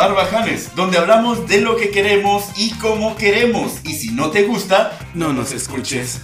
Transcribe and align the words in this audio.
Barbajanes, 0.00 0.74
donde 0.74 0.96
hablamos 0.96 1.46
de 1.46 1.60
lo 1.60 1.76
que 1.76 1.90
queremos 1.90 2.52
y 2.56 2.72
cómo 2.78 3.16
queremos. 3.16 3.84
Y 3.84 3.92
si 3.92 4.12
no 4.12 4.30
te 4.30 4.44
gusta, 4.44 4.98
no 5.12 5.34
nos 5.34 5.52
escuches. 5.52 6.22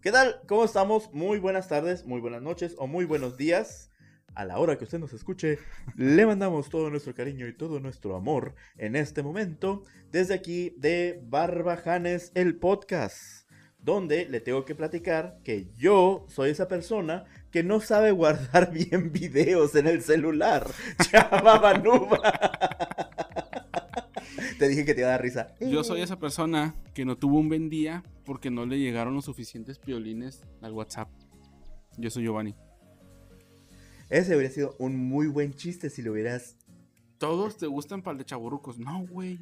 ¿Qué 0.00 0.12
tal? 0.12 0.40
¿Cómo 0.46 0.64
estamos? 0.64 1.12
Muy 1.12 1.40
buenas 1.40 1.66
tardes, 1.66 2.06
muy 2.06 2.20
buenas 2.20 2.42
noches 2.42 2.76
o 2.78 2.86
muy 2.86 3.04
buenos 3.06 3.36
días. 3.36 3.90
A 4.36 4.44
la 4.44 4.58
hora 4.58 4.78
que 4.78 4.84
usted 4.84 4.98
nos 4.98 5.12
escuche, 5.12 5.58
le 5.96 6.26
mandamos 6.26 6.68
todo 6.68 6.90
nuestro 6.90 7.14
cariño 7.14 7.48
y 7.48 7.56
todo 7.56 7.78
nuestro 7.78 8.16
amor 8.16 8.54
en 8.76 8.96
este 8.96 9.22
momento 9.22 9.82
desde 10.10 10.34
aquí 10.34 10.74
de 10.76 11.20
Barbajanes 11.24 12.32
el 12.34 12.56
podcast, 12.56 13.43
donde 13.84 14.26
le 14.26 14.40
tengo 14.40 14.64
que 14.64 14.74
platicar 14.74 15.38
que 15.44 15.68
yo 15.76 16.24
soy 16.28 16.50
esa 16.50 16.66
persona 16.68 17.26
que 17.50 17.62
no 17.62 17.80
sabe 17.80 18.10
guardar 18.12 18.72
bien 18.90 19.12
videos 19.12 19.74
en 19.74 19.86
el 19.86 20.02
celular. 20.02 20.66
Chava 21.10 21.60
Te 24.58 24.68
dije 24.68 24.84
que 24.84 24.94
te 24.94 25.00
iba 25.00 25.08
a 25.08 25.12
dar 25.12 25.22
risa. 25.22 25.54
Yo 25.60 25.84
soy 25.84 26.00
esa 26.00 26.18
persona 26.18 26.74
que 26.94 27.04
no 27.04 27.18
tuvo 27.18 27.38
un 27.38 27.48
buen 27.48 27.68
día 27.68 28.02
porque 28.24 28.50
no 28.50 28.64
le 28.64 28.78
llegaron 28.78 29.14
los 29.14 29.26
suficientes 29.26 29.78
piolines 29.78 30.46
al 30.62 30.72
WhatsApp. 30.72 31.10
Yo 31.98 32.08
soy 32.08 32.24
Giovanni. 32.24 32.54
Ese 34.08 34.32
habría 34.32 34.50
sido 34.50 34.76
un 34.78 34.96
muy 34.96 35.26
buen 35.26 35.52
chiste 35.54 35.90
si 35.90 36.00
lo 36.02 36.12
hubieras. 36.12 36.56
Todos 37.18 37.58
te 37.58 37.66
gustan 37.66 38.02
para 38.02 38.12
el 38.12 38.18
de 38.18 38.24
chaburrucos. 38.24 38.78
No, 38.78 39.04
güey. 39.06 39.40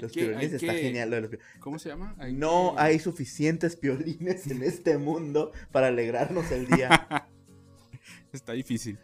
Los 0.00 0.12
piolines 0.12 0.52
está 0.52 0.72
genial. 0.72 1.38
¿Cómo 1.60 1.78
se 1.78 1.88
llama? 1.88 2.16
no 2.32 2.74
hay 2.76 2.98
suficientes 2.98 3.76
piolines 3.76 4.46
en 4.50 4.62
este 4.62 4.98
mundo 4.98 5.52
para 5.72 5.88
alegrarnos 5.88 6.50
el 6.50 6.66
día. 6.66 7.28
está 8.32 8.52
difícil. 8.52 8.98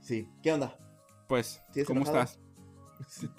Sí. 0.00 0.28
¿Qué 0.42 0.52
onda? 0.52 0.78
Pues, 1.28 1.62
¿cómo 1.86 2.04
estás? 2.04 2.38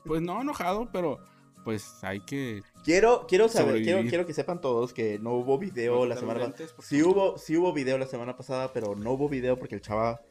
Pues 0.06 0.22
no 0.22 0.42
enojado, 0.42 0.90
pero 0.92 1.20
pues 1.64 2.04
hay 2.04 2.20
que. 2.22 2.62
Quiero, 2.84 3.26
quiero 3.28 3.48
saber, 3.48 3.84
quiero, 3.84 4.02
quiero, 4.08 4.26
que 4.26 4.34
sepan 4.34 4.62
todos 4.62 4.94
que 4.94 5.20
no 5.20 5.34
hubo 5.34 5.58
video 5.58 6.06
la 6.06 6.18
semana 6.18 6.40
pasada. 6.40 6.70
Sí 6.82 7.04
hubo, 7.04 7.38
sí 7.38 7.58
hubo 7.58 7.74
video 7.74 7.98
la 7.98 8.08
semana 8.08 8.36
pasada, 8.36 8.74
pero 8.74 8.96
no 8.96 9.12
hubo 9.12 9.30
video 9.30 9.58
porque 9.58 9.76
el 9.76 9.82
chava 9.82 10.22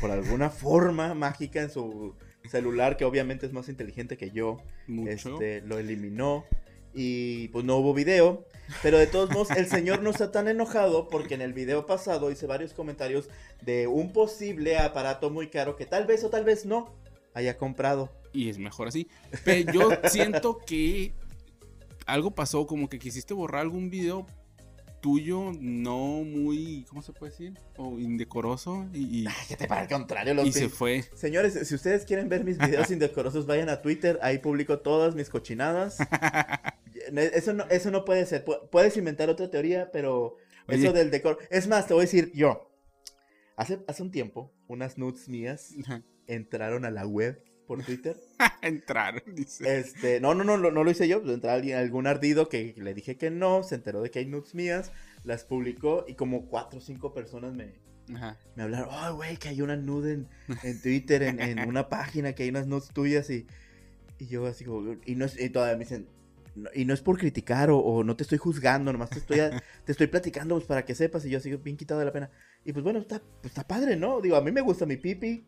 por 0.00 0.10
alguna 0.10 0.50
forma 0.50 1.14
mágica 1.14 1.62
en 1.62 1.70
su 1.70 2.14
celular, 2.48 2.96
que 2.96 3.04
obviamente 3.04 3.46
es 3.46 3.52
más 3.52 3.68
inteligente 3.68 4.16
que 4.16 4.30
yo, 4.30 4.58
este, 5.06 5.60
lo 5.62 5.78
eliminó 5.78 6.44
y 6.94 7.48
pues 7.48 7.64
no 7.64 7.76
hubo 7.76 7.94
video. 7.94 8.44
Pero 8.82 8.98
de 8.98 9.06
todos 9.06 9.30
modos, 9.30 9.50
el 9.52 9.66
señor 9.66 10.02
no 10.02 10.10
está 10.10 10.30
tan 10.30 10.48
enojado 10.48 11.08
porque 11.08 11.34
en 11.34 11.40
el 11.40 11.52
video 11.52 11.86
pasado 11.86 12.30
hice 12.30 12.46
varios 12.46 12.74
comentarios 12.74 13.28
de 13.62 13.86
un 13.86 14.12
posible 14.12 14.78
aparato 14.78 15.30
muy 15.30 15.48
caro 15.48 15.76
que 15.76 15.86
tal 15.86 16.06
vez 16.06 16.22
o 16.24 16.30
tal 16.30 16.44
vez 16.44 16.66
no 16.66 16.94
haya 17.34 17.56
comprado. 17.56 18.10
Y 18.32 18.50
es 18.50 18.58
mejor 18.58 18.88
así. 18.88 19.08
Pero 19.44 19.72
yo 19.72 19.90
siento 20.10 20.58
que 20.58 21.12
algo 22.06 22.30
pasó, 22.32 22.66
como 22.66 22.88
que 22.88 22.98
quisiste 22.98 23.34
borrar 23.34 23.62
algún 23.62 23.90
video 23.90 24.26
tuyo 25.00 25.52
no 25.60 26.22
muy, 26.24 26.84
¿cómo 26.88 27.02
se 27.02 27.12
puede 27.12 27.32
decir? 27.32 27.58
O 27.76 27.98
indecoroso 27.98 28.86
y... 28.92 29.26
Ay, 29.26 29.34
que 29.48 29.56
te 29.56 29.66
para 29.66 29.82
el 29.82 29.88
contrario, 29.88 30.34
lo 30.34 30.44
Y 30.44 30.52
se 30.52 30.68
fue. 30.68 31.04
Señores, 31.14 31.66
si 31.66 31.74
ustedes 31.74 32.04
quieren 32.04 32.28
ver 32.28 32.44
mis 32.44 32.58
videos 32.58 32.90
indecorosos, 32.90 33.46
vayan 33.46 33.68
a 33.68 33.82
Twitter, 33.82 34.18
ahí 34.22 34.38
publico 34.38 34.80
todas 34.80 35.14
mis 35.14 35.28
cochinadas. 35.28 35.98
eso, 37.14 37.52
no, 37.52 37.64
eso 37.70 37.90
no 37.90 38.04
puede 38.04 38.26
ser. 38.26 38.44
Puedes 38.44 38.96
inventar 38.96 39.28
otra 39.30 39.50
teoría, 39.50 39.90
pero 39.92 40.36
eso 40.66 40.92
del 40.92 41.10
decoro... 41.10 41.38
Es 41.50 41.68
más, 41.68 41.86
te 41.86 41.94
voy 41.94 42.02
a 42.02 42.04
decir 42.06 42.32
yo. 42.34 42.70
Hace, 43.56 43.80
hace 43.88 44.02
un 44.02 44.10
tiempo, 44.10 44.52
unas 44.68 44.98
nudes 44.98 45.28
mías 45.28 45.74
entraron 46.26 46.84
a 46.84 46.90
la 46.90 47.06
web 47.06 47.42
por 47.68 47.84
Twitter. 47.84 48.16
Entraron, 48.62 49.22
dice. 49.34 49.78
Este, 49.78 50.20
no, 50.20 50.34
no, 50.34 50.42
no, 50.42 50.56
no, 50.56 50.82
lo 50.82 50.90
hice 50.90 51.06
yo. 51.06 51.22
Entró 51.24 51.50
alguien, 51.50 51.76
algún 51.76 52.06
ardido 52.08 52.48
que 52.48 52.74
le 52.76 52.94
dije 52.94 53.16
que 53.16 53.30
no, 53.30 53.62
se 53.62 53.76
enteró 53.76 54.02
de 54.02 54.10
que 54.10 54.18
hay 54.18 54.26
nudes 54.26 54.54
mías, 54.54 54.90
las 55.22 55.44
publicó 55.44 56.04
y 56.08 56.14
como 56.14 56.46
cuatro 56.46 56.78
o 56.78 56.82
cinco 56.82 57.12
personas 57.12 57.54
me, 57.54 57.74
me 58.56 58.62
hablaron, 58.62 58.88
oh, 58.90 59.14
güey, 59.14 59.36
que 59.36 59.50
hay 59.50 59.60
una 59.60 59.76
nude 59.76 60.14
en, 60.14 60.28
en 60.64 60.82
Twitter, 60.82 61.22
en, 61.22 61.40
en, 61.40 61.68
una 61.68 61.88
página, 61.90 62.32
que 62.32 62.44
hay 62.44 62.48
unas 62.48 62.66
nudes 62.66 62.88
tuyas 62.88 63.28
y, 63.30 63.46
y 64.18 64.26
yo 64.26 64.46
así 64.46 64.64
como, 64.64 64.96
y, 65.04 65.14
no, 65.14 65.26
y 65.38 65.50
todavía 65.50 65.76
me 65.76 65.84
dicen, 65.84 66.08
y 66.74 66.84
no 66.84 66.94
es 66.94 67.00
por 67.00 67.18
criticar 67.18 67.68
o, 67.70 68.02
no 68.04 68.16
te 68.16 68.22
estoy 68.22 68.38
juzgando, 68.38 68.92
nomás 68.92 69.10
te 69.10 69.18
estoy, 69.18 69.38
te 69.84 69.92
estoy 69.92 70.06
platicando 70.06 70.54
pues, 70.56 70.66
para 70.66 70.84
que 70.84 70.94
sepas 70.94 71.24
y 71.24 71.30
yo 71.30 71.40
sigo 71.40 71.58
bien 71.58 71.76
quitado 71.76 72.00
de 72.00 72.06
la 72.06 72.12
pena. 72.12 72.30
Y 72.64 72.72
pues 72.72 72.82
bueno, 72.82 72.98
está, 72.98 73.20
pues, 73.20 73.52
está 73.52 73.66
padre, 73.66 73.96
¿no? 73.96 74.20
Digo, 74.20 74.36
a 74.36 74.40
mí 74.40 74.50
me 74.50 74.60
gusta 74.60 74.86
mi 74.86 74.96
pipi, 74.96 75.46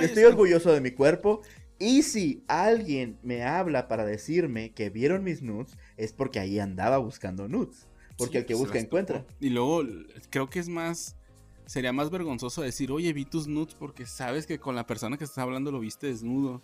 Estoy 0.00 0.24
orgulloso 0.24 0.72
de 0.72 0.80
mi 0.80 0.90
cuerpo. 0.90 1.42
Y 1.78 2.02
si 2.02 2.44
alguien 2.46 3.18
me 3.22 3.42
habla 3.42 3.88
para 3.88 4.04
decirme 4.04 4.72
que 4.72 4.90
vieron 4.90 5.24
mis 5.24 5.40
nudes, 5.40 5.78
es 5.96 6.12
porque 6.12 6.38
ahí 6.38 6.58
andaba 6.58 6.98
buscando 6.98 7.48
nudes. 7.48 7.88
Porque 8.18 8.38
el 8.38 8.46
que 8.46 8.54
busca 8.54 8.78
encuentra. 8.78 9.24
Y 9.40 9.48
luego 9.48 9.82
creo 10.28 10.50
que 10.50 10.58
es 10.58 10.68
más. 10.68 11.16
Sería 11.64 11.92
más 11.92 12.10
vergonzoso 12.10 12.62
decir, 12.62 12.90
oye, 12.90 13.12
vi 13.12 13.24
tus 13.24 13.46
nudes 13.46 13.74
porque 13.74 14.04
sabes 14.04 14.44
que 14.46 14.58
con 14.58 14.74
la 14.74 14.86
persona 14.86 15.16
que 15.16 15.24
estás 15.24 15.38
hablando 15.38 15.70
lo 15.72 15.80
viste 15.80 16.08
desnudo. 16.08 16.60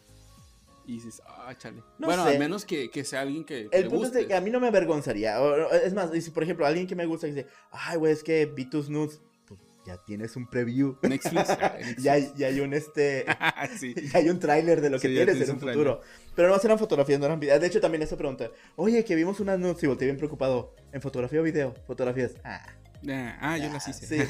Y 0.85 0.95
dices, 0.95 1.23
ah, 1.27 1.55
chale. 1.57 1.83
bueno, 1.99 2.23
al 2.23 2.39
menos 2.39 2.65
que, 2.65 2.91
sea 3.05 3.23
alguien 3.23 3.45
que. 3.45 3.69
El 3.73 3.89
punto 3.89 4.19
es 4.19 4.27
que 4.27 4.35
a 4.35 4.41
mí 4.41 4.51
no 4.51 4.61
me 4.61 4.69
avergonzaría. 4.69 5.39
Es 5.83 5.95
más, 5.95 6.11
si 6.13 6.31
por 6.31 6.43
ejemplo 6.43 6.67
alguien 6.67 6.87
que 6.87 6.95
me 6.95 7.07
gusta 7.07 7.27
dice, 7.27 7.47
ay, 7.71 7.97
güey, 7.97 8.13
es 8.13 8.23
que 8.23 8.45
vi 8.47 8.67
tus 8.67 8.91
nudes 8.91 9.23
ya 9.87 9.97
tienes 9.99 10.37
un 10.37 10.47
preview. 10.47 10.97
Netflix. 11.03 11.57
ya, 11.99 12.19
ya, 12.19 12.49
hay 12.49 12.61
un 12.61 12.75
este. 12.75 13.25
Ya 14.13 14.19
hay 14.19 14.29
un 14.29 14.39
tráiler 14.39 14.81
de 14.81 14.91
lo 14.91 14.99
que 14.99 15.09
tienes 15.09 15.41
en 15.41 15.55
un 15.55 15.61
futuro. 15.61 16.01
Pero 16.35 16.49
no 16.49 16.57
eran 16.63 16.79
fotografías, 16.79 17.19
no 17.19 17.27
eran 17.27 17.41
videos. 17.41 17.61
De 17.61 17.67
hecho, 17.67 17.81
también 17.81 18.03
esa 18.03 18.17
pregunta. 18.17 18.51
Oye, 18.77 19.05
que 19.05 19.15
vimos 19.15 19.41
unas 19.41 19.59
nudes 19.59 19.83
y 19.83 19.87
volteé 19.87 20.07
bien 20.07 20.19
preocupado. 20.19 20.75
¿En 20.93 21.01
fotografía 21.01 21.41
o 21.41 21.43
video? 21.43 21.75
Fotografías. 21.87 22.33
Ah. 22.45 22.67
Ah, 23.41 23.57
yo 23.59 23.73
las 23.73 23.87
hice. 23.87 24.27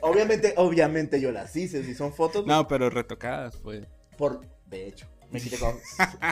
obviamente, 0.00 0.54
obviamente 0.56 1.20
yo 1.20 1.32
las 1.32 1.54
hice. 1.54 1.84
Si 1.84 1.94
son 1.94 2.12
fotos. 2.12 2.46
No, 2.46 2.66
pero 2.66 2.88
retocadas, 2.88 3.56
pues. 3.56 3.86
Por. 4.16 4.40
De 4.66 4.86
hecho. 4.86 5.06
Me 5.30 5.40
quité 5.40 5.58
con. 5.58 5.76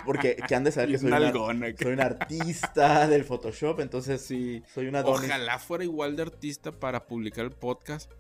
Porque 0.04 0.37
que 0.37 0.54
han 0.54 0.64
de 0.64 0.72
saber 0.72 0.91
que 0.91 0.98
soy, 0.98 1.12
una, 1.12 1.31
soy 1.31 1.92
un 1.92 2.00
artista 2.00 3.06
del 3.06 3.25
Photoshop, 3.25 3.81
entonces 3.81 4.20
sí, 4.20 4.62
soy 4.75 4.88
una 4.88 5.03
Ojalá 5.03 5.58
fuera 5.58 5.84
igual 5.84 6.16
de 6.16 6.22
artista 6.22 6.72
para 6.72 7.06
publicar 7.06 7.44
el 7.44 7.53
podcast, 7.53 8.10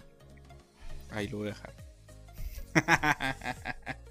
Ahí 1.10 1.28
lo 1.28 1.38
voy 1.38 1.48
a 1.48 1.50
dejar. 1.52 1.74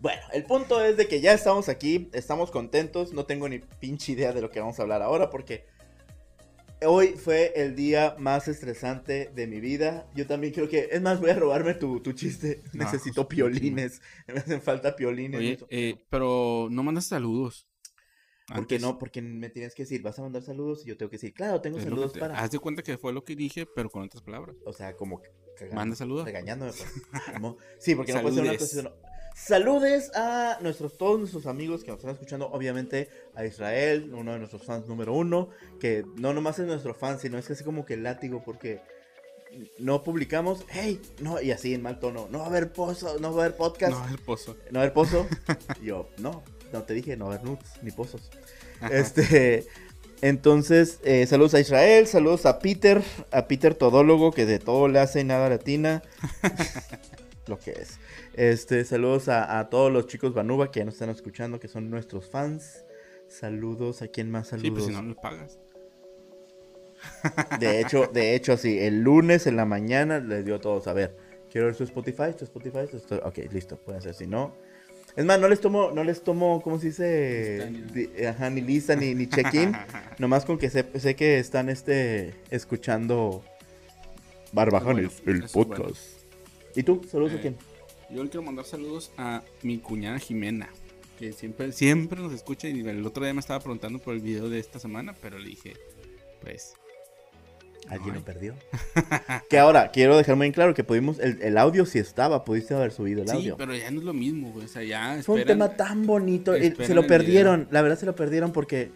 Bueno, 0.00 0.22
el 0.32 0.44
punto 0.44 0.80
es 0.80 0.96
de 0.96 1.08
que 1.08 1.20
ya 1.20 1.32
estamos 1.32 1.68
aquí, 1.68 2.08
estamos 2.12 2.52
contentos, 2.52 3.12
no 3.12 3.26
tengo 3.26 3.48
ni 3.48 3.58
pinche 3.58 4.12
idea 4.12 4.32
de 4.32 4.40
lo 4.40 4.48
que 4.48 4.60
vamos 4.60 4.78
a 4.78 4.82
hablar 4.82 5.02
ahora 5.02 5.28
porque 5.28 5.66
hoy 6.86 7.08
fue 7.16 7.52
el 7.56 7.74
día 7.74 8.14
más 8.18 8.46
estresante 8.46 9.32
de 9.34 9.46
mi 9.48 9.60
vida. 9.60 10.08
Yo 10.14 10.26
también 10.26 10.52
creo 10.52 10.68
que, 10.68 10.88
es 10.92 11.02
más, 11.02 11.20
voy 11.20 11.30
a 11.30 11.34
robarme 11.34 11.74
tu, 11.74 12.00
chiste. 12.12 12.62
Necesito 12.72 13.26
pues, 13.26 13.36
piolines, 13.36 14.00
me 14.28 14.38
hacen 14.38 14.62
falta 14.62 14.94
piolines. 14.94 15.40
Oye, 15.40 15.58
eh, 15.70 15.96
pero 16.08 16.68
no 16.70 16.82
mandas 16.84 17.06
saludos. 17.06 17.66
¿Por 18.54 18.66
qué 18.66 18.78
no? 18.78 18.98
Porque 18.98 19.20
me 19.20 19.50
tienes 19.50 19.74
que 19.74 19.82
decir, 19.82 20.02
vas 20.02 20.18
a 20.18 20.22
mandar 20.22 20.42
saludos 20.42 20.82
y 20.84 20.88
yo 20.88 20.96
tengo 20.96 21.10
que 21.10 21.16
decir, 21.16 21.34
claro, 21.34 21.60
tengo 21.60 21.80
saludos 21.80 22.12
para. 22.18 22.38
Haz 22.38 22.50
de 22.50 22.58
cuenta 22.58 22.82
que 22.82 22.96
fue 22.96 23.12
lo 23.12 23.24
que 23.24 23.36
dije, 23.36 23.66
pero 23.66 23.90
con 23.90 24.02
otras 24.02 24.22
palabras. 24.22 24.56
O 24.64 24.72
sea, 24.72 24.96
como 24.96 25.20
Manda 25.72 25.96
saludos. 25.96 26.24
Regañándome. 26.24 26.72
Pues. 26.72 27.54
sí, 27.78 27.94
porque 27.94 28.12
no 28.12 28.22
puede 28.22 28.34
ser 28.34 28.44
una 28.44 28.56
cosa. 28.56 28.92
Saludes 29.34 30.10
a 30.16 30.58
nuestros, 30.62 30.98
todos 30.98 31.18
nuestros 31.20 31.46
amigos 31.46 31.84
que 31.84 31.92
nos 31.92 31.98
están 31.98 32.12
escuchando, 32.12 32.50
obviamente 32.50 33.08
a 33.36 33.44
Israel, 33.44 34.12
uno 34.12 34.32
de 34.32 34.38
nuestros 34.38 34.64
fans 34.64 34.88
número 34.88 35.14
uno, 35.14 35.50
que 35.78 36.04
no 36.16 36.32
nomás 36.32 36.58
es 36.58 36.66
nuestro 36.66 36.92
fan, 36.92 37.20
sino 37.20 37.38
es 37.38 37.46
que 37.46 37.52
así 37.52 37.62
como 37.62 37.86
que 37.86 37.94
el 37.94 38.02
látigo, 38.02 38.42
porque 38.44 38.80
no 39.78 40.02
publicamos, 40.02 40.64
hey, 40.70 41.00
no, 41.20 41.40
y 41.40 41.52
así 41.52 41.72
en 41.72 41.82
mal 41.82 42.00
tono, 42.00 42.26
no 42.30 42.40
va 42.40 42.46
a 42.46 42.48
haber 42.48 42.72
pozo, 42.72 43.20
no 43.20 43.32
va 43.32 43.42
a 43.42 43.46
haber 43.46 43.56
podcast. 43.56 43.92
No 43.92 43.98
va 43.98 44.04
a 44.04 44.08
haber 44.08 44.20
pozo. 44.20 44.56
No 44.70 44.78
va 44.78 44.80
a 44.80 44.82
haber 44.82 44.92
pozo. 44.92 45.26
yo, 45.82 46.08
no, 46.18 46.42
no 46.72 46.82
te 46.82 46.94
dije, 46.94 47.16
no 47.16 47.26
haber 47.26 47.44
nudes 47.44 47.70
ni 47.82 47.90
pozos. 47.90 48.30
Este, 48.90 49.66
entonces, 50.20 51.00
eh, 51.04 51.26
saludos 51.26 51.54
a 51.54 51.60
Israel, 51.60 52.06
saludos 52.06 52.46
a 52.46 52.58
Peter, 52.58 53.02
a 53.30 53.46
Peter 53.46 53.74
Todólogo, 53.74 54.32
que 54.32 54.46
de 54.46 54.58
todo 54.58 54.88
le 54.88 54.98
hace 54.98 55.24
nada 55.24 55.48
latina. 55.48 56.02
lo 57.48 57.58
que 57.58 57.72
es. 57.72 57.98
Este, 58.34 58.84
saludos 58.84 59.28
a, 59.28 59.68
todos 59.70 59.92
los 59.92 60.06
chicos 60.06 60.34
Banuba 60.34 60.70
que 60.70 60.80
ya 60.80 60.84
nos 60.84 60.94
están 60.94 61.10
escuchando, 61.10 61.58
que 61.58 61.68
son 61.68 61.90
nuestros 61.90 62.28
fans. 62.30 62.84
Saludos 63.28 64.02
a 64.02 64.08
quien 64.08 64.30
más 64.30 64.48
saludos. 64.48 64.64
Sí, 64.64 64.70
pues 64.70 64.84
si 64.86 64.92
no 64.92 65.02
nos 65.02 65.16
pagas. 65.16 65.58
De 67.60 67.80
hecho, 67.80 68.06
de 68.12 68.34
hecho, 68.34 68.56
sí, 68.56 68.78
el 68.78 69.02
lunes 69.02 69.46
en 69.46 69.56
la 69.56 69.64
mañana 69.64 70.18
les 70.18 70.44
dio 70.44 70.56
a 70.56 70.60
todos, 70.60 70.88
a 70.88 70.92
ver, 70.92 71.16
quiero 71.50 71.66
ver 71.66 71.74
su 71.74 71.84
Spotify, 71.84 72.34
su 72.36 72.44
Spotify, 72.44 72.88
Ok, 73.22 73.38
listo, 73.52 73.76
pueden 73.76 74.00
hacer, 74.00 74.14
si 74.14 74.26
no. 74.26 74.54
Es 75.18 75.24
más, 75.24 75.40
no 75.40 75.48
les 75.48 75.60
tomo, 75.60 75.90
no 75.90 76.04
les 76.04 76.22
tomo, 76.22 76.62
¿cómo 76.62 76.78
se 76.78 76.86
dice? 76.86 78.08
ajá, 78.24 78.50
ni 78.50 78.60
lista, 78.60 78.94
ni, 78.94 79.16
ni 79.16 79.26
check-in. 79.26 79.72
nomás 80.18 80.44
con 80.44 80.58
que 80.58 80.70
sé, 80.70 80.86
sé, 80.94 81.16
que 81.16 81.40
están 81.40 81.68
este 81.68 82.34
escuchando 82.50 83.42
Barbajanes, 84.52 85.20
el 85.26 85.42
podcast. 85.48 85.98
¿Y 86.76 86.84
tú? 86.84 87.02
¿Saludos 87.10 87.32
a 87.32 87.34
eh, 87.34 87.40
quién? 87.40 87.56
Yo 88.10 88.22
le 88.22 88.30
quiero 88.30 88.44
mandar 88.44 88.64
saludos 88.64 89.10
a 89.16 89.42
mi 89.62 89.78
cuñada 89.78 90.20
Jimena, 90.20 90.68
que 91.18 91.32
siempre, 91.32 91.72
siempre 91.72 92.20
nos 92.20 92.32
escucha 92.32 92.68
y 92.68 92.78
el 92.78 93.04
otro 93.04 93.24
día 93.24 93.34
me 93.34 93.40
estaba 93.40 93.58
preguntando 93.58 93.98
por 93.98 94.14
el 94.14 94.20
video 94.20 94.48
de 94.48 94.60
esta 94.60 94.78
semana, 94.78 95.16
pero 95.20 95.36
le 95.40 95.48
dije, 95.48 95.74
pues... 96.42 96.74
Alguien 97.88 98.14
lo 98.14 98.24
perdió. 98.24 98.54
que 99.50 99.58
ahora, 99.58 99.90
quiero 99.90 100.16
dejar 100.16 100.36
muy 100.36 100.52
claro 100.52 100.74
que 100.74 100.84
pudimos, 100.84 101.18
el, 101.18 101.58
audio 101.58 101.86
sí 101.86 101.98
estaba, 101.98 102.44
pudiste 102.44 102.74
haber 102.74 102.92
subido 102.92 103.22
el 103.22 103.30
audio. 103.30 103.54
Sí, 103.54 103.56
pero 103.58 103.74
ya 103.74 103.90
no 103.90 104.00
es 104.00 104.04
lo 104.04 104.12
mismo, 104.12 104.52
güey. 104.52 104.66
O 104.66 104.68
sea, 104.68 104.82
ya 104.82 105.20
Fue 105.22 105.40
un 105.40 105.46
tema 105.46 105.70
tan 105.70 106.06
bonito. 106.06 106.52
se 106.54 106.94
lo 106.94 107.06
perdieron, 107.06 107.68
la 107.70 107.82
verdad 107.82 107.98
se 107.98 108.06
lo 108.06 108.14
perdieron 108.14 108.52
porque 108.52 108.90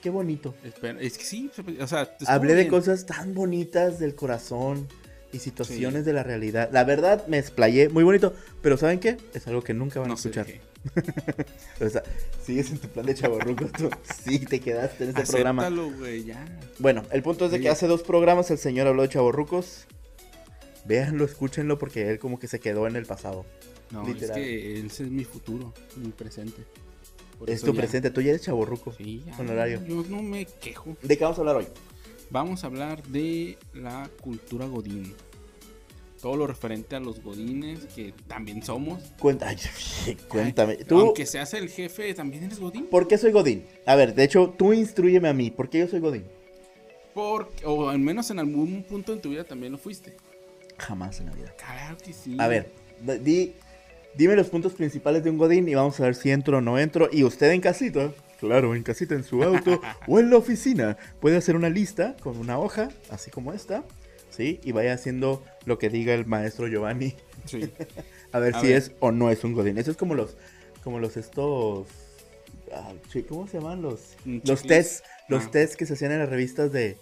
qué 0.00 0.10
bonito. 0.10 0.54
es 1.00 1.18
que 1.18 1.24
sí, 1.24 1.50
o 1.80 1.86
sea, 1.86 2.16
hablé 2.26 2.54
de 2.54 2.68
cosas 2.68 3.06
tan 3.06 3.34
bonitas 3.34 3.98
del 3.98 4.14
corazón 4.14 4.86
y 5.32 5.38
situaciones 5.38 6.04
de 6.04 6.12
la 6.12 6.22
realidad. 6.22 6.70
La 6.72 6.84
verdad 6.84 7.26
me 7.26 7.38
explayé 7.38 7.88
muy 7.88 8.04
bonito, 8.04 8.34
pero 8.62 8.76
¿saben 8.76 8.98
qué? 9.00 9.16
Es 9.34 9.46
algo 9.46 9.62
que 9.62 9.74
nunca 9.74 10.00
van 10.00 10.10
a 10.10 10.14
escuchar. 10.14 10.46
o 11.80 11.88
sea, 11.88 12.02
sigues 12.44 12.70
en 12.70 12.78
tu 12.78 12.88
plan 12.88 13.06
de 13.06 13.14
chaborrucos 13.14 13.72
tú. 13.72 13.90
Sí, 14.24 14.38
te 14.38 14.60
quedaste 14.60 15.04
en 15.04 15.10
este 15.10 15.24
programa. 15.24 15.68
ya. 16.24 16.44
Bueno, 16.78 17.02
el 17.10 17.22
punto 17.22 17.46
es 17.46 17.52
de 17.52 17.60
que 17.60 17.68
hace 17.68 17.86
dos 17.86 18.02
programas 18.02 18.50
el 18.50 18.58
señor 18.58 18.86
habló 18.86 19.02
de 19.02 19.08
chaborrucos. 19.08 19.86
Véanlo, 20.84 21.24
escúchenlo 21.24 21.78
porque 21.78 22.08
él 22.10 22.18
como 22.18 22.38
que 22.38 22.46
se 22.46 22.60
quedó 22.60 22.86
en 22.86 22.94
el 22.96 23.06
pasado. 23.06 23.44
No, 23.90 24.06
es 24.06 24.30
que 24.30 24.80
ese 24.80 25.04
es 25.04 25.10
mi 25.10 25.24
futuro, 25.24 25.72
mi 25.96 26.10
presente. 26.10 26.62
es 27.46 27.62
tu 27.62 27.74
presente, 27.74 28.10
tú 28.10 28.20
ya 28.20 28.30
eres 28.30 28.42
chaborruco. 28.42 28.92
Sí, 28.92 29.22
ya. 29.26 29.36
Con 29.36 29.48
horario. 29.48 29.84
Yo 29.84 30.04
no 30.08 30.22
me 30.22 30.44
quejo. 30.46 30.96
¿De 31.02 31.16
qué 31.16 31.24
vamos 31.24 31.38
a 31.38 31.40
hablar 31.40 31.56
hoy? 31.56 31.66
Vamos 32.30 32.64
a 32.64 32.66
hablar 32.66 33.02
de 33.04 33.58
la 33.72 34.10
cultura 34.20 34.66
godín 34.66 35.14
todo 36.26 36.36
lo 36.36 36.46
referente 36.46 36.96
a 36.96 37.00
los 37.00 37.22
godines, 37.22 37.86
que 37.94 38.12
también 38.26 38.62
somos. 38.62 39.00
Cuéntame, 39.20 39.56
cuéntame. 40.28 40.78
Aunque 40.90 41.26
seas 41.26 41.54
el 41.54 41.68
jefe, 41.68 42.12
¿también 42.14 42.44
eres 42.44 42.58
godín? 42.58 42.86
¿Por 42.86 43.06
qué 43.06 43.18
soy 43.18 43.32
godín? 43.32 43.64
A 43.86 43.94
ver, 43.94 44.14
de 44.14 44.24
hecho, 44.24 44.52
tú 44.56 44.72
instruyeme 44.72 45.28
a 45.28 45.32
mí. 45.32 45.50
¿Por 45.50 45.68
qué 45.68 45.78
yo 45.78 45.88
soy 45.88 46.00
godín? 46.00 46.24
Porque, 47.14 47.64
o 47.64 47.88
al 47.88 47.98
menos 47.98 48.30
en 48.30 48.38
algún 48.38 48.82
punto 48.82 49.12
en 49.12 49.20
tu 49.20 49.30
vida 49.30 49.44
también 49.44 49.72
lo 49.72 49.78
fuiste. 49.78 50.16
Jamás 50.78 51.20
en 51.20 51.26
la 51.26 51.32
vida. 51.32 51.54
Claro 51.56 51.96
que 51.96 52.12
sí. 52.12 52.36
A 52.38 52.48
ver, 52.48 52.72
di, 53.22 53.54
dime 54.16 54.36
los 54.36 54.48
puntos 54.48 54.72
principales 54.72 55.22
de 55.22 55.30
un 55.30 55.38
godín 55.38 55.68
y 55.68 55.74
vamos 55.74 55.98
a 56.00 56.02
ver 56.02 56.14
si 56.14 56.30
entro 56.30 56.58
o 56.58 56.60
no 56.60 56.78
entro. 56.78 57.08
Y 57.12 57.24
usted 57.24 57.52
en 57.52 57.60
casita, 57.60 58.12
claro, 58.38 58.74
en 58.74 58.82
casita, 58.82 59.14
en 59.14 59.24
su 59.24 59.42
auto 59.42 59.80
o 60.06 60.18
en 60.18 60.30
la 60.30 60.36
oficina, 60.36 60.96
puede 61.20 61.36
hacer 61.36 61.56
una 61.56 61.68
lista 61.68 62.16
con 62.20 62.36
una 62.38 62.58
hoja, 62.58 62.88
así 63.10 63.30
como 63.30 63.52
esta 63.52 63.84
¿sí? 64.36 64.60
Y 64.64 64.72
vaya 64.72 64.92
haciendo 64.92 65.42
lo 65.64 65.78
que 65.78 65.88
diga 65.88 66.14
el 66.14 66.26
maestro 66.26 66.68
Giovanni. 66.68 67.14
Sí. 67.46 67.70
a 68.32 68.38
ver 68.38 68.54
si 68.60 68.72
es 68.72 68.92
o 69.00 69.12
no 69.12 69.30
es 69.30 69.44
un 69.44 69.52
godín. 69.52 69.78
Eso 69.78 69.90
es 69.90 69.96
como 69.96 70.14
los, 70.14 70.36
como 70.84 70.98
los 70.98 71.16
estos, 71.16 71.86
ah, 72.72 72.92
¿cómo 73.28 73.46
se 73.46 73.58
llaman 73.58 73.82
los, 73.82 74.16
los 74.24 74.62
test, 74.62 75.04
los 75.28 75.46
ah. 75.46 75.50
test 75.50 75.74
que 75.74 75.86
se 75.86 75.94
hacían 75.94 76.12
en 76.12 76.18
las 76.18 76.28
revistas 76.28 76.70
de, 76.72 76.98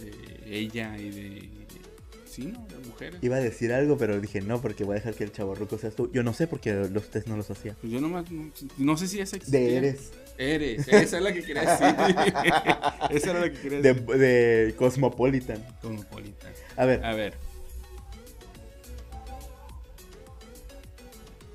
de 0.00 0.58
ella 0.58 0.96
y 0.98 1.10
de, 1.10 1.48
Iba 3.22 3.36
a 3.36 3.40
decir 3.40 3.72
algo, 3.72 3.96
pero 3.96 4.20
dije 4.20 4.40
no 4.40 4.60
porque 4.60 4.84
voy 4.84 4.94
a 4.94 4.98
dejar 4.98 5.14
que 5.14 5.24
el 5.24 5.32
chaborruco 5.32 5.78
seas 5.78 5.94
tú. 5.94 6.10
Yo 6.12 6.22
no 6.22 6.34
sé 6.34 6.46
porque 6.46 6.72
los 6.72 7.10
test 7.10 7.26
no 7.28 7.36
los 7.36 7.50
hacía. 7.50 7.74
Pues 7.80 7.92
yo 7.92 8.00
no, 8.00 8.24
no 8.78 8.96
sé 8.96 9.08
si 9.08 9.20
es 9.20 9.50
De 9.50 9.76
eres. 9.76 10.12
Eres, 10.36 10.88
esa 10.88 11.16
es 11.18 11.22
la 11.22 11.32
que 11.32 11.42
quería 11.42 11.62
decir. 11.62 11.86
esa 13.10 13.30
era 13.30 13.40
la 13.40 13.52
que 13.52 13.58
quería 13.60 13.80
decir. 13.80 14.02
De, 14.02 14.18
de 14.18 14.74
Cosmopolitan. 14.74 15.64
Cosmopolitan. 15.80 16.52
A 16.76 16.84
ver. 16.84 17.04
A 17.04 17.14
ver. 17.14 17.34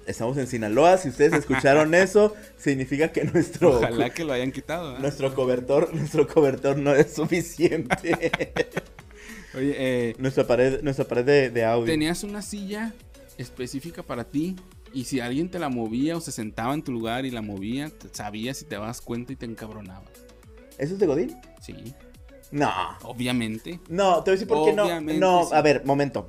Estamos 0.10 0.38
en 0.38 0.48
Sinaloa, 0.48 0.98
si 0.98 1.10
ustedes 1.10 1.34
escucharon 1.34 1.94
eso, 1.94 2.34
significa 2.58 3.12
que 3.12 3.26
nuestro 3.26 3.78
Ojalá 3.78 4.10
que 4.10 4.24
lo 4.24 4.34
hayan 4.34 4.52
quitado. 4.52 4.96
¿eh? 4.96 5.00
Nuestro 5.00 5.36
cobertor, 5.36 5.94
nuestro 5.94 6.28
cobertor 6.28 6.78
no 6.78 6.96
es 6.96 7.14
suficiente. 7.14 8.18
Oye, 9.56 9.76
eh, 9.78 10.16
nuestra 10.20 10.46
pared, 10.46 10.82
nuestra 10.84 11.06
pared 11.06 11.26
de, 11.26 11.50
de 11.50 11.66
audio. 11.66 11.86
Tenías 11.86 12.24
una 12.24 12.42
silla 12.42 12.94
específica 13.38 14.04
para 14.04 14.26
ti 14.26 14.56
y 14.94 15.06
si 15.06 15.20
alguien 15.20 15.50
te 15.50 15.60
la 15.60 15.70
movía 15.70 16.18
o 16.18 16.22
se 16.22 16.32
sentaba 16.32 16.74
en 16.74 16.84
tu 16.84 16.92
lugar 16.92 17.26
y 17.26 17.32
la 17.32 17.42
movía, 17.42 17.92
sabías 18.12 18.58
si 18.58 18.66
te 18.66 18.76
dabas 18.76 19.02
cuenta 19.02 19.34
y 19.34 19.36
te 19.36 19.46
encabronaba. 19.46 20.06
¿Eso 20.78 20.94
es 20.94 21.00
de 21.00 21.06
Godín? 21.06 21.38
Sí. 21.62 21.76
No. 22.52 22.72
Obviamente. 23.04 23.80
No, 23.90 24.24
te 24.24 24.32
voy 24.32 24.38
a 24.38 24.40
decir 24.40 24.48
por 24.48 24.66
qué 24.66 24.74
no. 24.74 25.02
No, 25.02 25.50
a 25.52 25.62
ver, 25.62 25.86
momento. 25.86 26.28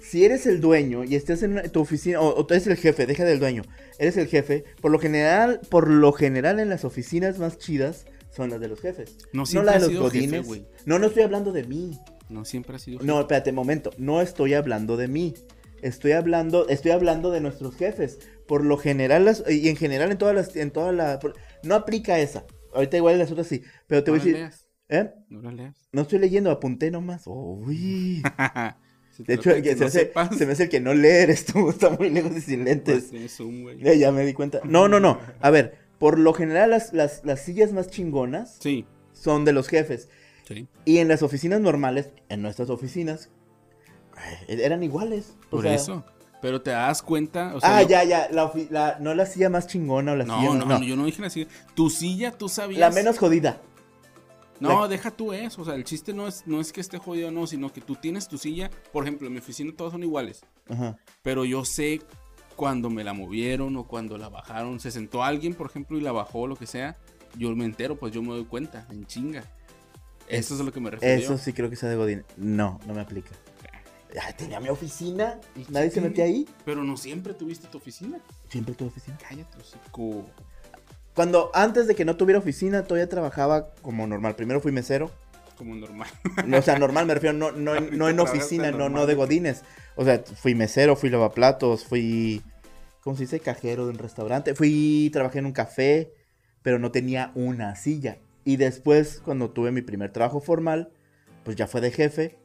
Si 0.00 0.24
eres 0.24 0.46
el 0.46 0.60
dueño 0.60 1.02
y 1.04 1.16
estás 1.16 1.42
en 1.42 1.70
tu 1.70 1.80
oficina, 1.80 2.20
o, 2.20 2.44
tú 2.46 2.54
eres 2.54 2.66
el 2.66 2.76
jefe, 2.76 3.06
deja 3.06 3.24
del 3.24 3.40
dueño, 3.40 3.62
eres 3.98 4.16
el 4.16 4.28
jefe, 4.28 4.64
por 4.80 4.92
lo 4.92 4.98
general, 4.98 5.60
por 5.70 5.88
lo 5.90 6.12
general 6.12 6.60
en 6.60 6.68
las 6.68 6.84
oficinas 6.84 7.38
más 7.38 7.58
chidas 7.58 8.06
son 8.34 8.50
las 8.50 8.60
de 8.60 8.68
los 8.68 8.80
jefes. 8.80 9.16
No, 9.32 9.44
no 9.52 9.62
la 9.62 9.78
de 9.78 9.80
los 9.80 9.96
godines. 9.96 10.46
no, 10.84 10.98
no 10.98 11.06
estoy 11.06 11.22
hablando 11.22 11.52
de 11.52 11.64
mí. 11.64 11.98
No 12.28 12.44
siempre 12.44 12.76
ha 12.76 12.78
sido 12.78 12.98
jefe. 12.98 13.06
No, 13.06 13.20
espérate, 13.20 13.52
momento. 13.52 13.90
No 13.98 14.20
estoy 14.20 14.54
hablando 14.54 14.96
de 14.96 15.08
mí. 15.08 15.34
Estoy 15.82 16.12
hablando, 16.12 16.68
estoy 16.68 16.92
hablando 16.92 17.30
de 17.30 17.40
nuestros 17.40 17.76
jefes. 17.76 18.18
Por 18.46 18.64
lo 18.64 18.76
general, 18.76 19.30
y 19.48 19.68
en 19.68 19.76
general 19.76 20.10
en 20.10 20.18
todas 20.18 20.34
las, 20.34 20.56
en 20.56 20.70
toda 20.70 20.92
la, 20.92 21.18
no 21.62 21.74
aplica 21.74 22.18
esa. 22.18 22.44
Ahorita 22.74 22.96
igual 22.96 23.18
las 23.18 23.30
otras 23.30 23.46
sí, 23.46 23.62
pero 23.86 24.02
te 24.02 24.10
voy 24.10 24.20
a 24.20 24.24
decir. 24.24 24.50
¿Eh? 24.88 25.10
No 25.28 25.40
lo 25.40 25.50
leas. 25.50 25.88
No 25.92 26.02
estoy 26.02 26.18
leyendo, 26.18 26.50
apunté 26.50 26.90
nomás. 26.90 27.22
Uy. 27.26 28.22
de 29.18 29.34
hecho, 29.34 29.50
se, 29.90 30.12
me 30.46 30.52
hace, 30.52 30.64
el 30.64 30.68
que 30.68 30.80
no 30.80 30.92
leer 30.92 31.30
esto 31.30 31.70
está 31.70 31.90
muy 31.90 32.10
lejos 32.10 32.36
y 32.36 32.40
sin 32.40 32.64
lentes. 32.64 33.10
Pues 33.10 33.98
ya 33.98 34.12
me 34.12 34.26
di 34.26 34.32
cuenta. 34.34 34.60
No, 34.64 34.88
no, 34.88 35.00
no. 35.00 35.20
A 35.40 35.50
ver, 35.50 35.83
por 35.98 36.18
lo 36.18 36.32
general 36.34 36.70
las, 36.70 36.92
las, 36.92 37.24
las 37.24 37.40
sillas 37.40 37.72
más 37.72 37.88
chingonas 37.88 38.56
sí. 38.60 38.86
son 39.12 39.44
de 39.44 39.52
los 39.52 39.68
jefes. 39.68 40.08
Sí. 40.46 40.68
Y 40.84 40.98
en 40.98 41.08
las 41.08 41.22
oficinas 41.22 41.60
normales, 41.60 42.10
en 42.28 42.42
nuestras 42.42 42.70
oficinas, 42.70 43.30
eran 44.48 44.82
iguales. 44.82 45.36
Por 45.50 45.66
eso. 45.66 46.04
Pero 46.42 46.60
te 46.60 46.72
das 46.72 47.02
cuenta. 47.02 47.54
O 47.54 47.60
sea, 47.60 47.78
ah, 47.78 47.82
ya, 47.82 48.04
ya. 48.04 48.28
La, 48.30 48.98
no 49.00 49.14
la 49.14 49.24
silla 49.24 49.48
más 49.48 49.66
chingona 49.66 50.12
o 50.12 50.16
la 50.16 50.24
no, 50.24 50.38
silla. 50.38 50.54
No, 50.54 50.64
no, 50.66 50.82
yo 50.82 50.96
no 50.96 51.06
dije 51.06 51.22
la 51.22 51.30
silla. 51.30 51.48
Tu 51.74 51.88
silla, 51.88 52.32
tú 52.32 52.50
sabías. 52.50 52.80
La 52.80 52.90
menos 52.90 53.18
jodida. 53.18 53.62
No, 54.60 54.86
deja 54.86 55.10
tú 55.10 55.32
eso. 55.32 55.62
O 55.62 55.64
sea, 55.64 55.74
el 55.74 55.84
chiste 55.84 56.12
no 56.12 56.28
es, 56.28 56.46
no 56.46 56.60
es 56.60 56.72
que 56.72 56.80
esté 56.80 56.98
jodido 56.98 57.28
o 57.28 57.30
no, 57.30 57.46
sino 57.46 57.72
que 57.72 57.80
tú 57.80 57.96
tienes 57.96 58.28
tu 58.28 58.36
silla. 58.36 58.70
Por 58.92 59.04
ejemplo, 59.04 59.26
en 59.26 59.32
mi 59.32 59.38
oficina 59.38 59.72
todas 59.74 59.92
son 59.92 60.02
iguales. 60.02 60.44
Ajá. 60.68 60.96
Pero 61.22 61.46
yo 61.46 61.64
sé 61.64 62.02
cuando 62.56 62.90
me 62.90 63.04
la 63.04 63.12
movieron 63.12 63.76
o 63.76 63.84
cuando 63.84 64.18
la 64.18 64.28
bajaron. 64.28 64.80
Se 64.80 64.90
sentó 64.90 65.22
alguien, 65.22 65.54
por 65.54 65.68
ejemplo, 65.68 65.98
y 65.98 66.00
la 66.00 66.12
bajó 66.12 66.40
o 66.40 66.46
lo 66.46 66.56
que 66.56 66.66
sea. 66.66 66.96
Yo 67.36 67.54
me 67.54 67.64
entero, 67.64 67.96
pues 67.96 68.12
yo 68.12 68.22
me 68.22 68.28
doy 68.28 68.44
cuenta, 68.44 68.86
en 68.90 69.06
chinga. 69.06 69.44
Eso 70.28 70.54
es 70.54 70.60
a 70.60 70.64
lo 70.64 70.72
que 70.72 70.80
me 70.80 70.90
refiero. 70.90 71.20
Eso 71.20 71.36
sí 71.38 71.52
creo 71.52 71.68
que 71.68 71.76
sea 71.76 71.88
de 71.88 71.96
Godín. 71.96 72.24
No, 72.36 72.80
no 72.86 72.94
me 72.94 73.00
aplica 73.00 73.30
tenía 74.36 74.60
mi 74.60 74.68
oficina 74.68 75.40
y 75.56 75.70
nadie 75.70 75.90
se 75.90 76.00
metía 76.00 76.24
ahí. 76.24 76.46
Pero 76.64 76.84
no 76.84 76.96
siempre 76.96 77.34
tuviste 77.34 77.66
tu 77.68 77.78
oficina. 77.78 78.20
Siempre 78.48 78.74
tuve 78.74 78.88
oficina. 78.88 79.18
Cállate, 79.28 79.58
chico. 79.62 80.24
Cuando 81.14 81.50
antes 81.54 81.86
de 81.86 81.94
que 81.94 82.04
no 82.04 82.16
tuviera 82.16 82.38
oficina, 82.38 82.84
todavía 82.84 83.08
trabajaba 83.08 83.74
como 83.82 84.06
normal. 84.06 84.36
Primero 84.36 84.60
fui 84.60 84.72
mesero. 84.72 85.10
Como 85.56 85.74
normal. 85.74 86.08
o 86.52 86.62
sea, 86.62 86.78
normal 86.78 87.06
me 87.06 87.14
refiero, 87.14 87.36
no, 87.36 87.52
no, 87.52 87.80
no 87.80 88.08
en 88.08 88.20
oficina, 88.20 88.70
no, 88.70 88.88
no 88.88 89.06
de 89.06 89.14
godines. 89.14 89.62
O 89.96 90.04
sea, 90.04 90.18
fui 90.18 90.54
mesero, 90.54 90.96
fui 90.96 91.10
lavaplatos, 91.10 91.84
fui, 91.84 92.42
¿cómo 93.00 93.16
se 93.16 93.24
dice? 93.24 93.40
Cajero 93.40 93.86
de 93.86 93.92
un 93.92 93.98
restaurante. 93.98 94.54
Fui, 94.54 95.10
trabajé 95.12 95.38
en 95.38 95.46
un 95.46 95.52
café, 95.52 96.12
pero 96.62 96.78
no 96.78 96.90
tenía 96.90 97.30
una 97.34 97.76
silla. 97.76 98.18
Y 98.44 98.56
después, 98.56 99.20
cuando 99.24 99.50
tuve 99.50 99.70
mi 99.70 99.82
primer 99.82 100.12
trabajo 100.12 100.40
formal, 100.40 100.90
pues 101.44 101.56
ya 101.56 101.66
fue 101.66 101.80
de 101.80 101.90
jefe 101.90 102.38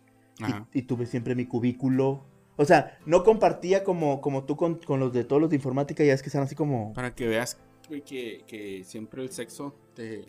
y, 0.73 0.83
tuve 0.83 1.05
siempre 1.05 1.35
mi 1.35 1.45
cubículo. 1.45 2.25
O 2.55 2.65
sea, 2.65 2.97
no 3.05 3.23
compartía 3.23 3.83
como, 3.83 4.21
como 4.21 4.43
tú 4.43 4.55
con, 4.55 4.79
los 4.87 5.13
de 5.13 5.23
todos 5.23 5.41
los 5.41 5.49
de 5.49 5.55
informática, 5.55 6.03
ya 6.03 6.13
es 6.13 6.21
que 6.21 6.29
están 6.29 6.43
así 6.43 6.55
como... 6.55 6.93
Para 6.93 7.15
que 7.15 7.27
veas 7.27 7.57
que, 8.05 8.43
que 8.45 8.83
siempre 8.83 9.23
el 9.23 9.31
sexo 9.31 9.73
te, 9.95 10.25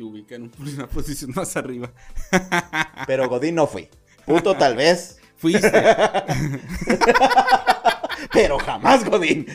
te 0.00 0.04
ubica 0.04 0.34
en 0.34 0.50
una 0.58 0.88
posición 0.88 1.32
más 1.36 1.54
arriba. 1.58 1.92
Pero 3.06 3.28
Godín 3.28 3.56
no 3.56 3.66
fui. 3.66 3.86
Puto 4.24 4.56
tal 4.56 4.74
vez. 4.74 5.18
Fuiste. 5.36 5.70
Pero 8.32 8.58
jamás 8.60 9.04
Godín. 9.04 9.46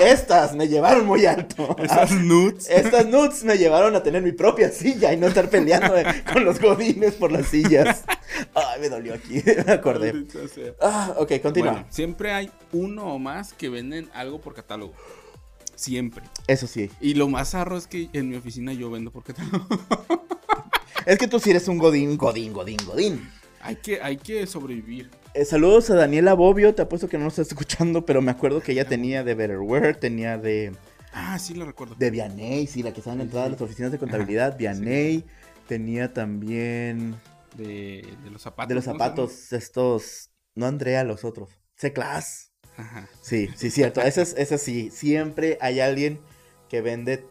Estas 0.00 0.54
me 0.54 0.66
llevaron 0.68 1.04
muy 1.06 1.26
alto. 1.26 1.76
Estas 1.78 2.12
nuts. 2.12 2.70
Estas 2.70 3.04
nuts 3.04 3.44
me 3.44 3.58
llevaron 3.58 3.94
a 3.96 4.02
tener 4.02 4.22
mi 4.22 4.32
propia 4.32 4.70
silla 4.70 5.12
y 5.12 5.18
no 5.18 5.26
estar 5.26 5.50
peleando 5.50 5.92
con 6.32 6.46
los 6.46 6.58
godines 6.58 7.16
por 7.16 7.30
las 7.30 7.48
sillas. 7.48 8.04
Ay, 8.54 8.80
me 8.80 8.88
dolió 8.88 9.12
aquí, 9.12 9.42
me 9.66 9.72
acordé. 9.72 10.24
Ah, 10.80 11.14
ok, 11.18 11.32
continúa. 11.42 11.84
siempre 11.90 12.32
hay 12.32 12.50
uno 12.72 13.12
o 13.12 13.18
más 13.18 13.52
que 13.52 13.68
venden 13.68 14.08
algo 14.14 14.40
por 14.40 14.54
catálogo. 14.54 14.94
Siempre. 15.78 16.24
Eso 16.48 16.66
sí. 16.66 16.90
Y 17.00 17.14
lo 17.14 17.28
más 17.28 17.54
arro 17.54 17.76
es 17.76 17.86
que 17.86 18.10
en 18.12 18.28
mi 18.28 18.34
oficina 18.34 18.72
yo 18.72 18.90
vendo 18.90 19.12
por 19.12 19.22
catálogo. 19.22 19.64
es 21.06 21.18
que 21.18 21.28
tú 21.28 21.38
sí 21.38 21.50
eres 21.50 21.68
un 21.68 21.78
godín, 21.78 22.16
godín, 22.16 22.52
godín, 22.52 22.78
godín. 22.84 23.30
Hay 23.60 23.76
que, 23.76 24.02
hay 24.02 24.16
que 24.16 24.44
sobrevivir. 24.48 25.08
Eh, 25.34 25.44
saludos 25.44 25.88
a 25.90 25.94
Daniela 25.94 26.34
Bobbio, 26.34 26.74
te 26.74 26.82
apuesto 26.82 27.08
que 27.08 27.16
no 27.16 27.24
lo 27.24 27.28
estás 27.28 27.46
escuchando, 27.46 28.04
pero 28.04 28.20
me 28.20 28.32
acuerdo 28.32 28.60
que 28.60 28.72
ella 28.72 28.88
tenía 28.88 29.22
de 29.22 29.36
Betterware, 29.36 29.94
tenía 29.94 30.36
de... 30.36 30.72
Ah, 31.12 31.38
sí, 31.38 31.54
la 31.54 31.64
recuerdo. 31.64 31.94
De 31.94 32.10
Vianey, 32.10 32.66
sí, 32.66 32.82
la 32.82 32.92
que 32.92 32.98
estaba 32.98 33.14
en 33.14 33.20
entrada 33.20 33.44
de 33.44 33.52
las 33.52 33.60
oficinas 33.60 33.92
de 33.92 33.98
contabilidad. 33.98 34.58
Vianey, 34.58 35.24
tenía 35.68 36.12
también... 36.12 37.14
De, 37.56 38.04
los 38.32 38.42
zapatos. 38.42 38.68
De 38.68 38.74
los 38.74 38.84
zapatos, 38.84 39.52
estos... 39.52 40.30
No 40.56 40.66
Andrea, 40.66 41.04
los 41.04 41.24
otros. 41.24 41.50
C-Class. 41.76 42.47
Ajá. 42.78 43.08
Sí, 43.20 43.50
sí, 43.56 43.70
cierto. 43.70 44.00
Ese 44.00 44.22
es, 44.22 44.62
sí. 44.62 44.90
Siempre 44.90 45.58
hay 45.60 45.80
alguien 45.80 46.20
que 46.70 46.80
vende 46.80 47.26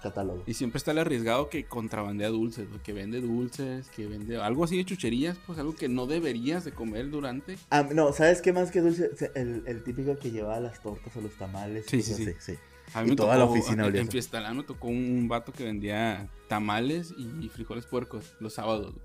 catálogo. 0.00 0.42
Y 0.46 0.54
siempre 0.54 0.78
está 0.78 0.92
el 0.92 0.98
arriesgado 0.98 1.48
que 1.48 1.64
contrabandea 1.64 2.28
dulces, 2.28 2.66
que 2.84 2.92
vende 2.92 3.20
dulces, 3.20 3.88
que 3.88 4.06
vende 4.06 4.40
algo 4.40 4.64
así 4.64 4.76
de 4.76 4.84
chucherías, 4.84 5.38
pues 5.46 5.58
algo 5.58 5.74
que 5.74 5.88
no 5.88 6.06
deberías 6.06 6.64
de 6.64 6.72
comer 6.72 7.10
durante. 7.10 7.58
Ah, 7.70 7.88
no, 7.92 8.12
¿sabes 8.12 8.40
qué 8.40 8.52
más 8.52 8.70
que 8.70 8.80
dulce? 8.80 9.10
El, 9.34 9.64
el 9.66 9.82
típico 9.82 10.16
que 10.16 10.30
llevaba 10.30 10.60
las 10.60 10.80
tortas 10.80 11.14
o 11.16 11.20
los 11.20 11.32
tamales. 11.32 11.84
Sí, 11.88 12.02
sí, 12.02 12.34
sí. 12.38 12.54
A 12.94 13.02
mí 13.02 13.10
me 13.10 13.16
toda 13.16 13.36
tocó, 13.36 13.38
la 13.38 13.50
oficina 13.50 13.86
En, 13.86 13.96
en 13.96 14.56
me 14.56 14.62
tocó 14.64 14.88
un 14.88 15.26
vato 15.28 15.52
que 15.52 15.64
vendía 15.64 16.28
tamales 16.48 17.14
y 17.16 17.48
frijoles 17.48 17.86
puercos 17.86 18.34
los 18.38 18.54
sábados. 18.54 18.94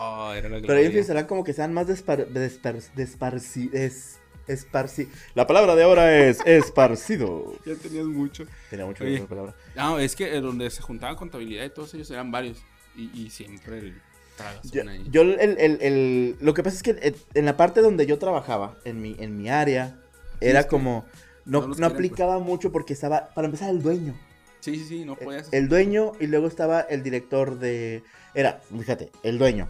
Oh, 0.00 0.32
era 0.32 0.48
la 0.48 0.60
Pero 0.60 0.74
ahí 0.74 0.86
en 0.86 0.92
Fiestalán 0.92 1.26
como 1.26 1.42
que 1.42 1.52
sean 1.52 1.74
más 1.74 1.88
despar, 1.88 2.28
despar, 2.28 2.76
desparci, 2.94 3.68
esparci... 4.48 5.08
La 5.34 5.46
palabra 5.46 5.74
de 5.74 5.82
ahora 5.82 6.16
es 6.16 6.40
esparcido. 6.44 7.54
ya 7.64 7.74
tenías 7.76 8.06
mucho. 8.06 8.46
Tenía 8.70 8.86
mucho 8.86 9.04
Oye, 9.04 9.20
palabra. 9.20 9.54
No, 9.76 9.98
es 9.98 10.16
que 10.16 10.40
donde 10.40 10.70
se 10.70 10.82
juntaba 10.82 11.16
contabilidad 11.16 11.64
y 11.64 11.70
todos 11.70 11.94
ellos 11.94 12.10
eran 12.10 12.30
varios. 12.30 12.58
Y, 12.96 13.10
y 13.14 13.30
siempre 13.30 13.78
el 13.78 14.02
yo, 14.62 14.82
yo 15.10 15.22
el, 15.22 15.58
el, 15.58 15.78
el, 15.80 16.36
lo 16.40 16.54
que 16.54 16.62
pasa 16.62 16.76
es 16.76 16.82
que 16.82 16.90
eh, 16.90 17.14
en 17.34 17.44
la 17.44 17.56
parte 17.56 17.80
donde 17.80 18.06
yo 18.06 18.18
trabajaba, 18.18 18.76
en 18.84 19.00
mi, 19.00 19.16
en 19.18 19.36
mi 19.36 19.48
área, 19.48 19.98
era 20.40 20.68
como... 20.68 21.04
No, 21.44 21.66
no, 21.66 21.86
aplicaba 21.86 22.36
pues. 22.36 22.46
mucho 22.46 22.70
porque 22.70 22.92
estaba, 22.92 23.30
para 23.34 23.46
empezar, 23.46 23.70
el 23.70 23.82
dueño. 23.82 24.14
Sí, 24.60 24.76
sí, 24.76 24.84
sí, 24.84 25.04
no 25.04 25.16
podías. 25.16 25.50
El, 25.52 25.68
dueño 25.68 26.12
y 26.20 26.26
luego 26.26 26.46
estaba 26.46 26.80
el 26.80 27.02
director 27.02 27.58
de... 27.58 28.02
Era, 28.34 28.60
fíjate, 28.70 29.10
el 29.22 29.38
dueño 29.38 29.68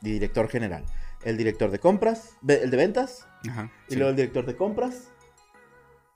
director 0.00 0.48
general. 0.48 0.84
El 1.24 1.36
director 1.36 1.70
de 1.70 1.78
compras, 1.78 2.30
el 2.46 2.70
de 2.70 2.76
ventas. 2.76 3.28
Ajá, 3.48 3.70
y 3.88 3.96
luego 3.96 4.10
el 4.10 4.16
director 4.16 4.46
de 4.46 4.56
compras. 4.56 5.08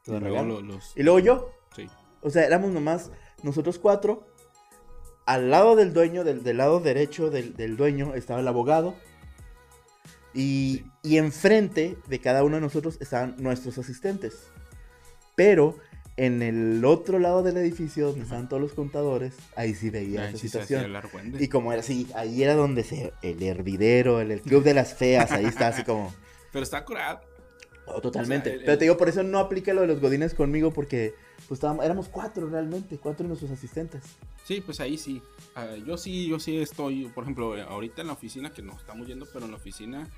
Y 0.07 0.11
luego, 0.11 0.61
y 0.95 1.03
luego 1.03 1.19
yo. 1.19 1.51
Sí. 1.75 1.89
O 2.21 2.31
sea, 2.31 2.45
éramos 2.45 2.71
nomás 2.71 3.11
nosotros 3.43 3.79
cuatro. 3.79 4.27
Al 5.27 5.51
lado 5.51 5.75
del 5.75 5.93
dueño, 5.93 6.23
del, 6.23 6.45
del 6.45 6.59
lado 6.59 6.79
derecho 6.79 7.31
del, 7.31 7.57
del, 7.57 7.77
dueño, 7.77 8.15
estaba 8.15 8.41
el 8.41 8.49
abogado. 8.49 8.95
Y, 10.33 10.85
y 11.03 11.17
enfrente 11.17 11.97
de 12.07 12.21
cada 12.21 12.45
uno 12.45 12.57
de 12.57 12.61
nosotros 12.61 12.99
estaban 13.01 13.35
nuestros 13.39 13.79
asistentes. 13.79 14.49
Pero 15.35 15.77
en 16.17 16.43
el 16.43 16.85
otro 16.85 17.19
lado 17.19 17.43
del 17.43 17.59
edificio 17.59 18.09
donde 18.09 18.23
estaban 18.23 18.49
todos 18.49 18.63
los 18.63 18.73
contadores, 18.73 19.35
ahí 19.55 19.75
sí 19.75 19.91
veía 19.91 20.29
esa 20.29 20.39
situación. 20.39 20.93
Y 21.39 21.49
como 21.49 21.73
era 21.73 21.81
así, 21.81 22.09
ahí 22.15 22.43
era 22.43 22.55
donde 22.55 22.85
se 22.85 23.13
el 23.23 23.43
hervidero, 23.43 24.21
el, 24.21 24.41
club 24.41 24.65
de 24.65 24.75
las 24.75 24.95
feas, 24.95 25.31
ahí 25.33 25.45
está 25.45 25.69
así 25.69 25.85
como. 25.85 26.15
Pero 26.57 26.65
está 26.65 26.87
curado. 26.87 27.21
Oh, 27.85 28.01
totalmente. 28.01 28.59
Pero 28.65 28.79
te 28.79 28.87
digo, 28.87 28.97
por 28.97 29.11
eso 29.11 29.23
no 29.23 29.41
aplica 29.41 29.75
lo 29.75 29.83
de 29.83 29.89
los 29.89 30.01
godines 30.01 30.33
conmigo, 30.33 30.73
porque 30.73 31.15
pues 31.47 31.59
estábamos, 31.59 31.85
éramos 31.85 32.09
cuatro 32.09 32.49
realmente, 32.49 32.97
cuatro 32.97 33.25
de 33.25 33.29
nuestros 33.29 33.51
asistentes. 33.51 34.03
Sí, 34.43 34.63
pues 34.63 34.81
ahí 34.81 34.97
sí. 34.97 35.21
Ah, 35.55 35.75
yo 35.85 35.99
sí, 35.99 36.27
yo 36.27 36.41
sí 36.41 36.57
estoy, 36.57 37.09
por 37.09 37.25
ejemplo, 37.25 37.63
ahorita 37.63 38.01
en 38.01 38.07
la 38.07 38.15
oficina, 38.15 38.55
que 38.55 38.63
nos 38.63 38.77
estamos 38.77 39.07
yendo, 39.07 39.27
pero 39.31 39.45
en 39.45 39.51
la 39.51 39.59
oficina 39.59 40.09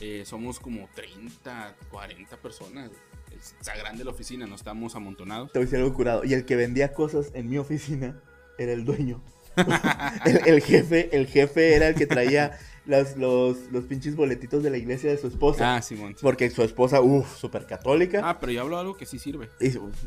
eh, 0.00 0.24
somos 0.26 0.58
como 0.58 0.88
30, 0.96 1.76
40 1.92 2.36
personas 2.38 2.90
está 3.30 3.76
grande 3.76 4.02
la 4.02 4.10
oficina, 4.10 4.48
no 4.48 4.56
estamos 4.56 4.96
amontonados. 4.96 5.52
Te 5.52 5.60
voy 5.60 5.62
a 5.62 5.66
decir 5.66 5.78
algo 5.78 5.94
curado. 5.94 6.24
Y 6.24 6.34
el 6.34 6.44
que 6.44 6.56
vendía 6.56 6.92
cosas 6.92 7.30
en 7.34 7.48
mi 7.48 7.56
oficina 7.56 8.20
era 8.58 8.72
el 8.72 8.84
dueño. 8.84 9.22
el, 10.44 10.60
jefe, 10.60 11.16
el 11.16 11.28
jefe 11.28 11.76
era 11.76 11.86
el 11.86 11.94
que 11.94 12.08
traía 12.08 12.58
los, 12.88 13.16
los, 13.16 13.56
los, 13.70 13.84
pinches 13.84 14.16
boletitos 14.16 14.62
de 14.62 14.70
la 14.70 14.76
iglesia 14.76 15.10
de 15.10 15.18
su 15.18 15.28
esposa. 15.28 15.76
Ah, 15.76 15.82
Simón. 15.82 16.16
Porque 16.20 16.50
su 16.50 16.62
esposa, 16.62 17.00
uff, 17.00 17.36
súper 17.36 17.66
católica. 17.66 18.22
Ah, 18.24 18.40
pero 18.40 18.50
yo 18.52 18.62
hablo 18.62 18.76
de 18.76 18.80
algo 18.80 18.96
que 18.96 19.06
sí 19.06 19.18
sirve. 19.18 19.48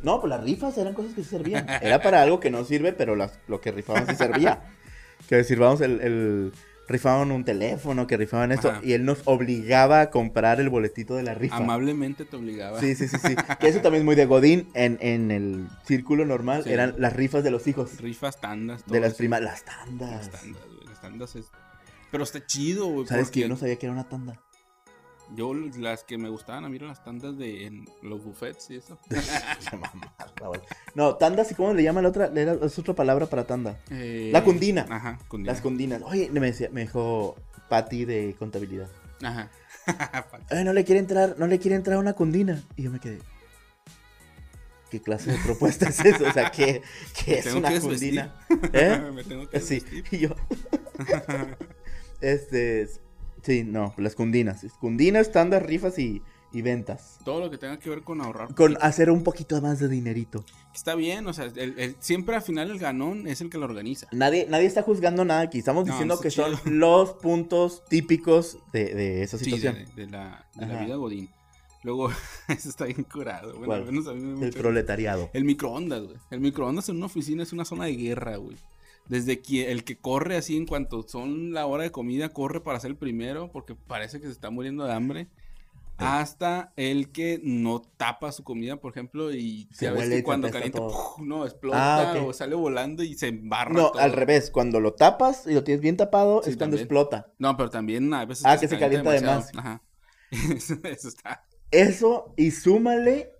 no, 0.03 0.19
pues 0.19 0.29
las 0.29 0.43
rifas 0.43 0.77
eran 0.77 0.93
cosas 0.93 1.13
que 1.13 1.23
sí 1.23 1.29
servían. 1.29 1.65
Era 1.81 2.01
para 2.01 2.21
algo 2.21 2.39
que 2.39 2.51
no 2.51 2.65
sirve, 2.65 2.91
pero 2.91 3.15
las, 3.15 3.39
lo 3.47 3.61
que 3.61 3.71
rifaban 3.71 4.07
sí 4.07 4.15
servía. 4.15 4.63
que 5.29 5.43
sirvamos 5.43 5.81
el 5.81 6.51
rifaban 6.91 7.31
un 7.31 7.43
teléfono, 7.43 8.05
que 8.05 8.17
rifaban 8.17 8.51
esto, 8.51 8.73
y 8.83 8.93
él 8.93 9.05
nos 9.05 9.21
obligaba 9.25 10.01
a 10.01 10.09
comprar 10.09 10.59
el 10.59 10.69
boletito 10.69 11.15
de 11.15 11.23
la 11.23 11.33
rifa. 11.33 11.57
Amablemente 11.57 12.25
te 12.25 12.35
obligaba. 12.35 12.79
Sí, 12.79 12.95
sí, 12.95 13.07
sí, 13.07 13.17
sí. 13.17 13.35
que 13.59 13.67
eso 13.67 13.81
también 13.81 14.01
es 14.01 14.05
muy 14.05 14.15
de 14.15 14.25
Godín. 14.25 14.69
En, 14.73 14.97
en 15.01 15.31
el 15.31 15.67
círculo 15.85 16.25
normal 16.25 16.63
eran 16.67 16.95
las 16.97 17.13
rifas 17.13 17.43
de 17.43 17.51
los 17.51 17.65
hijos. 17.67 17.99
Rifas, 17.99 18.39
tandas. 18.39 18.85
de 18.85 18.99
las 18.99 19.15
primas, 19.15 19.41
las 19.41 19.63
tandas. 19.63 20.27
Las 20.27 20.29
tandas, 20.29 20.61
güey. 20.67 20.87
Las 20.87 21.01
tandas 21.01 21.35
es... 21.35 21.45
Pero 22.11 22.23
está 22.23 22.45
chido, 22.45 22.87
güey. 22.87 23.07
¿Sabes 23.07 23.31
que 23.31 23.39
yo 23.39 23.47
no 23.47 23.55
sabía 23.55 23.77
que 23.77 23.85
era 23.85 23.93
una 23.93 24.07
tanda? 24.07 24.39
Yo 25.33 25.53
las 25.53 26.03
que 26.03 26.17
me 26.17 26.27
gustaban 26.27 26.65
a 26.65 26.69
mí 26.69 26.75
eran 26.75 26.89
las 26.89 27.03
tandas 27.03 27.37
de 27.37 27.85
los 28.01 28.23
buffets 28.23 28.69
y 28.69 28.75
eso. 28.75 28.99
no, 30.95 31.15
tandas 31.15 31.51
y 31.51 31.55
cómo 31.55 31.73
le 31.73 31.83
llaman 31.83 32.03
la 32.03 32.09
otra, 32.09 32.25
es 32.25 32.77
otra 32.77 32.93
palabra 32.93 33.27
para 33.27 33.45
tanda. 33.45 33.79
Eh, 33.89 34.29
la 34.33 34.43
cundina. 34.43 34.85
Ajá, 34.89 35.19
cundina. 35.29 35.53
Las 35.53 35.61
cundinas. 35.61 36.01
Oye, 36.03 36.29
me 36.31 36.41
decía, 36.41 36.69
me 36.71 36.81
dijo 36.81 37.37
Patty 37.69 38.03
de 38.03 38.35
contabilidad. 38.37 38.89
Ajá. 39.23 39.49
no 40.65 40.73
le 40.73 40.83
quiere 40.83 40.99
entrar, 40.99 41.35
no 41.37 41.47
le 41.47 41.59
quiere 41.59 41.77
entrar 41.77 41.97
una 41.97 42.13
cundina. 42.13 42.61
Y 42.75 42.83
yo 42.83 42.91
me 42.91 42.99
quedé. 42.99 43.19
¿Qué 44.89 45.01
clase 45.01 45.31
de 45.31 45.37
propuesta 45.37 45.87
es 45.87 46.03
eso? 46.03 46.25
O 46.27 46.33
sea, 46.33 46.51
¿qué, 46.51 46.81
qué 47.23 47.39
es 47.39 47.53
una 47.53 47.79
cundina? 47.79 48.35
¿Eh? 48.73 49.01
me 49.13 49.23
tengo 49.23 49.47
que 49.49 49.61
sí, 49.61 49.81
y 50.11 50.17
yo. 50.17 50.35
Este 52.21 52.87
Sí, 53.43 53.63
no, 53.63 53.93
las 53.97 54.15
cundinas. 54.15 54.65
Cundinas, 54.79 55.31
tandas, 55.31 55.63
rifas 55.63 55.97
y, 55.97 56.21
ventas. 56.53 57.17
Todo 57.23 57.39
lo 57.39 57.49
que 57.49 57.57
tenga 57.57 57.79
que 57.79 57.89
ver 57.89 58.01
con 58.03 58.21
ahorrar. 58.21 58.53
Con 58.53 58.77
hacer 58.81 59.09
un 59.09 59.23
poquito 59.23 59.59
más 59.61 59.79
de 59.79 59.87
dinerito. 59.87 60.43
Está 60.75 60.95
bien, 60.95 61.25
o 61.27 61.33
sea, 61.33 61.51
siempre 61.99 62.35
al 62.35 62.41
final 62.41 62.69
el 62.69 62.79
ganón 62.79 63.27
es 63.27 63.41
el 63.41 63.49
que 63.49 63.57
lo 63.57 63.65
organiza. 63.65 64.07
Nadie, 64.11 64.45
nadie 64.49 64.67
está 64.67 64.83
juzgando 64.83 65.25
nada 65.25 65.41
aquí. 65.41 65.59
Estamos 65.59 65.85
diciendo 65.85 66.19
que 66.19 66.29
son 66.29 66.53
los 66.65 67.13
puntos 67.13 67.83
típicos 67.89 68.57
de, 68.71 69.23
esa 69.23 69.37
situación. 69.37 69.75
Sí, 69.75 69.91
de, 69.95 70.07
la, 70.07 70.45
vida 70.55 70.95
Godín. 70.95 71.29
Luego, 71.83 72.11
eso 72.47 72.69
está 72.69 72.85
bien 72.85 73.03
curado. 73.03 73.57
Bueno, 73.57 73.73
al 73.73 73.85
menos 73.85 74.07
a 74.07 74.13
mí 74.13 74.21
me 74.21 74.47
El 74.47 74.53
proletariado. 74.53 75.29
El 75.33 75.45
microondas, 75.45 76.03
güey. 76.03 76.17
El 76.29 76.41
microondas 76.41 76.87
en 76.89 76.97
una 76.97 77.07
oficina 77.07 77.41
es 77.41 77.53
una 77.53 77.65
zona 77.65 77.85
de 77.85 77.95
guerra, 77.95 78.35
güey. 78.35 78.57
Desde 79.11 79.41
que 79.41 79.73
el 79.73 79.83
que 79.83 79.97
corre 79.97 80.37
así 80.37 80.55
en 80.55 80.65
cuanto 80.65 81.05
son 81.05 81.51
la 81.51 81.65
hora 81.65 81.83
de 81.83 81.91
comida, 81.91 82.29
corre 82.29 82.61
para 82.61 82.79
ser 82.79 82.91
el 82.91 82.95
primero 82.95 83.51
porque 83.51 83.75
parece 83.75 84.21
que 84.21 84.27
se 84.27 84.31
está 84.31 84.49
muriendo 84.51 84.85
de 84.85 84.93
hambre. 84.93 85.27
Hasta 85.97 86.71
el 86.77 87.11
que 87.11 87.41
no 87.43 87.81
tapa 87.81 88.31
su 88.31 88.45
comida, 88.45 88.77
por 88.77 88.93
ejemplo, 88.93 89.33
y 89.33 89.67
se 89.73 89.93
que 89.93 90.23
cuando 90.23 90.49
calienta, 90.49 90.79
no, 91.19 91.45
explota 91.45 92.13
ah, 92.13 92.23
o 92.23 92.31
sale 92.31 92.55
volando 92.55 93.03
y 93.03 93.15
se 93.15 93.27
embarra. 93.27 93.73
No, 93.73 93.91
al 93.95 94.13
revés, 94.13 94.49
cuando 94.49 94.79
lo 94.79 94.93
tapas 94.93 95.45
y 95.45 95.55
lo 95.55 95.65
tienes 95.65 95.81
bien 95.81 95.97
tapado, 95.97 96.41
es 96.45 96.55
cuando 96.55 96.77
explota. 96.77 97.33
No, 97.37 97.57
pero 97.57 97.69
también 97.69 98.13
a 98.13 98.23
veces. 98.23 98.45
Ah, 98.47 98.57
que 98.57 98.69
se 98.69 98.79
calienta, 98.79 99.09
además. 99.09 99.51
Ajá. 99.57 99.83
Eso, 100.31 101.09
está. 101.09 101.43
Eso, 101.69 102.33
y 102.37 102.51
súmale 102.51 103.33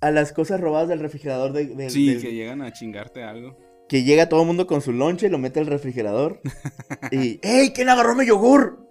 a 0.00 0.12
las 0.12 0.32
cosas 0.32 0.60
robadas 0.60 0.88
del 0.88 1.00
refrigerador 1.00 1.52
de, 1.52 1.90
Sí, 1.90 2.16
que 2.22 2.32
llegan 2.32 2.62
a 2.62 2.72
chingarte 2.72 3.24
algo 3.24 3.65
que 3.88 4.02
llega 4.02 4.28
todo 4.28 4.40
el 4.40 4.46
mundo 4.46 4.66
con 4.66 4.80
su 4.80 4.92
lonche, 4.92 5.28
lo 5.28 5.38
mete 5.38 5.60
al 5.60 5.66
refrigerador 5.66 6.40
y 7.10 7.38
¡Ey! 7.42 7.72
¿Quién 7.72 7.88
agarró 7.88 8.14
mi 8.14 8.26
yogur? 8.26 8.84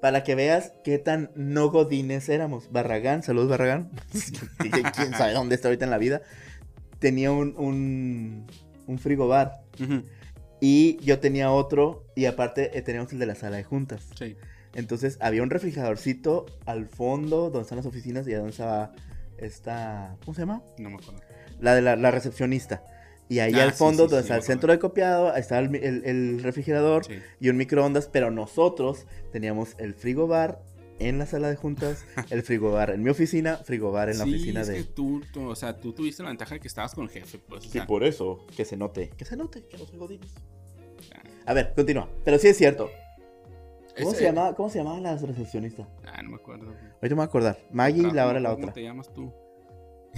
Para 0.00 0.22
que 0.22 0.34
veas 0.34 0.72
qué 0.84 0.98
tan 0.98 1.30
no 1.34 1.70
godines 1.70 2.28
éramos. 2.28 2.70
Barragán, 2.70 3.22
saludos 3.22 3.48
Barragán. 3.50 3.90
Quién 4.96 5.12
sabe 5.12 5.32
dónde 5.32 5.56
está 5.56 5.68
ahorita 5.68 5.84
en 5.84 5.90
la 5.90 5.98
vida. 5.98 6.22
Tenía 7.00 7.32
un, 7.32 7.54
un, 7.58 8.46
un 8.86 8.98
frigobar. 8.98 9.60
Y 10.60 10.98
yo 11.04 11.18
tenía 11.18 11.50
otro. 11.50 12.06
Y 12.14 12.26
aparte 12.26 12.78
eh, 12.78 12.82
teníamos 12.82 13.12
el 13.12 13.18
de 13.18 13.26
la 13.26 13.34
sala 13.34 13.56
de 13.56 13.64
juntas. 13.64 14.08
Sí. 14.16 14.36
Entonces 14.74 15.18
había 15.20 15.42
un 15.42 15.50
refrigeradorcito 15.50 16.46
al 16.64 16.86
fondo 16.86 17.50
donde 17.50 17.62
están 17.62 17.76
las 17.76 17.86
oficinas 17.86 18.28
y 18.28 18.32
donde 18.32 18.50
estaba 18.50 18.92
esta. 19.36 20.16
¿Cómo 20.24 20.34
se 20.34 20.42
llama? 20.42 20.62
No 20.78 20.90
me 20.90 20.96
acuerdo. 20.96 21.20
La 21.58 21.74
de 21.74 21.82
la 21.82 22.10
recepcionista. 22.12 22.84
Y 23.28 23.40
ahí 23.40 23.52
Ah, 23.54 23.64
al 23.64 23.72
fondo, 23.72 24.04
sí, 24.04 24.10
donde 24.10 24.22
sí, 24.22 24.26
está 24.26 24.36
el 24.36 24.42
centro 24.42 24.72
de 24.72 24.78
copiado, 24.78 25.34
está 25.34 25.58
el, 25.58 25.74
el- 25.76 26.02
el 26.04 26.42
refrigerador 26.42 27.04
Sí. 27.04 27.14
y 27.40 27.48
un 27.50 27.56
microondas, 27.58 28.08
pero 28.10 28.30
nosotros 28.30 29.06
teníamos 29.32 29.74
el 29.78 29.94
frigobar 29.94 30.62
en 30.98 31.18
la 31.18 31.26
sala 31.26 31.48
de 31.50 31.56
juntas, 31.56 32.04
el 32.30 32.42
frigobar 32.42 32.90
en 32.90 33.02
mi 33.02 33.10
oficina, 33.10 33.58
frigobar 33.58 34.08
en 34.08 34.18
la 34.18 34.24
Sí, 34.24 34.30
oficina 34.34 34.62
es 34.62 34.68
de... 34.68 34.74
que 34.76 34.84
tú, 34.84 35.20
tú, 35.32 35.46
o 35.48 35.54
sea, 35.54 35.76
tú 35.78 35.92
tuviste 35.92 36.22
la 36.22 36.30
ventaja 36.30 36.54
de 36.54 36.60
que 36.60 36.68
estabas 36.68 36.94
con 36.94 37.04
el 37.04 37.10
jefe, 37.10 37.38
pues, 37.38 37.60
o 37.60 37.64
Sí, 37.64 37.70
sea, 37.70 37.86
por 37.86 38.02
eso, 38.02 38.46
que 38.56 38.64
se 38.64 38.76
note, 38.76 39.10
que 39.16 39.24
se 39.24 39.36
note, 39.36 39.62
que 39.66 39.76
no 39.78 39.84
soy 39.86 39.98
godines. 39.98 40.32
Ah. 41.14 41.22
A 41.46 41.52
ver, 41.54 41.72
continúa, 41.76 42.08
pero 42.24 42.38
sí 42.38 42.48
es 42.48 42.56
cierto. 42.56 42.90
¿Cómo, 43.96 44.14
se, 44.14 44.22
llamaba, 44.22 44.54
¿Cómo 44.54 44.70
se 44.70 44.78
llamaban 44.78 45.02
las 45.02 45.22
recepcionistas? 45.22 45.86
Ah, 46.06 46.22
no 46.22 46.30
me 46.30 46.36
acuerdo. 46.36 46.66
Ahorita 46.68 47.08
me 47.08 47.14
voy 47.14 47.22
a 47.22 47.24
acordar. 47.24 47.58
Maggie 47.72 48.06
y 48.08 48.10
la 48.12 48.26
hora 48.28 48.38
la 48.38 48.50
otra. 48.52 48.62
¿Cómo 48.62 48.72
te 48.72 48.82
llamas 48.84 49.12
tú? 49.12 49.32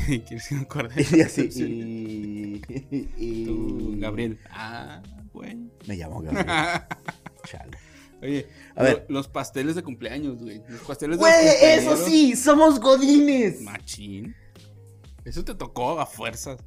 ¿Quieres 0.27 0.49
que 0.49 0.55
me 0.55 0.61
acuerde? 0.63 1.07
Y 1.13 1.21
así, 1.21 1.51
Sí. 1.51 2.63
y... 2.91 3.09
y- 3.17 3.45
Tú, 3.45 3.95
Gabriel. 3.99 4.39
Ah, 4.51 5.03
güey. 5.33 5.57
Me 5.87 5.97
llamo 5.97 6.21
Gabriel. 6.23 6.47
Chale. 7.45 7.79
Oye, 8.23 8.47
A 8.77 8.83
ver. 8.83 9.07
lo- 9.09 9.15
los 9.17 9.29
pasteles 9.29 9.75
de 9.77 9.83
cumpleaños, 9.83 10.39
güey. 10.43 10.63
Los 10.69 10.83
pasteles 10.83 11.17
de 11.17 11.21
Güey, 11.21 11.45
los 11.47 11.95
eso 11.97 11.97
sí, 12.07 12.37
somos 12.37 12.79
godines. 12.81 13.63
Machín. 13.63 14.35
Eso 15.25 15.45
te 15.45 15.55
tocó 15.55 15.99
a 16.01 16.07
fuerzas. 16.07 16.59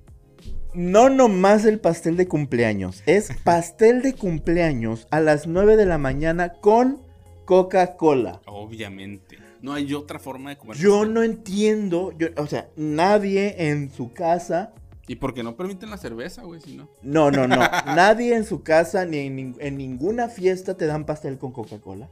No 0.74 1.10
nomás 1.10 1.66
el 1.66 1.80
pastel 1.80 2.18
de 2.18 2.28
cumpleaños, 2.28 3.04
es 3.06 3.30
pastel 3.44 4.02
de 4.02 4.13
cumpleaños 4.13 5.08
a 5.12 5.20
las 5.20 5.46
9 5.46 5.78
de 5.78 5.86
la 5.86 6.00
mañana 6.00 6.54
con 6.54 7.04
Coca-Cola. 7.46 8.42
Obviamente. 8.48 9.38
No 9.63 9.74
hay 9.74 9.91
otra 9.96 10.20
forma 10.20 10.51
de 10.51 10.58
comer. 10.58 10.77
Yo 10.77 11.05
no 11.05 11.24
entiendo, 11.24 12.12
yo, 12.20 12.27
o 12.38 12.46
sea, 12.46 12.70
nadie 12.75 13.70
en 13.70 13.89
su 13.91 14.13
casa, 14.13 14.74
¿Y 15.08 15.15
por 15.15 15.34
qué 15.34 15.43
no 15.43 15.58
permiten 15.58 15.89
la 15.89 15.98
cerveza, 15.98 16.43
güey? 16.43 16.62
Si 16.62 16.77
no. 16.77 16.88
no, 17.01 17.29
no, 17.32 17.46
no, 17.48 17.55
nadie 17.88 18.36
en 18.36 18.46
su 18.46 18.62
casa 18.63 19.05
ni 19.05 19.17
en, 19.17 19.38
nin- 19.38 19.58
en 19.60 19.77
ninguna 19.77 20.29
fiesta 20.29 20.75
te 20.77 20.86
dan 20.86 21.05
pastel 21.05 21.38
con 21.38 21.51
Coca-Cola. 21.51 22.08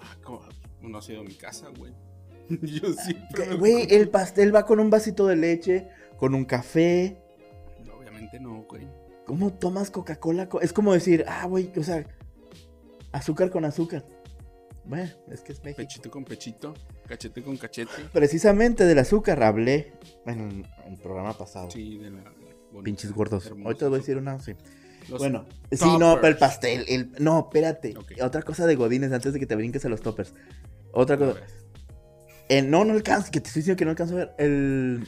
Ah. 0.00 0.16
No 0.80 0.98
ha 0.98 1.02
sido 1.02 1.22
mi 1.24 1.34
casa, 1.34 1.66
güey. 1.78 1.92
Yo 2.62 2.92
siempre. 2.94 3.56
Güey, 3.56 3.86
el 3.94 4.08
pastel 4.08 4.54
va 4.54 4.64
con 4.64 4.80
un 4.80 4.88
vasito 4.88 5.26
de 5.26 5.36
leche, 5.36 5.88
con 6.16 6.34
un 6.34 6.44
café. 6.46 7.18
Obviamente 7.98 8.38
no, 8.40 8.62
güey. 8.68 8.86
¿Cómo 9.26 9.52
tomas 9.52 9.90
Coca-Cola? 9.90 10.48
co- 10.48 10.60
Es 10.60 10.72
como 10.72 10.92
decir, 10.94 11.24
ah, 11.28 11.46
güey, 11.46 11.70
o 11.76 11.82
sea, 11.82 12.06
azúcar 13.12 13.50
con 13.50 13.64
azúcar. 13.64 14.04
Bueno, 14.86 15.10
es 15.30 15.40
que 15.40 15.52
es 15.52 15.62
México. 15.64 15.78
Pechito 15.82 16.10
con 16.10 16.24
pechito, 16.24 16.74
cachete 17.08 17.42
con 17.42 17.56
cachete. 17.56 17.90
Precisamente 18.12 18.84
del 18.84 18.98
azúcar 18.98 19.42
hablé 19.42 19.92
en 20.26 20.64
el 20.86 20.96
programa 20.98 21.36
pasado. 21.36 21.70
Sí, 21.70 21.98
de 21.98 22.10
la. 22.10 22.22
bonita, 22.72 22.82
Pinches 22.84 23.12
gordos. 23.12 23.46
Ahorita 23.64 23.88
voy 23.88 23.96
a 23.96 23.98
decir 23.98 24.16
una, 24.16 24.38
sí. 24.38 24.54
Los- 25.08 25.18
Bueno, 25.18 25.46
sí, 25.72 25.84
no, 25.98 26.16
pero 26.16 26.28
el 26.28 26.36
pastel. 26.36 26.84
El... 26.88 27.12
No, 27.18 27.40
espérate. 27.40 27.94
Otra 28.22 28.42
cosa 28.42 28.66
de 28.66 28.74
Godines 28.76 29.12
antes 29.12 29.32
de 29.32 29.38
que 29.40 29.46
te 29.46 29.54
brinques 29.56 29.84
a 29.84 29.88
los 29.88 30.00
toppers. 30.00 30.34
Otra 30.92 31.16
cosa. 31.16 31.40
Eh, 32.48 32.62
no, 32.62 32.84
no 32.84 32.92
alcanzo, 32.92 33.30
que 33.32 33.40
te 33.40 33.48
estoy 33.48 33.60
diciendo 33.62 33.78
que 33.78 33.84
no 33.84 33.90
alcanzo 33.92 34.14
a 34.14 34.18
ver. 34.18 34.34
El. 34.38 35.04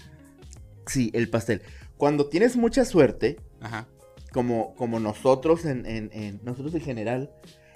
Sí, 0.87 1.11
el 1.14 1.28
pastel. 1.30 1.62
Cuando 1.97 2.28
tienes 2.28 2.56
mucha 2.56 2.85
suerte, 2.85 3.38
Ajá. 3.61 3.87
como, 4.32 4.75
como 4.76 4.99
nosotros 5.00 5.64
en, 5.64 5.85
en- 5.87 6.11
en- 6.12 6.40
nosotros 6.44 6.75
en 6.75 6.80
general, 6.80 7.30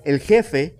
el 0.04 0.18
jefe 0.20 0.76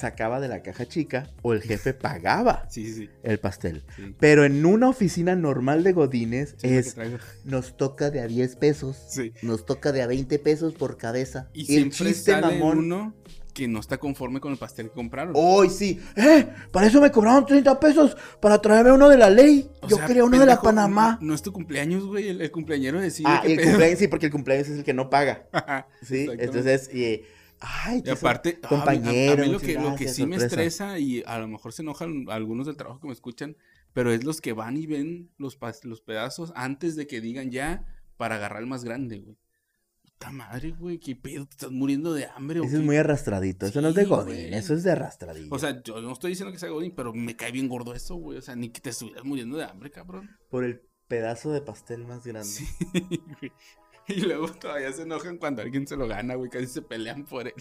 sacaba 0.00 0.40
de 0.40 0.48
la 0.48 0.62
caja 0.62 0.86
chica 0.86 1.28
o 1.42 1.52
el 1.52 1.62
jefe 1.62 1.94
pagaba 1.94 2.66
Sí, 2.70 2.86
sí, 2.86 2.94
sí. 2.94 3.10
el 3.22 3.38
pastel. 3.38 3.84
sí. 3.96 4.14
Pero 4.18 4.44
en 4.44 4.64
una 4.64 4.88
oficina 4.88 5.36
normal 5.36 5.84
de 5.84 5.92
Godines 5.92 6.56
es 6.62 6.96
nos 7.44 7.76
toca 7.76 8.10
de 8.10 8.20
a 8.20 8.26
10 8.26 8.56
pesos, 8.56 8.96
Sí. 9.08 9.32
nos 9.42 9.66
toca 9.66 9.92
de 9.92 10.02
a 10.02 10.06
20 10.06 10.38
pesos 10.38 10.74
por 10.74 10.96
cabeza. 10.96 11.48
Y 11.52 11.60
el 11.60 11.66
siempre 11.92 12.14
chiste 12.14 12.32
sale 12.32 12.58
mamón. 12.58 12.78
uno 12.78 13.14
que 13.54 13.66
no 13.66 13.80
está 13.80 13.98
conforme 13.98 14.38
con 14.40 14.52
el 14.52 14.58
pastel 14.58 14.86
que 14.88 14.94
compraron. 14.94 15.32
Hoy 15.36 15.68
sí. 15.70 16.00
¡Eh! 16.16 16.46
Para 16.70 16.86
eso 16.86 17.00
me 17.00 17.10
cobraron 17.10 17.44
30 17.44 17.80
pesos. 17.80 18.16
Para 18.40 18.60
traerme 18.60 18.92
uno 18.92 19.08
de 19.08 19.18
la 19.18 19.28
ley. 19.28 19.68
O 19.82 19.88
Yo 19.88 19.96
sea, 19.96 20.06
quería 20.06 20.24
uno 20.24 20.38
de 20.38 20.46
la 20.46 20.62
Panamá. 20.62 21.18
No, 21.20 21.28
no 21.28 21.34
es 21.34 21.42
tu 21.42 21.52
cumpleaños, 21.52 22.04
güey. 22.06 22.28
El, 22.28 22.40
el 22.40 22.50
cumpleañero 22.52 23.00
decide 23.00 23.28
ah, 23.28 23.42
el 23.44 23.56
pedo. 23.56 23.66
cumpleaños, 23.70 23.98
sí, 23.98 24.06
porque 24.08 24.26
el 24.26 24.32
cumpleaños 24.32 24.68
es 24.68 24.78
el 24.78 24.84
que 24.84 24.94
no 24.94 25.10
paga. 25.10 25.46
Sí, 26.02 26.28
entonces, 26.38 26.94
y, 26.94 27.22
ay, 27.60 28.02
Y 28.04 28.10
aparte, 28.10 28.50
a 28.50 28.52
mí- 28.52 28.60
a- 28.62 28.68
compañero. 28.68 29.42
a, 29.42 29.46
mí 29.46 29.52
lo 29.52 29.58
que, 29.60 29.74
lo 29.74 29.80
que 29.80 29.86
gracias, 30.04 30.16
sí 30.16 30.26
me 30.26 30.36
estresa 30.36 30.98
y 30.98 31.22
a 31.26 31.38
lo 31.38 31.48
mejor 31.48 31.72
se 31.72 31.82
enojan 31.82 32.26
algunos 32.28 32.66
del 32.66 32.76
trabajo 32.76 33.00
que 33.00 33.06
me 33.06 33.12
escuchan, 33.12 33.56
pero 33.92 34.12
es 34.12 34.24
los 34.24 34.40
que 34.40 34.52
van 34.52 34.76
y 34.76 34.86
ven 34.86 35.30
los, 35.38 35.58
los 35.84 36.00
pedazos 36.00 36.52
antes 36.56 36.96
de 36.96 37.06
que 37.06 37.20
digan 37.20 37.50
ya 37.50 37.84
para 38.16 38.36
agarrar 38.36 38.60
el 38.62 38.66
más 38.68 38.84
grande, 38.84 39.18
güey. 39.18 39.36
Puta 40.02 40.30
madre, 40.32 40.72
güey, 40.78 40.98
qué 40.98 41.16
pedo, 41.16 41.46
te 41.46 41.52
estás 41.52 41.70
muriendo 41.70 42.12
de 42.12 42.26
hambre. 42.26 42.60
Eso 42.62 42.76
es 42.76 42.82
muy 42.82 42.96
arrastradito. 42.96 43.64
Eso 43.66 43.80
no 43.80 43.88
es 43.88 43.94
de 43.94 44.04
Godín, 44.04 44.34
güey. 44.34 44.54
eso 44.54 44.74
es 44.74 44.82
de 44.82 44.90
arrastradito. 44.92 45.54
O 45.54 45.58
sea, 45.58 45.82
yo 45.82 46.00
no 46.02 46.12
estoy 46.12 46.30
diciendo 46.32 46.52
que 46.52 46.58
sea 46.58 46.68
Godín, 46.68 46.92
pero 46.94 47.12
me 47.14 47.36
cae 47.36 47.52
bien 47.52 47.68
gordo 47.68 47.94
eso, 47.94 48.16
güey. 48.16 48.36
O 48.36 48.42
sea, 48.42 48.54
ni 48.54 48.68
que 48.68 48.80
te 48.82 48.90
estuvieras 48.90 49.24
muriendo 49.24 49.56
de 49.56 49.64
hambre, 49.64 49.90
cabrón. 49.90 50.28
por 50.50 50.64
el 50.64 50.82
pedazo 51.08 51.50
de 51.52 51.62
pastel 51.62 52.04
más 52.04 52.24
grande. 52.26 52.48
Sí, 52.48 52.66
güey. 53.40 53.52
Y 54.16 54.20
luego 54.22 54.48
todavía 54.52 54.92
se 54.92 55.02
enojan 55.02 55.38
cuando 55.38 55.62
alguien 55.62 55.86
se 55.86 55.96
lo 55.96 56.06
gana, 56.08 56.34
güey. 56.34 56.50
Casi 56.50 56.66
se 56.66 56.82
pelean 56.82 57.24
por 57.24 57.46
él. 57.46 57.54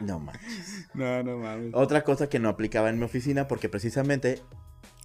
No 0.00 0.18
man. 0.18 0.36
No, 0.94 1.22
no 1.22 1.38
mames. 1.38 1.72
Otra 1.74 2.02
cosa 2.04 2.28
que 2.28 2.38
no 2.38 2.48
aplicaba 2.48 2.90
en 2.90 2.98
mi 2.98 3.04
oficina 3.04 3.46
porque 3.48 3.68
precisamente 3.68 4.42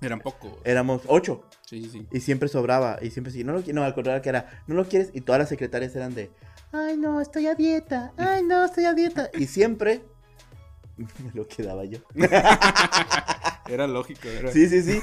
Eran 0.01 0.19
pocos. 0.19 0.53
éramos 0.63 1.03
ocho 1.07 1.43
Sí, 1.65 1.83
sí, 1.83 1.89
sí. 1.91 2.07
y 2.11 2.19
siempre 2.21 2.49
sobraba 2.49 2.97
y 3.01 3.11
siempre 3.11 3.31
sí, 3.31 3.43
no 3.43 3.53
lo 3.53 3.63
qui- 3.63 3.73
no, 3.73 3.83
al 3.83 3.93
contrario 3.93 4.21
que 4.23 4.29
era, 4.29 4.63
no 4.65 4.73
lo 4.75 4.85
quieres 4.85 5.11
y 5.13 5.21
todas 5.21 5.37
las 5.39 5.49
secretarias 5.49 5.95
eran 5.95 6.15
de, 6.15 6.31
ay 6.71 6.97
no, 6.97 7.21
estoy 7.21 7.45
a 7.45 7.53
dieta, 7.53 8.11
ay 8.17 8.41
no, 8.43 8.65
estoy 8.65 8.85
a 8.85 8.93
dieta 8.95 9.29
y 9.37 9.45
siempre 9.45 10.01
me 10.97 11.31
lo 11.35 11.47
quedaba 11.47 11.85
yo. 11.85 11.99
Era 13.67 13.85
lógico, 13.85 14.27
era. 14.27 14.51
Sí, 14.51 14.67
sí, 14.67 14.81
sí. 14.81 14.99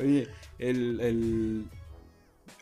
Oye, 0.00 0.28
el, 0.58 1.00
el... 1.00 1.68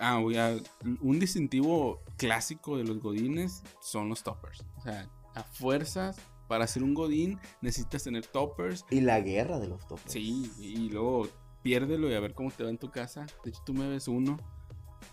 Ah, 0.04 0.18
güey, 0.18 0.36
ah, 0.36 0.56
un 1.00 1.20
distintivo 1.20 2.02
clásico 2.16 2.76
de 2.76 2.82
los 2.82 2.98
godines 2.98 3.62
son 3.80 4.08
los 4.08 4.24
toppers. 4.24 4.64
O 4.78 4.80
sea, 4.80 5.08
a 5.36 5.44
fuerzas, 5.44 6.16
para 6.48 6.66
ser 6.66 6.82
un 6.82 6.92
godín 6.92 7.38
necesitas 7.60 8.02
tener 8.02 8.26
toppers. 8.26 8.84
Y 8.90 9.00
la 9.00 9.20
guerra 9.20 9.60
de 9.60 9.68
los 9.68 9.86
topos. 9.86 10.02
Sí, 10.06 10.50
y 10.58 10.90
luego 10.90 11.28
piérdelo 11.62 12.10
y 12.10 12.14
a 12.14 12.20
ver 12.20 12.34
cómo 12.34 12.50
te 12.50 12.64
va 12.64 12.70
en 12.70 12.78
tu 12.78 12.90
casa. 12.90 13.26
De 13.44 13.50
hecho, 13.50 13.62
tú 13.64 13.74
me 13.74 13.88
ves 13.88 14.08
uno. 14.08 14.38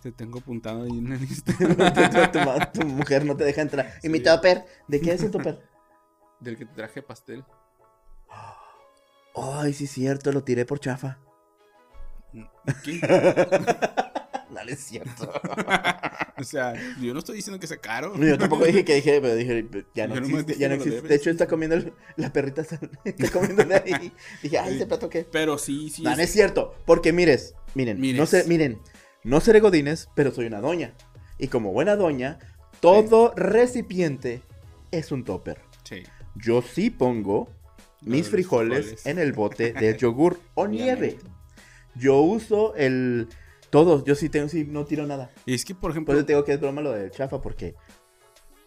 Te 0.02 0.12
tengo 0.12 0.40
apuntado 0.40 0.82
ahí 0.82 0.98
en 0.98 1.12
la 1.12 1.18
lista. 1.18 1.54
tu, 2.74 2.80
tu 2.80 2.88
mujer 2.88 3.26
no 3.26 3.38
te 3.38 3.44
deja 3.44 3.62
entrar. 3.62 3.94
Y 4.02 4.10
mi 4.10 4.22
topper, 4.22 4.66
¿de 4.88 5.00
qué 5.00 5.14
es 5.14 5.22
el 5.22 5.30
topper? 5.30 5.62
Del 6.40 6.58
que 6.58 6.66
te 6.66 6.74
traje 6.74 7.04
pastel. 7.04 7.46
Ay, 9.36 9.74
sí 9.74 9.84
es 9.84 9.92
cierto, 9.92 10.32
lo 10.32 10.44
tiré 10.44 10.66
por 10.66 10.80
chafa. 10.80 11.20
¿Qué? 12.84 13.00
No, 14.54 14.64
no 14.64 14.70
es 14.72 14.80
cierto. 14.80 15.32
o 16.38 16.44
sea, 16.44 16.74
yo 17.00 17.14
no 17.14 17.20
estoy 17.20 17.36
diciendo 17.38 17.60
que 17.60 17.68
sea 17.68 17.78
caro. 17.78 18.16
Yo 18.18 18.38
tampoco 18.38 18.66
dije 18.66 18.84
que 18.84 18.96
dije, 18.96 19.22
pero 19.22 19.36
dije, 19.36 19.68
ya 19.94 20.08
no 20.08 20.16
existe, 20.16 20.56
ya 20.58 20.68
no 20.70 20.76
existe. 20.76 21.02
De 21.08 21.16
hecho, 21.16 21.30
está 21.30 21.48
comiendo 21.48 21.76
el- 21.76 21.94
la 22.16 22.34
perrita, 22.34 22.62
está 22.62 22.80
está 23.06 23.30
comiendo 23.32 23.64
de 23.64 23.76
ahí. 23.76 24.12
Dije, 24.42 24.58
ay, 24.58 24.76
ese 24.76 24.88
plato 24.88 25.10
qué. 25.10 25.26
Pero 25.32 25.58
sí, 25.58 25.90
sí. 25.90 26.02
No, 26.02 26.10
no 26.10 26.16
es- 26.16 26.30
es 26.30 26.32
cierto, 26.32 26.74
porque 26.86 27.14
mires, 27.14 27.54
miren, 27.76 28.00
Mires. 28.00 28.20
no 28.20 28.26
sé, 28.26 28.44
miren, 28.48 28.80
no 29.24 29.40
seré 29.42 29.60
godines, 29.60 30.10
pero 30.16 30.32
soy 30.32 30.46
una 30.48 30.62
doña. 30.62 30.94
Y 31.38 31.48
como 31.48 31.72
buena 31.72 31.96
doña, 31.96 32.40
todo 32.80 33.34
recipiente 33.36 34.42
es 34.92 35.12
un 35.12 35.24
topper. 35.24 35.60
Sí. 35.84 36.04
Yo 36.36 36.62
sí 36.62 36.90
pongo 36.90 37.50
mis 38.02 38.30
frijoles, 38.30 38.80
frijoles. 38.86 39.06
en 39.06 39.20
el 39.20 39.34
bote 39.34 39.74
de 39.74 39.96
yogur 39.98 40.40
o 40.56 40.68
nieve. 40.68 41.18
Yo 41.96 42.22
uso 42.22 42.76
el 42.76 43.28
todos, 43.70 44.04
yo 44.04 44.16
sí 44.16 44.30
tengo, 44.30 44.50
sí, 44.50 44.66
no 44.68 44.86
tiro 44.86 45.06
nada. 45.06 45.32
Y 45.46 45.54
es 45.54 45.66
que, 45.66 45.76
por 45.76 45.92
ejemplo, 45.92 46.14
Por 46.14 46.18
eso 46.18 46.26
te 46.26 46.34
digo 46.34 46.44
que 46.44 46.54
es 46.54 46.60
broma 46.60 46.82
lo 46.82 46.92
del 46.92 47.12
chafa, 47.12 47.42
porque 47.42 47.76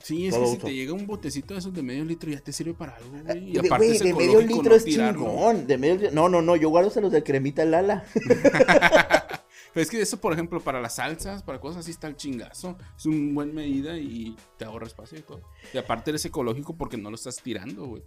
sí, 0.02 0.26
es 0.26 0.36
que 0.36 0.46
si 0.46 0.58
te 0.58 0.74
llega 0.74 0.92
un 0.92 1.06
botecito 1.06 1.54
de 1.54 1.60
esos 1.60 1.72
de 1.72 1.82
medio 1.82 2.04
litro 2.04 2.30
ya 2.30 2.40
te 2.40 2.52
sirve 2.52 2.74
para 2.74 2.96
algo, 2.96 3.10
güey. 3.24 3.50
Y 3.50 3.52
de, 3.52 3.60
aparte 3.60 3.92
es 3.92 4.00
de 4.00 4.14
medio 4.14 4.40
litro 4.40 4.70
no 4.70 4.74
es 4.74 4.84
tirarlo. 4.84 5.26
chingón. 5.26 5.66
De 5.66 5.78
medio, 5.78 6.10
no, 6.12 6.28
no, 6.28 6.42
no, 6.42 6.56
yo 6.56 6.68
guardo 6.68 7.00
los 7.00 7.12
de 7.12 7.22
cremita 7.22 7.64
Lala. 7.64 8.04
Pero 9.72 9.82
es 9.82 9.90
que 9.90 10.02
eso, 10.02 10.20
por 10.20 10.34
ejemplo, 10.34 10.60
para 10.60 10.80
las 10.82 10.96
salsas, 10.96 11.42
para 11.42 11.58
cosas 11.58 11.80
así 11.80 11.92
está 11.92 12.06
el 12.06 12.16
chingazo. 12.16 12.76
Es 12.96 13.06
un 13.06 13.34
buen 13.34 13.54
medida 13.54 13.96
y 13.96 14.36
te 14.58 14.66
ahorra 14.66 14.86
espacio 14.86 15.18
y 15.18 15.22
todo. 15.22 15.40
Y 15.72 15.78
aparte 15.78 16.10
eres 16.10 16.24
ecológico 16.26 16.76
porque 16.76 16.98
no 16.98 17.08
lo 17.08 17.16
estás 17.16 17.36
tirando, 17.36 17.86
güey. 17.86 18.02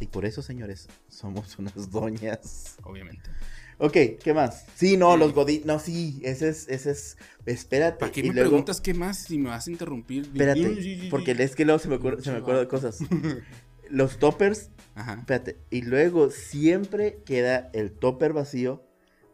Y 0.00 0.06
por 0.06 0.24
eso, 0.24 0.42
señores, 0.42 0.86
somos 1.08 1.58
unas 1.58 1.90
doñas. 1.90 2.76
Obviamente. 2.84 3.30
Ok, 3.78 3.96
¿qué 4.22 4.34
más? 4.34 4.66
Sí, 4.74 4.96
no, 4.96 5.12
Sí. 5.14 5.18
los 5.20 5.32
godín, 5.34 5.62
no, 5.64 5.78
sí, 5.78 6.20
ese 6.24 6.48
es, 6.48 6.68
ese 6.68 6.90
es, 6.90 7.16
espérate. 7.46 7.98
¿Para 7.98 8.10
qué 8.12 8.20
y 8.20 8.24
me 8.24 8.34
luego- 8.34 8.50
preguntas 8.50 8.80
qué 8.80 8.92
más 8.92 9.18
si 9.18 9.38
me 9.38 9.50
vas 9.50 9.66
a 9.68 9.70
interrumpir? 9.70 10.24
Espérate, 10.24 10.74
Sí, 10.76 10.82
sí, 10.82 11.00
sí, 11.02 11.08
porque 11.08 11.34
sí. 11.34 11.42
es 11.42 11.54
que 11.54 11.64
luego 11.64 11.78
se 11.78 11.88
me, 11.88 11.96
ocurre- 11.96 12.20
se 12.20 12.32
me 12.32 12.38
acuerdo 12.38 12.60
de 12.60 12.68
cosas. 12.68 12.98
Los 13.90 14.18
toppers, 14.18 14.70
Ajá. 14.96 15.14
espérate, 15.20 15.58
y 15.70 15.82
luego 15.82 16.30
siempre 16.30 17.22
queda 17.24 17.70
el 17.72 17.92
topper 17.92 18.32
vacío 18.32 18.84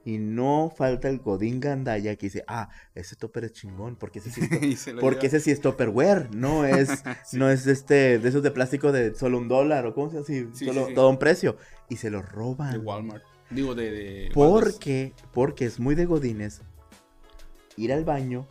Y 0.06 0.18
no 0.18 0.70
falta 0.76 1.08
el 1.08 1.18
Godín 1.20 1.60
Gandaya 1.60 2.14
que 2.16 2.26
dice, 2.26 2.44
ah, 2.46 2.68
ese 2.94 3.16
topper 3.16 3.44
es 3.44 3.52
chingón, 3.54 3.96
porque 3.96 4.18
ese 4.18 4.30
sí 4.30 4.42
es, 4.42 4.86
porque 5.00 5.28
ese 5.28 5.40
sí 5.40 5.50
es 5.50 5.62
topperware, 5.62 6.28
no 6.34 6.66
es, 6.66 6.90
no 7.32 7.48
es 7.48 7.66
este, 7.66 8.18
de 8.18 8.28
esos 8.28 8.42
de 8.42 8.50
plástico 8.50 8.92
de 8.92 9.14
solo 9.14 9.38
un 9.38 9.48
dólar, 9.48 9.86
o 9.86 9.94
cómo 9.94 10.10
se 10.10 10.16
llama 10.34 10.50
así, 10.52 10.66
solo 10.66 10.88
todo 10.94 11.08
un 11.08 11.18
precio. 11.18 11.56
Y 11.88 11.96
se 11.96 12.10
lo 12.10 12.20
roban. 12.20 12.72
De 12.72 12.78
Walmart. 12.80 13.24
Digo, 13.54 13.74
de... 13.74 13.90
de 13.90 14.30
porque, 14.34 15.12
porque 15.32 15.64
es 15.66 15.78
muy 15.78 15.94
de 15.94 16.06
Godines 16.06 16.62
ir 17.76 17.92
al 17.92 18.04
baño 18.04 18.46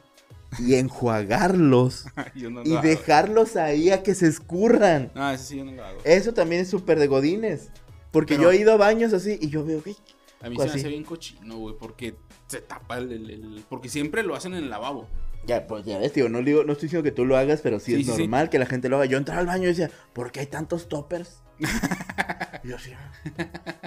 y 0.59 0.75
enjuagarlos 0.75 2.05
y 2.35 2.77
dejarlos 2.77 3.55
ahí 3.55 3.89
a 3.89 4.03
que 4.03 4.15
se 4.15 4.27
escurran. 4.27 5.11
Ah, 5.15 5.33
eso 5.33 5.43
sí 5.45 5.57
yo 5.57 5.65
no 5.65 5.71
lo 5.71 5.83
hago. 5.83 5.99
Eso 6.03 6.33
también 6.33 6.61
es 6.61 6.69
súper 6.69 6.99
de 6.99 7.07
godines. 7.07 7.69
Porque 8.11 8.37
yo 8.37 8.51
he 8.51 8.57
ido 8.57 8.73
a 8.73 8.77
baños 8.77 9.11
así 9.13 9.39
y 9.41 9.49
yo 9.49 9.65
veo. 9.65 9.81
A 10.41 10.49
mí 10.49 10.57
se 10.57 10.65
me 10.65 10.71
hace 10.71 10.87
bien 10.87 11.03
cochino, 11.03 11.57
güey, 11.57 11.75
porque 11.79 12.15
se 12.47 12.61
tapa 12.61 12.97
el, 12.97 13.63
Porque 13.69 13.89
siempre 13.89 14.21
lo 14.23 14.35
hacen 14.35 14.53
en 14.53 14.65
el 14.65 14.69
lavabo. 14.69 15.07
Ya, 15.45 15.67
pues 15.67 15.85
ya 15.85 15.99
ves, 15.99 16.13
tío, 16.13 16.29
no, 16.29 16.41
digo, 16.41 16.63
no 16.63 16.73
estoy 16.73 16.87
diciendo 16.87 17.03
que 17.03 17.11
tú 17.11 17.25
lo 17.25 17.35
hagas, 17.35 17.61
pero 17.61 17.79
sí, 17.79 17.95
es 17.95 18.07
normal 18.07 18.49
que 18.49 18.59
la 18.59 18.65
gente 18.65 18.87
lo 18.87 18.95
haga. 18.95 19.05
Yo 19.05 19.17
entraba 19.17 19.41
al 19.41 19.47
baño 19.47 19.63
y 19.63 19.67
decía, 19.67 19.91
¿por 20.13 20.31
qué 20.31 20.41
hay 20.41 20.47
tantos 20.47 20.87
toppers? 20.87 21.43
yo 22.63 22.79
sí. 22.79 22.93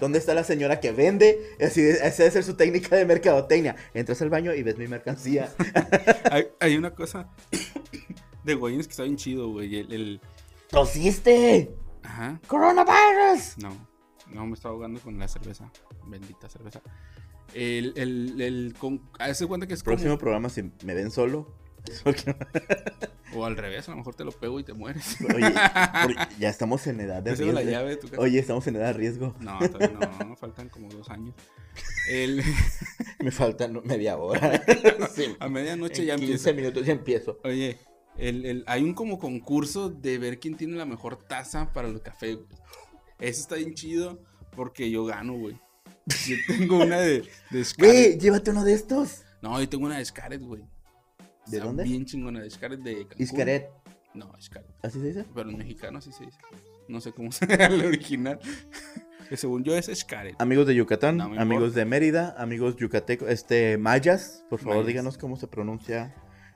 ¿Dónde 0.01 0.19
está 0.19 0.35
la 0.35 0.45
señora 0.45 0.81
que 0.81 0.93
vende? 0.93 1.57
Así, 1.61 1.81
esa 1.81 2.23
debe 2.23 2.31
ser 2.31 2.45
su 2.45 2.55
técnica 2.55 2.95
de 2.97 3.07
mercadotecnia. 3.07 3.77
Entras 3.95 4.21
al 4.23 4.31
baño 4.31 4.55
y 4.55 4.63
ves 4.63 4.77
mi 4.77 4.87
mercancía. 4.87 5.51
hay, 6.61 6.77
una 6.77 6.95
cosa 6.95 7.29
de 8.45 8.55
Goyens 8.55 8.87
que 8.87 8.93
está 8.93 9.05
bien 9.05 9.17
chido, 9.17 9.49
güey. 9.49 9.77
El, 9.77 9.93
el... 9.93 10.21
¡Tosiste! 10.69 11.75
Ajá. 12.03 12.41
¡Coronavirus! 12.47 13.59
No. 13.59 13.97
No, 14.33 14.47
me 14.47 14.55
estaba 14.55 14.75
ahogando 14.75 15.01
con 15.01 15.19
la 15.19 15.29
cerveza. 15.29 15.71
Bendita 16.07 16.49
cerveza. 16.49 16.83
El, 17.55 17.93
el, 17.97 18.41
el, 18.41 18.75
con, 18.79 18.99
cuenta 19.49 19.67
que 19.67 19.75
es 19.75 19.83
Próximo 19.83 20.19
programa, 20.19 20.49
si 20.49 20.63
me 20.85 20.95
ven 20.95 21.11
solo. 21.11 21.55
o 23.35 23.45
al 23.45 23.57
revés, 23.57 23.89
a 23.89 23.93
lo 23.93 23.99
mejor 23.99 24.15
te 24.15 24.25
lo 24.25 24.33
pego 24.33 24.59
y 24.61 24.65
te 24.65 24.73
mueres. 24.73 25.17
Oye, 25.35 25.55
ya 26.39 26.49
estamos 26.49 26.87
en 26.87 27.01
edad 27.01 27.23
de 27.23 27.35
riesgo. 27.35 28.19
Oye, 28.19 28.39
estamos 28.39 28.67
en 28.67 28.77
edad 28.77 28.89
de 28.89 28.93
riesgo. 28.95 29.35
No, 29.41 29.59
no, 29.61 30.25
no, 30.27 30.37
faltan 30.37 30.69
como 30.69 30.89
dos 30.89 31.09
años. 31.11 31.35
El... 32.09 32.43
me 33.21 33.31
faltan 33.31 33.81
media 33.85 34.17
hora. 34.17 34.63
A 35.41 35.49
medianoche 35.49 36.05
ya 36.05 36.15
empiezo. 36.15 36.45
15 36.45 36.53
minutos 36.55 36.87
ya 36.87 36.93
empiezo. 36.93 37.39
Oye, 37.45 37.79
el, 38.17 38.47
el, 38.47 38.65
hay 38.67 38.83
un 38.83 38.95
como 38.95 39.19
concurso 39.19 39.91
de 39.91 40.19
ver 40.19 40.39
quién 40.39 40.57
tiene 40.57 40.77
la 40.77 40.87
mejor 40.87 41.17
taza 41.17 41.73
para 41.73 41.89
el 41.89 42.01
café. 42.01 42.39
Eso 43.19 43.41
está 43.41 43.57
bien 43.57 43.75
chido 43.75 44.21
porque 44.55 44.91
yo 44.91 45.05
gano, 45.05 45.35
güey. 45.35 45.59
Yo 46.27 46.37
tengo 46.47 46.79
una 46.83 47.01
de, 47.01 47.29
de 47.51 47.67
Güey, 47.79 48.19
llévate 48.19 48.51
uno 48.51 48.65
de 48.65 48.75
estos. 48.75 49.25
No, 49.43 49.61
yo 49.61 49.69
tengo 49.69 49.87
una 49.87 49.99
de 49.99 50.05
Scaret, 50.05 50.41
güey. 50.41 50.63
¿De 51.47 51.61
dónde? 51.61 51.85
Bien 51.85 52.05
chingona, 52.05 52.41
de 52.41 52.51
Scaret 52.51 52.81
de 52.81 53.07
Cancún. 53.07 53.63
No, 54.15 54.33
Scaret. 54.41 54.69
¿Así 54.83 55.01
se 55.01 55.07
dice? 55.07 55.25
Pero 55.35 55.51
en 55.51 55.59
mexicano 55.59 55.99
así 55.99 56.11
se 56.13 56.25
dice. 56.25 56.39
No 56.89 57.01
sé 57.01 57.13
cómo 57.13 57.33
se 57.33 57.45
el 57.45 57.85
original. 57.85 58.39
Que 59.29 59.37
según 59.37 59.65
yo 59.65 59.77
es 59.77 59.91
Scaret. 59.93 60.41
Amigos 60.41 60.69
de 60.69 60.77
Yucatán, 60.77 61.21
amigos 61.21 61.75
de 61.75 61.85
Mérida, 61.85 62.37
amigos 62.39 62.77
yucatecos, 62.77 63.29
este, 63.29 63.77
mayas, 63.77 64.45
por 64.49 64.61
favor 64.61 64.87
díganos 64.87 65.19
cómo 65.19 65.37
se 65.37 65.49
pronuncia 65.49 66.15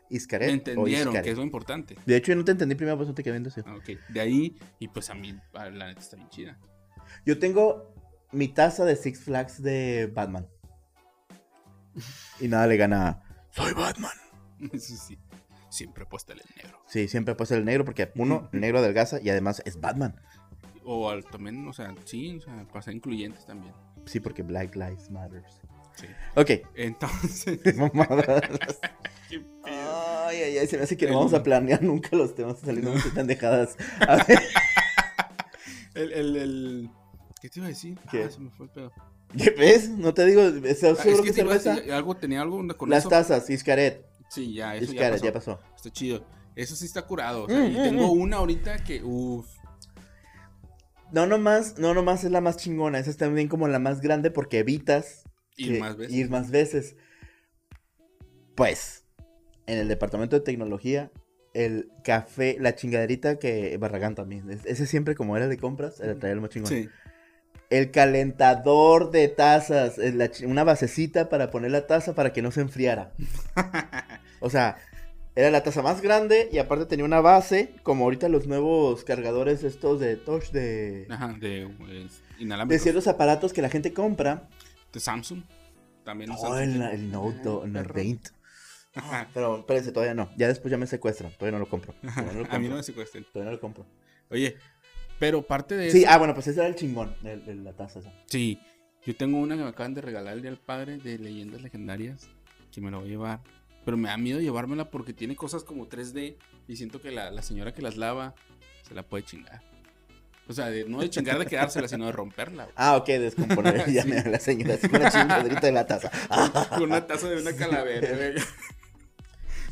Iscaret. 0.08 0.46
Me 0.46 0.54
entendieron, 0.54 1.12
que 1.20 1.30
es 1.30 1.36
lo 1.36 1.42
importante. 1.42 1.96
De 2.06 2.16
hecho, 2.16 2.30
yo 2.30 2.36
no 2.36 2.44
te 2.44 2.52
entendí 2.52 2.76
primero, 2.76 2.96
pues 2.96 3.08
no 3.08 3.14
te 3.14 3.24
quedé 3.24 3.40
viendo 3.40 3.50
Ah, 3.66 3.74
ok, 3.74 3.98
de 4.10 4.20
ahí, 4.20 4.56
y 4.78 4.86
pues 4.86 5.10
a 5.10 5.14
mí, 5.14 5.34
la 5.52 5.88
neta 5.88 6.00
está 6.00 6.16
bien 6.16 6.28
chida. 6.28 6.58
Yo 7.26 7.40
tengo 7.40 7.89
mi 8.32 8.48
taza 8.48 8.84
de 8.84 8.96
Six 8.96 9.20
Flags 9.20 9.62
de 9.62 10.10
Batman. 10.12 10.46
y 12.40 12.48
nada 12.48 12.66
le 12.66 12.76
gana. 12.76 13.22
Soy 13.50 13.72
Batman. 13.72 14.12
Eso 14.72 14.96
sí. 14.96 15.18
Siempre 15.68 16.04
puesta 16.04 16.32
el 16.32 16.42
negro. 16.56 16.82
Sí, 16.86 17.06
siempre 17.08 17.34
puesta 17.34 17.54
el 17.56 17.64
negro 17.64 17.84
porque 17.84 18.10
uno, 18.16 18.48
negro 18.52 18.78
adelgaza 18.78 19.20
y 19.20 19.30
además 19.30 19.62
es 19.64 19.80
Batman. 19.80 20.20
O 20.84 21.12
también, 21.22 21.66
o 21.68 21.72
sea, 21.72 21.94
sí, 22.04 22.38
o 22.38 22.40
sea, 22.40 22.66
para 22.66 22.82
ser 22.82 22.94
incluyentes 22.94 23.46
también. 23.46 23.72
Sí, 24.06 24.18
porque 24.18 24.42
Black 24.42 24.74
Lives 24.74 25.10
Matter. 25.10 25.44
Sí. 25.94 26.06
Ok. 26.34 26.50
Entonces. 26.74 27.60
ay, 29.64 30.36
ay, 30.36 30.58
ay, 30.58 30.66
se 30.66 30.76
me 30.78 30.84
hace 30.84 30.96
que 30.96 31.06
no 31.06 31.18
vamos 31.18 31.34
a 31.34 31.42
planear 31.42 31.82
nunca 31.82 32.16
los 32.16 32.34
temas 32.34 32.58
saliendo 32.58 32.94
no. 32.94 33.00
tan 33.14 33.26
dejadas. 33.26 33.76
A 34.00 34.16
ver. 34.24 34.40
el, 35.94 36.12
el, 36.12 36.36
el, 36.36 36.90
¿Qué 37.40 37.48
te 37.48 37.58
iba 37.58 37.66
a 37.66 37.70
decir? 37.70 37.98
¿Qué? 38.10 38.24
Ah, 38.24 38.30
se 38.30 38.38
me 38.38 38.50
fue 38.50 38.66
el 38.66 38.72
pedo. 38.72 38.92
¿Qué 39.36 39.50
ves? 39.50 39.88
No 39.88 40.12
te 40.12 40.26
digo, 40.26 40.42
¿estás 40.42 40.98
ah, 40.98 41.02
seguro 41.02 41.24
es 41.24 41.30
que, 41.30 41.42
que 41.42 41.48
cerveza? 41.48 41.96
algo, 41.96 42.16
tenía 42.16 42.42
algo 42.42 42.62
con 42.76 42.90
Las 42.90 43.08
tazas, 43.08 43.48
Iscaret. 43.48 44.04
Sí, 44.28 44.52
ya, 44.52 44.76
eso 44.76 44.92
Iscaret, 44.92 45.22
ya, 45.22 45.32
pasó. 45.32 45.52
ya 45.52 45.56
pasó. 45.58 45.76
Está 45.76 45.90
chido. 45.90 46.26
Eso 46.54 46.76
sí 46.76 46.84
está 46.84 47.06
curado. 47.06 47.44
O 47.44 47.48
sea, 47.48 47.58
mm, 47.58 47.66
y 47.66 47.78
mm, 47.78 47.82
tengo 47.82 48.14
mm. 48.14 48.20
una 48.20 48.36
ahorita 48.36 48.84
que, 48.84 49.02
uff. 49.02 49.46
No 51.12 51.26
nomás, 51.26 51.78
no 51.78 51.94
nomás 51.94 52.24
es 52.24 52.30
la 52.30 52.40
más 52.40 52.56
chingona, 52.58 52.98
esa 52.98 53.10
es 53.10 53.16
también 53.16 53.48
como 53.48 53.66
la 53.66 53.78
más 53.78 54.00
grande 54.00 54.30
porque 54.30 54.58
evitas 54.58 55.24
ir 55.56 55.80
más 55.80 55.96
veces. 55.96 56.14
Ir 56.14 56.30
más 56.30 56.50
veces. 56.50 56.96
Pues, 58.54 59.06
en 59.66 59.78
el 59.78 59.88
departamento 59.88 60.36
de 60.36 60.42
tecnología, 60.42 61.10
el 61.54 61.90
café, 62.04 62.58
la 62.60 62.74
chingaderita 62.74 63.38
que 63.38 63.76
Barragán 63.78 64.14
también. 64.14 64.50
Ese 64.50 64.86
siempre 64.86 65.14
como 65.14 65.36
era 65.36 65.48
de 65.48 65.56
compras, 65.56 65.98
era 66.00 66.16
traer 66.18 66.34
el 66.34 66.42
más 66.42 66.50
chingón. 66.50 66.68
Sí 66.68 66.88
el 67.70 67.92
calentador 67.92 69.12
de 69.12 69.28
tazas, 69.28 69.98
una 70.44 70.64
basecita 70.64 71.28
para 71.28 71.50
poner 71.50 71.70
la 71.70 71.86
taza 71.86 72.14
para 72.14 72.32
que 72.32 72.42
no 72.42 72.50
se 72.50 72.60
enfriara. 72.60 73.12
o 74.40 74.50
sea, 74.50 74.76
era 75.36 75.50
la 75.50 75.62
taza 75.62 75.80
más 75.80 76.00
grande 76.00 76.48
y 76.52 76.58
aparte 76.58 76.86
tenía 76.86 77.04
una 77.04 77.20
base, 77.20 77.74
como 77.84 78.04
ahorita 78.04 78.28
los 78.28 78.48
nuevos 78.48 79.04
cargadores 79.04 79.62
estos 79.62 80.00
de 80.00 80.16
touch 80.16 80.50
de... 80.50 81.06
Ajá, 81.08 81.36
de 81.38 81.72
pues, 81.78 82.68
De 82.68 82.78
ciertos 82.80 83.06
aparatos 83.06 83.52
que 83.52 83.62
la 83.62 83.70
gente 83.70 83.92
compra. 83.92 84.48
De 84.92 84.98
Samsung. 84.98 85.44
También. 86.04 86.30
Oh, 86.36 86.58
el, 86.58 86.82
el, 86.82 87.10
Note, 87.12 87.48
el 87.64 87.70
20. 87.70 88.30
pero 89.34 89.58
espérense, 89.58 89.92
todavía 89.92 90.14
no. 90.14 90.30
Ya 90.36 90.48
después 90.48 90.72
ya 90.72 90.78
me 90.78 90.88
secuestran. 90.88 91.30
Todavía 91.32 91.52
no 91.52 91.64
lo 91.64 91.70
compro. 91.70 91.94
A 92.50 92.58
mí 92.58 92.68
no 92.68 92.76
me 92.76 92.82
secuestran. 92.82 93.24
Todavía 93.24 93.50
no 93.50 93.56
lo 93.56 93.60
compro. 93.60 93.86
Oye, 94.30 94.56
pero 95.20 95.42
parte 95.42 95.76
de 95.76 95.90
Sí, 95.90 96.04
ah, 96.08 96.16
bueno, 96.16 96.34
pues 96.34 96.48
ese 96.48 96.58
era 96.60 96.68
el 96.68 96.74
chingón, 96.74 97.14
de, 97.22 97.54
la 97.54 97.72
taza 97.74 98.00
esa. 98.00 98.12
Sí, 98.26 98.58
yo 99.04 99.14
tengo 99.14 99.38
una 99.38 99.54
que 99.54 99.62
me 99.62 99.68
acaban 99.68 99.92
de 99.92 100.00
regalar 100.00 100.32
el 100.32 100.40
día 100.40 100.50
del 100.50 100.58
padre 100.58 100.96
de 100.96 101.18
leyendas 101.18 101.60
legendarias, 101.60 102.28
que 102.72 102.80
me 102.80 102.90
la 102.90 102.96
voy 102.96 103.06
a 103.06 103.10
llevar. 103.10 103.40
Pero 103.84 103.98
me 103.98 104.08
da 104.08 104.16
miedo 104.16 104.40
llevármela 104.40 104.90
porque 104.90 105.12
tiene 105.12 105.36
cosas 105.36 105.62
como 105.62 105.88
3D 105.88 106.36
y 106.68 106.76
siento 106.76 107.00
que 107.00 107.10
la, 107.10 107.42
señora 107.42 107.72
que 107.72 107.82
las 107.82 107.96
lava 107.98 108.34
se 108.82 108.94
la 108.94 109.02
puede 109.02 109.24
chingar. 109.24 109.62
O 110.48 110.54
sea, 110.54 110.70
no 110.86 111.00
de 111.00 111.10
chingar 111.10 111.38
de 111.38 111.46
quedársela, 111.46 111.86
sino 111.86 112.06
de 112.06 112.12
romperla. 112.12 112.68
Ah, 112.76 112.96
ok, 112.96 113.06
descomponer. 113.06 113.84
Ya 113.92 114.04
me 114.06 114.22
la 114.24 114.38
señora 114.38 114.74
así 114.74 114.88
con 114.88 115.02
la 115.02 115.10
chingadrita 115.10 115.60
de 115.60 115.72
la 115.72 115.86
taza. 115.86 116.10
con 116.70 116.84
una 116.84 117.06
taza 117.06 117.28
de 117.28 117.42
una 117.42 117.54
calavera. 117.54 118.42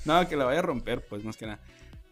no, 0.04 0.28
que 0.28 0.36
la 0.36 0.44
vaya 0.44 0.58
a 0.58 0.62
romper, 0.62 1.06
pues 1.06 1.24
más 1.24 1.38
que 1.38 1.46
nada. 1.46 1.60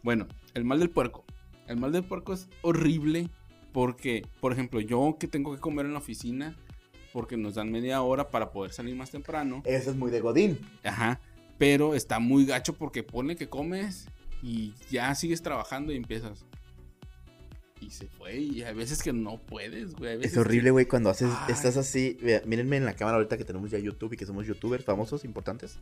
Bueno, 0.03 0.27
el 0.55 0.65
mal 0.65 0.79
del 0.79 0.89
puerco. 0.89 1.25
El 1.67 1.79
mal 1.79 1.93
del 1.93 2.05
puerco 2.05 2.33
es 2.33 2.49
horrible 2.63 3.29
porque, 3.73 4.27
por 4.41 4.53
ejemplo, 4.53 4.81
yo 4.81 5.17
que 5.19 5.29
tengo 5.29 5.55
que 5.55 5.61
comer 5.61 5.87
en 5.87 5.93
la 5.93 5.99
oficina 5.99 6.57
porque 7.13 7.37
nos 7.37 7.55
dan 7.55 7.71
media 7.71 8.03
hora 8.03 8.31
para 8.31 8.51
poder 8.51 8.73
salir 8.73 8.95
más 8.95 9.11
temprano. 9.11 9.63
Eso 9.65 9.91
es 9.91 9.97
muy 9.97 10.11
de 10.11 10.21
Godín. 10.21 10.59
Ajá. 10.85 11.21
Pero 11.59 11.95
está 11.95 12.19
muy 12.19 12.45
gacho 12.45 12.75
porque 12.75 13.03
pone 13.03 13.37
que 13.37 13.49
comes 13.49 14.09
y 14.43 14.75
ya 14.91 15.15
sigues 15.15 15.43
trabajando 15.43 15.93
y 15.93 15.97
empiezas. 15.97 16.45
Y 17.81 17.91
se 17.91 18.09
fue. 18.09 18.37
Y 18.37 18.63
hay 18.63 18.75
veces 18.75 19.03
que 19.03 19.13
no 19.13 19.39
puedes, 19.39 19.95
güey. 19.95 20.19
Es 20.23 20.37
horrible, 20.37 20.71
güey, 20.71 20.87
cuando 20.87 21.11
haces, 21.11 21.31
estás 21.49 21.77
así. 21.77 22.19
mírenme 22.47 22.77
en 22.77 22.85
la 22.85 22.95
cámara 22.95 23.17
ahorita 23.17 23.37
que 23.37 23.45
tenemos 23.45 23.71
ya 23.71 23.79
YouTube 23.79 24.15
y 24.15 24.17
que 24.17 24.27
somos 24.27 24.47
youtubers 24.47 24.85
famosos, 24.85 25.25
importantes. 25.25 25.79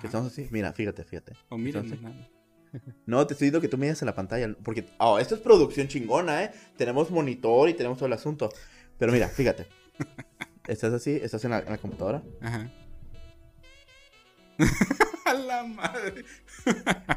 Que 0.00 0.06
estamos 0.06 0.32
así. 0.32 0.48
Mira, 0.50 0.72
fíjate, 0.72 1.04
fíjate. 1.04 1.32
O 1.48 1.58
mírenme, 1.58 1.98
no, 3.06 3.26
te 3.26 3.34
estoy 3.34 3.46
diciendo 3.46 3.60
que 3.60 3.68
tú 3.68 3.78
miras 3.78 4.00
en 4.02 4.06
la 4.06 4.14
pantalla. 4.14 4.54
Porque, 4.62 4.86
oh, 4.98 5.18
esto 5.18 5.34
es 5.34 5.40
producción 5.40 5.88
chingona, 5.88 6.44
¿eh? 6.44 6.50
Tenemos 6.76 7.10
monitor 7.10 7.68
y 7.68 7.74
tenemos 7.74 7.98
todo 7.98 8.06
el 8.06 8.12
asunto. 8.12 8.50
Pero 8.98 9.12
mira, 9.12 9.28
fíjate. 9.28 9.66
Estás 10.66 10.92
así, 10.92 11.12
estás 11.22 11.44
en 11.44 11.52
la, 11.52 11.62
computadora. 11.78 12.24
Ajá. 12.40 12.68
A 15.26 15.34
la 15.34 15.62
madre. 15.62 16.24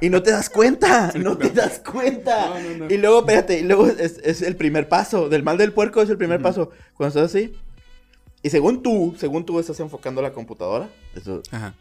Y 0.02 0.10
no 0.10 0.22
te 0.22 0.32
das 0.32 0.50
cuenta, 0.50 1.12
no, 1.18 1.38
te 1.38 1.50
das 1.50 1.80
cuenta. 1.80 2.54
y 2.90 2.98
luego, 2.98 3.20
espérate, 3.20 3.60
y 3.60 3.64
luego 3.64 3.88
es, 3.88 4.42
el 4.42 4.56
primer 4.56 4.88
paso. 4.88 5.30
Del 5.30 5.44
mal 5.44 5.58
del 5.58 5.74
puerco 5.74 6.02
es 6.02 6.10
el 6.10 6.18
primer 6.18 6.42
paso. 6.42 6.72
Cuando 6.96 7.20
estás 7.20 7.36
así. 7.36 7.54
Y 8.44 8.50
según 8.50 8.84
tú, 8.84 9.16
según 9.18 9.46
tú 9.46 9.60
estás 9.60 9.80
enfocando 9.80 10.22
la 10.22 10.32
computadora. 10.32 10.90
Eso. 11.16 11.42
Ajá. 11.52 11.74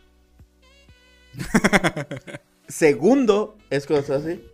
Segundo 2.69 3.57
es 3.71 3.87
cuando 3.87 4.03
estás 4.03 4.25
así. 4.25 4.45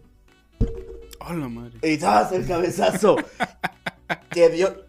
¡Hola, 1.18 1.48
madre! 1.48 1.78
Y 1.82 1.96
das 1.96 2.30
el 2.32 2.46
cabezazo. 2.46 3.16
que 4.30 4.50
dio. 4.50 4.84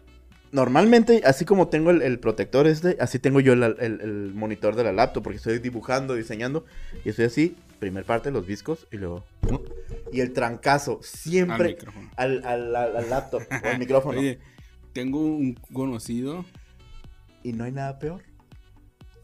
normalmente, 0.52 1.22
así 1.24 1.44
como 1.44 1.66
tengo 1.68 1.90
el, 1.90 2.18
protector 2.20 2.68
este, 2.68 2.96
así 3.00 3.18
tengo 3.18 3.40
yo 3.40 3.54
el, 3.54 4.32
monitor 4.34 4.76
de 4.76 4.84
la 4.84 4.92
laptop, 4.92 5.24
porque 5.24 5.38
estoy 5.38 5.58
dibujando, 5.58 6.14
diseñando, 6.14 6.64
y 7.04 7.08
estoy 7.08 7.24
así, 7.24 7.56
primer 7.80 8.04
parte, 8.04 8.30
los 8.30 8.46
discos, 8.46 8.86
y 8.92 8.96
luego... 8.96 9.24
Y 10.12 10.20
el 10.20 10.32
trancazo, 10.32 11.00
siempre 11.02 11.78
al, 12.16 12.44
al, 12.44 13.10
laptop, 13.10 13.42
o 13.50 13.66
al 13.66 13.78
micrófono. 13.78 14.18
Oye, 14.20 14.38
tengo 14.92 15.20
un 15.20 15.54
conocido... 15.72 16.44
Y 17.42 17.52
no 17.52 17.62
hay 17.62 17.70
nada 17.70 18.00
peor 18.00 18.22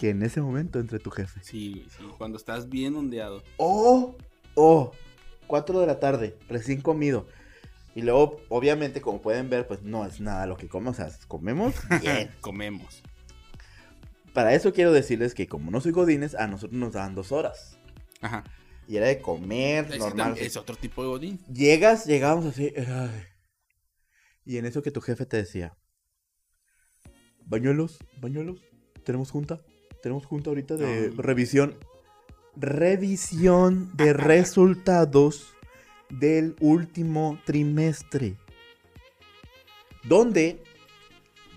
que 0.02 0.10
en 0.10 0.24
ese 0.24 0.40
momento 0.40 0.80
entre 0.80 0.98
tu 0.98 1.12
jefe. 1.12 1.38
Sí, 1.44 1.86
sí, 1.96 2.04
cuando 2.18 2.36
estás 2.36 2.68
bien 2.68 2.96
ondeado. 2.96 3.40
Oh, 3.56 4.16
oh, 4.56 4.90
4 5.46 5.78
de 5.78 5.86
la 5.86 6.00
tarde, 6.00 6.36
recién 6.48 6.80
comido. 6.80 7.28
Y 7.94 8.02
luego, 8.02 8.40
obviamente, 8.48 9.00
como 9.00 9.22
pueden 9.22 9.48
ver, 9.48 9.64
pues 9.68 9.82
no 9.84 10.04
es 10.04 10.20
nada 10.20 10.46
lo 10.46 10.56
que 10.56 10.68
comemos. 10.68 10.98
O 10.98 11.08
sea, 11.08 11.18
comemos 11.28 11.76
bien. 12.02 12.32
comemos. 12.40 13.00
Para 14.34 14.54
eso 14.54 14.72
quiero 14.72 14.90
decirles 14.90 15.34
que 15.34 15.46
como 15.46 15.70
no 15.70 15.80
soy 15.80 15.92
godines, 15.92 16.34
a 16.34 16.48
nosotros 16.48 16.76
nos 16.76 16.94
dan 16.94 17.14
dos 17.14 17.30
horas. 17.30 17.78
Ajá. 18.22 18.42
Y 18.88 18.96
era 18.96 19.06
de 19.06 19.20
comer, 19.20 19.96
normal. 20.00 20.34
Es 20.36 20.56
otro 20.56 20.74
tipo 20.74 21.04
de 21.04 21.10
godín. 21.10 21.38
Llegas, 21.46 22.06
llegamos 22.06 22.44
así. 22.44 22.74
Y 24.44 24.56
en 24.56 24.66
eso 24.66 24.82
que 24.82 24.90
tu 24.90 25.00
jefe 25.00 25.26
te 25.26 25.36
decía. 25.36 25.78
Bañuelos, 27.46 27.98
bañuelos. 28.20 28.60
Tenemos 29.04 29.30
junta. 29.30 29.60
Tenemos 30.02 30.26
junta 30.26 30.50
ahorita 30.50 30.76
de 30.76 31.12
revisión. 31.16 31.76
Revisión 32.56 33.90
de 33.96 34.12
resultados 34.12 35.54
del 36.10 36.56
último 36.60 37.40
trimestre. 37.44 38.36
Donde 40.02 40.60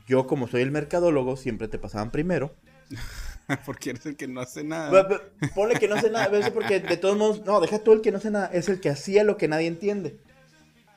yo, 0.08 0.28
como 0.28 0.48
soy 0.48 0.62
el 0.62 0.72
mercadólogo, 0.72 1.36
siempre 1.36 1.68
te 1.68 1.80
pasaban 1.80 2.12
primero. 2.12 2.54
porque 3.66 3.92
eres 3.92 4.06
el 4.06 4.16
que 4.16 4.28
no 4.28 4.42
hace 4.42 4.64
nada. 4.64 5.08
Ponle 5.56 5.80
que 5.80 5.88
no 5.88 5.96
hace 5.96 6.12
nada, 6.12 6.30
porque 6.54 6.80
de 6.80 6.98
todos 6.98 7.18
modos, 7.18 7.44
no, 7.46 7.60
deja 7.60 7.80
tú 7.80 7.94
el 7.94 8.02
que 8.02 8.12
no 8.12 8.18
hace 8.18 8.30
nada, 8.30 8.48
es 8.54 8.70
el 8.70 8.80
que 8.80 8.90
hacía 8.90 9.24
lo 9.24 9.38
que 9.38 9.48
nadie 9.48 9.68
entiende. 9.68 10.18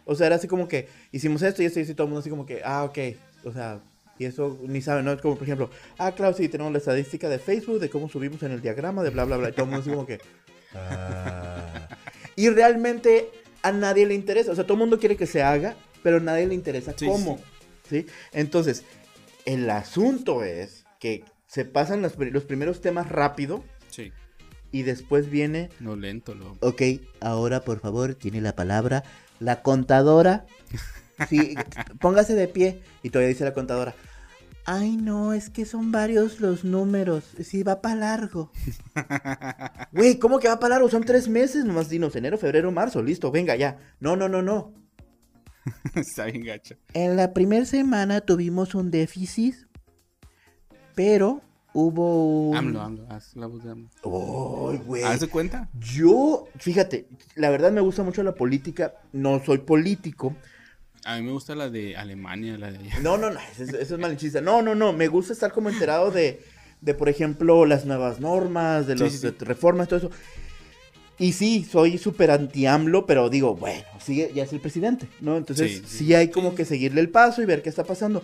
O 0.05 0.15
sea, 0.15 0.27
era 0.27 0.37
así 0.37 0.49
como 0.49 0.69
que 0.69 0.89
hicimos 1.13 1.43
esto 1.43 1.63
y 1.63 1.67
esto 1.67 1.79
y 1.79 1.83
esto 1.83 1.93
y 1.93 1.95
todo 1.95 2.05
el 2.07 2.11
mundo 2.11 2.21
así 2.21 2.31
como 2.31 2.47
que, 2.47 2.63
ah, 2.65 2.85
ok. 2.85 2.99
O 3.45 3.53
sea, 3.53 3.81
y 4.19 4.25
eso 4.25 4.59
ni 4.63 4.81
sabe, 4.83 5.03
¿no? 5.03 5.13
Es 5.13 5.21
como, 5.21 5.37
por 5.37 5.45
ejemplo, 5.45 5.71
ah, 5.99 6.13
claro, 6.13 6.35
sí, 6.35 6.49
tenemos 6.49 6.73
la 6.73 6.79
estadística 6.79 7.29
de 7.29 7.39
Facebook, 7.39 7.81
de 7.81 7.91
cómo 7.91 8.09
subimos 8.09 8.43
en 8.43 8.53
el 8.53 8.61
diagrama, 8.61 9.03
de 9.03 9.11
bla, 9.11 9.25
bla, 9.25 9.37
bla. 9.37 9.49
Y 9.49 9.53
todo 9.53 9.65
el 9.65 9.71
mundo 9.71 9.83
así 9.83 9.91
como 9.91 10.07
que, 10.07 10.21
ah. 10.75 11.89
Y 12.37 12.51
realmente 12.51 13.31
a 13.63 13.73
nadie 13.73 14.07
le 14.07 14.15
interesa. 14.15 14.53
O 14.53 14.55
sea, 14.55 14.65
todo 14.65 14.75
el 14.75 14.81
mundo 14.81 14.99
quiere 14.99 15.17
que 15.17 15.27
se 15.27 15.43
haga, 15.43 15.77
pero 16.03 16.19
a 16.19 16.21
nadie 16.21 16.47
le 16.47 16.55
interesa 16.55 16.95
cómo. 16.97 17.41
Sí. 17.89 18.07
Entonces, 18.33 18.85
el 19.45 19.69
asunto 19.71 20.45
es 20.45 20.85
que 21.01 21.25
se 21.49 21.65
pasan 21.65 22.01
los, 22.01 22.13
primeros 22.45 22.81
temas 22.81 23.09
rápido. 23.09 23.65
Sí. 23.91 24.13
Y 24.71 24.83
después 24.83 25.31
viene. 25.31 25.71
No 25.81 25.97
lento, 25.97 26.35
lo. 26.35 26.57
Ok, 26.61 26.83
ahora 27.21 27.63
por 27.65 27.81
favor, 27.81 28.15
tiene 28.15 28.41
la 28.41 28.55
palabra 28.55 29.03
la 29.41 29.63
contadora. 29.63 30.47
Sí, 31.29 31.55
póngase 32.01 32.35
de 32.35 32.49
pie. 32.49 32.83
Y 33.03 33.11
todavía 33.11 33.29
dice 33.29 33.45
la 33.45 33.55
contadora. 33.55 33.95
Ay, 34.71 34.99
no, 34.99 35.33
es 35.33 35.49
que 35.49 35.65
son 35.65 35.93
varios 35.93 36.41
los 36.41 36.63
números. 36.63 37.25
Sí, 37.43 37.63
va 37.63 37.81
para 37.81 37.95
largo. 37.95 38.53
Güey, 39.93 40.19
¿cómo 40.19 40.39
que 40.39 40.47
va 40.49 40.61
para 40.61 40.75
largo? 40.75 40.91
Son 40.91 41.03
tres 41.03 41.27
meses 41.27 41.65
nomás. 41.65 41.89
Dinos, 41.89 42.15
enero, 42.17 42.37
febrero, 42.37 42.71
marzo. 42.71 43.03
Listo, 43.03 43.31
venga 43.31 43.57
ya. 43.57 43.79
No, 43.99 44.15
no, 44.15 44.29
no, 44.29 44.43
no. 44.43 44.75
Está 45.95 46.27
bien 46.27 46.45
gacho. 46.45 46.75
En 46.93 47.17
la 47.17 47.33
primera 47.33 47.65
semana 47.65 48.21
tuvimos 48.21 48.75
un 48.75 48.91
déficit, 48.91 49.55
pero 50.95 51.41
hubo 51.73 52.51
un... 52.51 52.57
AMLO, 52.59 52.83
AMLO, 52.83 53.07
haz 53.09 53.37
la 53.37 53.47
voz 53.47 53.65
de 53.65 53.71
AMLO. 53.71 53.89
¡Ay, 54.71 54.83
güey! 54.85 55.03
¿Haz 55.03 55.21
de 55.21 55.29
cuenta? 55.29 55.71
Yo, 55.81 56.47
fíjate, 56.59 57.09
la 57.37 57.49
verdad 57.49 57.73
me 57.73 57.81
gusta 57.81 58.03
mucho 58.03 58.23
la 58.23 58.35
política. 58.35 58.93
No 59.15 59.43
soy 59.43 59.59
político, 59.59 60.37
a 61.09 61.17
mí 61.17 61.23
me 61.23 61.33
gusta 61.33 61.55
la 61.55 61.71
de 61.71 61.97
Alemania, 61.97 62.59
la 62.59 62.71
de 62.71 62.79
No, 63.01 63.17
no, 63.17 63.31
no, 63.31 63.41
eso, 63.59 63.79
es 63.79 63.99
malinchista. 63.99 64.43
No, 64.43 64.61
no, 64.61 64.75
no, 64.75 64.93
me 64.93 65.09
gusta 65.09 65.33
estar 65.33 65.53
como 65.53 65.71
enterado 65.71 66.11
de, 66.11 66.43
de 66.83 66.93
por 66.93 67.09
ejemplo, 67.09 67.65
las 67.65 67.87
nuevas 67.87 68.21
normas, 68.21 68.87
de 68.87 68.95
las 68.95 69.23
reformas, 69.39 69.89
todo 69.89 70.01
eso. 70.01 70.11
Y 71.19 71.33
sí, 71.33 71.67
soy 71.69 71.97
súper 71.97 72.31
anti-AMLO, 72.31 73.07
pero 73.07 73.31
digo, 73.31 73.57
bueno, 73.57 73.87
sigue, 74.05 74.31
ya 74.35 74.45
es 74.45 74.53
el 74.53 74.61
presidente, 74.61 75.09
¿no? 75.23 75.39
Entonces, 75.39 75.83
sí, 75.87 76.13
hay 76.13 76.29
como 76.29 76.55
que 76.55 76.67
seguirle 76.67 77.01
el 77.01 77.09
paso 77.09 77.41
y 77.41 77.47
ver 77.47 77.63
qué 77.63 77.71
está 77.71 77.85
pasando. 77.85 78.23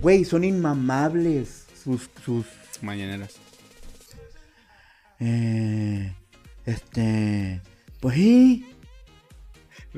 Güey, 0.00 0.24
son 0.24 0.44
inmamables 0.44 1.66
sus, 1.82 2.08
sus... 2.24 2.46
Mañaneras. 2.82 3.34
Eh, 5.18 6.12
este... 6.64 7.60
Pues 7.98 8.14
sí, 8.14 8.64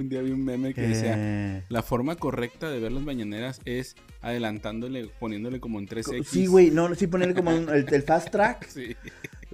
un 0.00 0.08
día 0.08 0.22
vi 0.22 0.30
un 0.30 0.44
meme 0.44 0.74
que 0.74 0.82
decía, 0.82 1.14
eh. 1.16 1.64
la 1.68 1.82
forma 1.82 2.16
correcta 2.16 2.70
de 2.70 2.80
ver 2.80 2.92
las 2.92 3.02
mañaneras 3.02 3.61
es 3.64 3.96
adelantándole, 4.20 5.11
poniéndole 5.18 5.61
como 5.61 5.78
en 5.78 5.88
3X. 5.88 6.24
Sí, 6.24 6.46
güey, 6.46 6.70
no, 6.70 6.94
sí 6.94 7.06
ponerle 7.06 7.34
como 7.34 7.50
el, 7.50 8.02
fast 8.02 8.30
track. 8.30 8.68
Sí. 8.78 8.96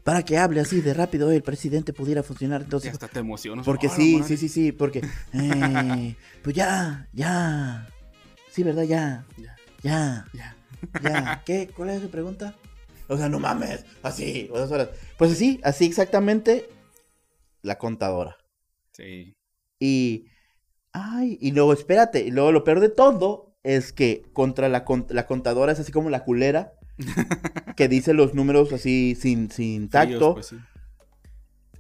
Para 0.03 0.23
que 0.23 0.37
hable 0.37 0.61
así 0.61 0.83
de 0.83 0.93
rápido, 0.93 1.31
el 1.31 1.43
presidente 1.43 1.95
pudiera 1.95 2.23
funcionar. 2.23 2.61
Entonces, 2.63 2.93
hasta 2.93 3.09
te 3.09 3.21
emocionas. 3.21 3.65
Porque 3.65 3.89
sí, 3.89 4.23
sí, 4.27 4.37
sí, 4.37 4.51
sí, 4.51 4.71
porque... 4.71 5.01
Eh, 5.33 6.15
pues 6.43 6.55
ya, 6.55 7.09
ya. 7.15 7.89
Sí, 8.51 8.63
¿verdad? 8.63 8.83
Ya. 8.83 9.25
Ya. 9.39 9.57
Ya. 9.83 10.27
Ya. 10.35 10.57
ya. 11.03 11.43
¿Qué? 11.47 11.71
¿Cuál 11.75 11.89
es 11.91 12.03
su 12.03 12.11
pregunta? 12.11 12.55
O 13.09 13.17
sea, 13.17 13.29
no 13.29 13.39
mames, 13.39 13.85
así, 14.03 14.49
dos 14.53 14.71
horas. 14.71 14.91
Pues 15.19 15.33
así, 15.33 15.61
así 15.63 15.85
exactamente 15.85 16.69
la 17.63 17.79
contadora. 17.79 18.37
Sí. 18.93 19.37
Y 19.79 20.27
Ay, 20.95 21.39
y 21.41 21.51
luego 21.51 21.73
espérate, 21.73 22.21
y 22.21 22.31
luego 22.31 22.53
lo 22.53 22.65
peor 22.65 22.81
de 22.81 22.89
todo 22.89 23.53
es 23.65 23.93
que 23.93 24.23
contra 24.33 24.69
la, 24.69 24.85
la 25.09 25.27
contadora 25.27 25.73
es 25.73 25.81
así 25.81 25.91
como 25.91 26.09
la 26.09 26.23
culera 26.23 26.75
que 27.77 27.89
dice 27.89 28.15
los 28.15 28.35
números 28.35 28.73
así 28.73 29.17
sin, 29.21 29.51
sin 29.51 29.89
tacto. 29.89 30.35
Pues 30.35 30.55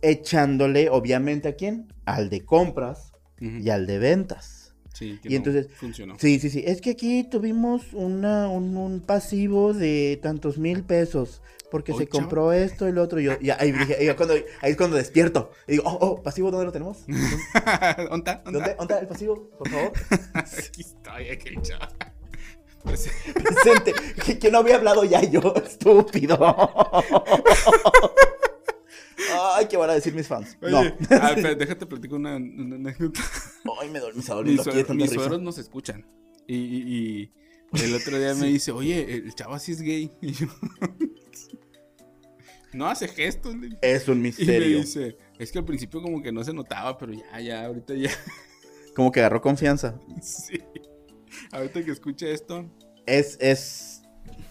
echándole, 0.02 0.90
obviamente, 0.90 1.48
¿a 1.48 1.54
quién? 1.54 1.92
Al 2.04 2.28
de 2.28 2.44
compras 2.44 3.12
y 3.40 3.70
al 3.70 3.86
de 3.86 3.98
ventas. 3.98 4.74
Sí, 4.92 5.18
y 5.24 5.34
entonces, 5.34 5.68
funcionó. 5.74 6.16
Sí, 6.18 6.38
sí, 6.38 6.50
sí. 6.50 6.62
Es 6.66 6.80
que 6.80 6.90
aquí 6.90 7.24
tuvimos 7.24 7.94
una, 7.94 8.48
un 8.48 9.00
pasivo 9.00 9.72
de 9.72 10.18
tantos 10.22 10.58
mil 10.58 10.84
pesos 10.84 11.42
porque 11.74 11.92
se 11.92 12.06
compró 12.06 12.52
esto 12.52 12.88
y 12.88 12.92
lo 12.92 13.02
otro. 13.02 13.18
Y 13.18 13.24
yo, 13.24 13.32
y 13.40 13.50
ahí, 13.50 13.74
cuando, 14.16 14.34
ahí 14.34 14.70
es 14.70 14.76
cuando 14.76 14.96
despierto. 14.96 15.50
Y 15.66 15.72
digo, 15.72 15.82
oh, 15.86 15.98
oh, 16.00 16.22
pasivo, 16.22 16.52
¿dónde 16.52 16.66
lo 16.66 16.70
tenemos? 16.70 17.04
¿Onta? 18.10 18.44
¿Dónde, 18.44 18.76
¿Dónde 18.78 18.96
el 19.00 19.08
pasivo, 19.08 19.50
por 19.58 19.68
favor? 19.68 19.92
Aquí 20.34 20.82
estoy, 20.82 21.30
aquí 21.30 21.56
Presente. 22.84 23.92
Que, 24.38 24.52
no 24.52 24.58
había 24.58 24.76
hablado 24.76 25.02
ya 25.04 25.20
yo, 25.22 25.52
estúpido. 25.56 26.38
Ay, 29.56 29.66
¿qué 29.66 29.76
van 29.76 29.90
a 29.90 29.94
decir 29.94 30.14
mis 30.14 30.28
fans? 30.28 30.56
no. 30.60 30.80
Ah, 31.10 31.34
déjate 31.34 31.86
platico 31.86 32.14
una, 32.14 32.36
anécdota. 32.36 33.20
Ay, 33.80 33.90
me, 33.90 34.00
me 34.00 34.20
está 34.20 34.34
doliendo 34.34 34.62
mis, 34.64 34.88
Mis 34.90 35.10
suegros 35.10 35.42
nos 35.42 35.58
escuchan. 35.58 36.06
Y, 36.46 36.54
y, 36.54 37.32
y, 37.72 37.80
el 37.82 37.96
otro 37.96 38.16
día 38.16 38.32
me 38.36 38.46
dice, 38.46 38.70
oye, 38.70 39.12
el 39.12 39.34
chavo 39.34 39.58
sí 39.58 39.72
es 39.72 39.82
gay. 39.82 40.12
Y 40.20 40.34
yo, 40.34 40.46
no 42.74 42.86
hace 42.88 43.08
gestos. 43.08 43.54
Es 43.80 44.08
un 44.08 44.20
misterio. 44.20 44.68
Y 44.68 44.74
me 44.74 44.80
dice, 44.80 45.16
es 45.38 45.52
que 45.52 45.58
al 45.58 45.64
principio 45.64 46.02
como 46.02 46.22
que 46.22 46.32
no 46.32 46.44
se 46.44 46.52
notaba, 46.52 46.98
pero 46.98 47.12
ya, 47.12 47.40
ya, 47.40 47.64
ahorita 47.66 47.94
ya. 47.94 48.10
Como 48.94 49.10
que 49.10 49.20
agarró 49.20 49.40
confianza. 49.40 49.98
Sí. 50.22 50.60
Ahorita 51.50 51.82
que 51.82 51.90
escuche 51.90 52.32
esto. 52.32 52.70
Es, 53.06 53.36
es. 53.40 54.02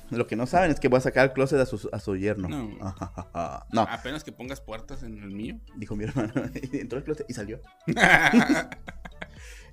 Lo 0.10 0.28
que 0.28 0.36
no 0.36 0.46
saben 0.46 0.70
es 0.70 0.80
que 0.82 0.90
voy 0.90 0.98
a 0.98 1.02
sacar 1.02 1.30
el 1.30 1.34
closet 1.34 1.60
a 1.60 1.66
su, 1.66 1.90
a 1.92 2.00
su 2.00 2.18
yerno. 2.18 2.50
No. 2.50 2.78
no. 3.72 3.82
Apenas 3.82 4.24
que 4.24 4.34
pongas 4.34 4.60
puertas 4.60 5.04
en 5.04 5.18
el 5.18 5.32
mío. 5.32 5.60
Dijo 5.78 5.96
mi 5.96 6.04
hermano. 6.04 6.34
Entró 6.74 6.98
el 6.98 7.06
closet 7.06 7.26
y 7.30 7.34
salió. 7.34 7.62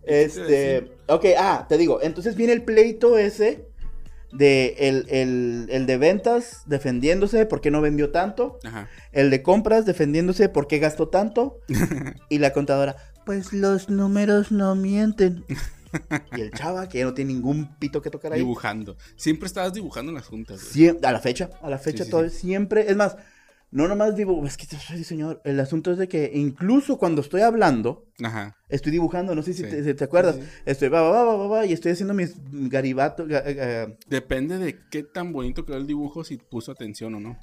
este. 0.05 0.93
Ok, 1.09 1.27
ah, 1.37 1.67
te 1.69 1.77
digo. 1.77 2.01
Entonces 2.01 2.37
viene 2.37 2.53
el 2.53 2.63
pleito 2.63 3.19
ese 3.19 3.70
de 4.33 4.77
el, 4.79 5.87
de 5.87 5.97
ventas 5.99 6.63
defendiéndose 6.67 7.47
porque 7.47 7.71
no 7.71 7.81
vendió 7.81 8.11
tanto, 8.11 8.59
el 9.13 9.31
de 9.31 9.43
compras 9.43 9.87
defendiéndose 9.87 10.49
porque 10.49 10.79
gastó 10.79 11.09
tanto 11.09 11.61
y 12.29 12.39
la 12.39 12.53
contadora, 12.53 12.97
pues 13.27 13.53
los 13.53 13.89
números 13.89 14.53
no 14.53 14.75
mienten. 14.75 15.45
y 16.37 16.41
el 16.41 16.53
chava 16.53 16.89
que 16.89 16.99
ya 16.99 17.05
no 17.05 17.15
tiene 17.15 17.33
ningún 17.35 17.75
pito 17.77 18.01
que 18.01 18.11
tocar 18.11 18.33
ahí. 18.33 18.39
Dibujando. 18.39 18.97
Siempre 19.17 19.47
estabas 19.47 19.73
dibujando 19.73 20.11
en 20.11 20.17
las 20.17 20.27
juntas. 20.27 20.61
a 21.03 21.13
la 21.13 21.21
fecha, 21.21 21.51
a 21.63 21.69
la 21.69 21.79
fecha 21.79 22.09
todo, 22.09 22.29
siempre. 22.29 22.89
Es 22.89 22.97
más, 22.97 23.17
No 23.73 23.87
nomás 23.87 24.17
dibujo, 24.17 24.45
es 24.47 24.57
que 24.57 24.67
soy 24.67 24.97
diseñador. 24.97 25.41
El 25.45 25.61
asunto 25.61 25.93
es 25.93 25.99
de 25.99 26.09
que 26.09 26.33
incluso 26.35 26.99
cuando 26.99 27.21
estoy 27.21 27.43
hablando, 27.43 28.09
Ajá. 28.21 28.57
estoy 28.69 28.91
dibujando, 28.91 29.35
no 29.37 29.43
sé 29.43 29.53
si, 29.55 29.63
te, 29.63 29.95
te, 29.95 30.05
acuerdas. 30.05 30.41
Estoy 30.67 30.89
va, 30.89 31.03
va, 31.03 31.25
va, 31.25 31.37
va, 31.37 31.47
va, 31.47 31.67
y 31.67 31.73
estoy 31.73 31.93
haciendo 31.93 32.13
mis 32.13 32.35
garibatos. 32.51 33.29
Uh, 33.29 33.95
Depende 34.09 34.59
de 34.59 34.77
qué 34.91 35.05
tan 35.05 35.33
bonito 35.33 35.65
quedó 35.65 35.77
el 35.77 35.87
dibujo, 35.87 36.25
si 36.25 36.37
puso 36.37 36.73
atención 36.73 37.15
o 37.15 37.21
no. 37.21 37.39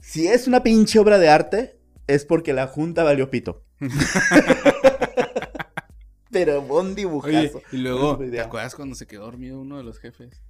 Si 0.00 0.26
es 0.26 0.48
una 0.48 0.64
pinche 0.64 0.98
obra 0.98 1.18
de 1.18 1.28
arte, 1.28 1.78
es 2.08 2.24
porque 2.24 2.52
la 2.52 2.66
junta 2.66 3.04
valió 3.04 3.30
pito. 3.30 3.62
Pero 6.32 6.62
buen 6.62 6.96
dibujazo. 6.96 7.62
y 7.70 7.76
luego, 7.76 8.18
¿te 8.18 8.40
acuerdas 8.40 8.74
cuando 8.74 8.96
se 8.96 9.06
quedó 9.06 9.22
dormido 9.22 9.60
uno 9.60 9.76
de 9.76 9.84
los 9.84 10.00
jefes? 10.00 10.42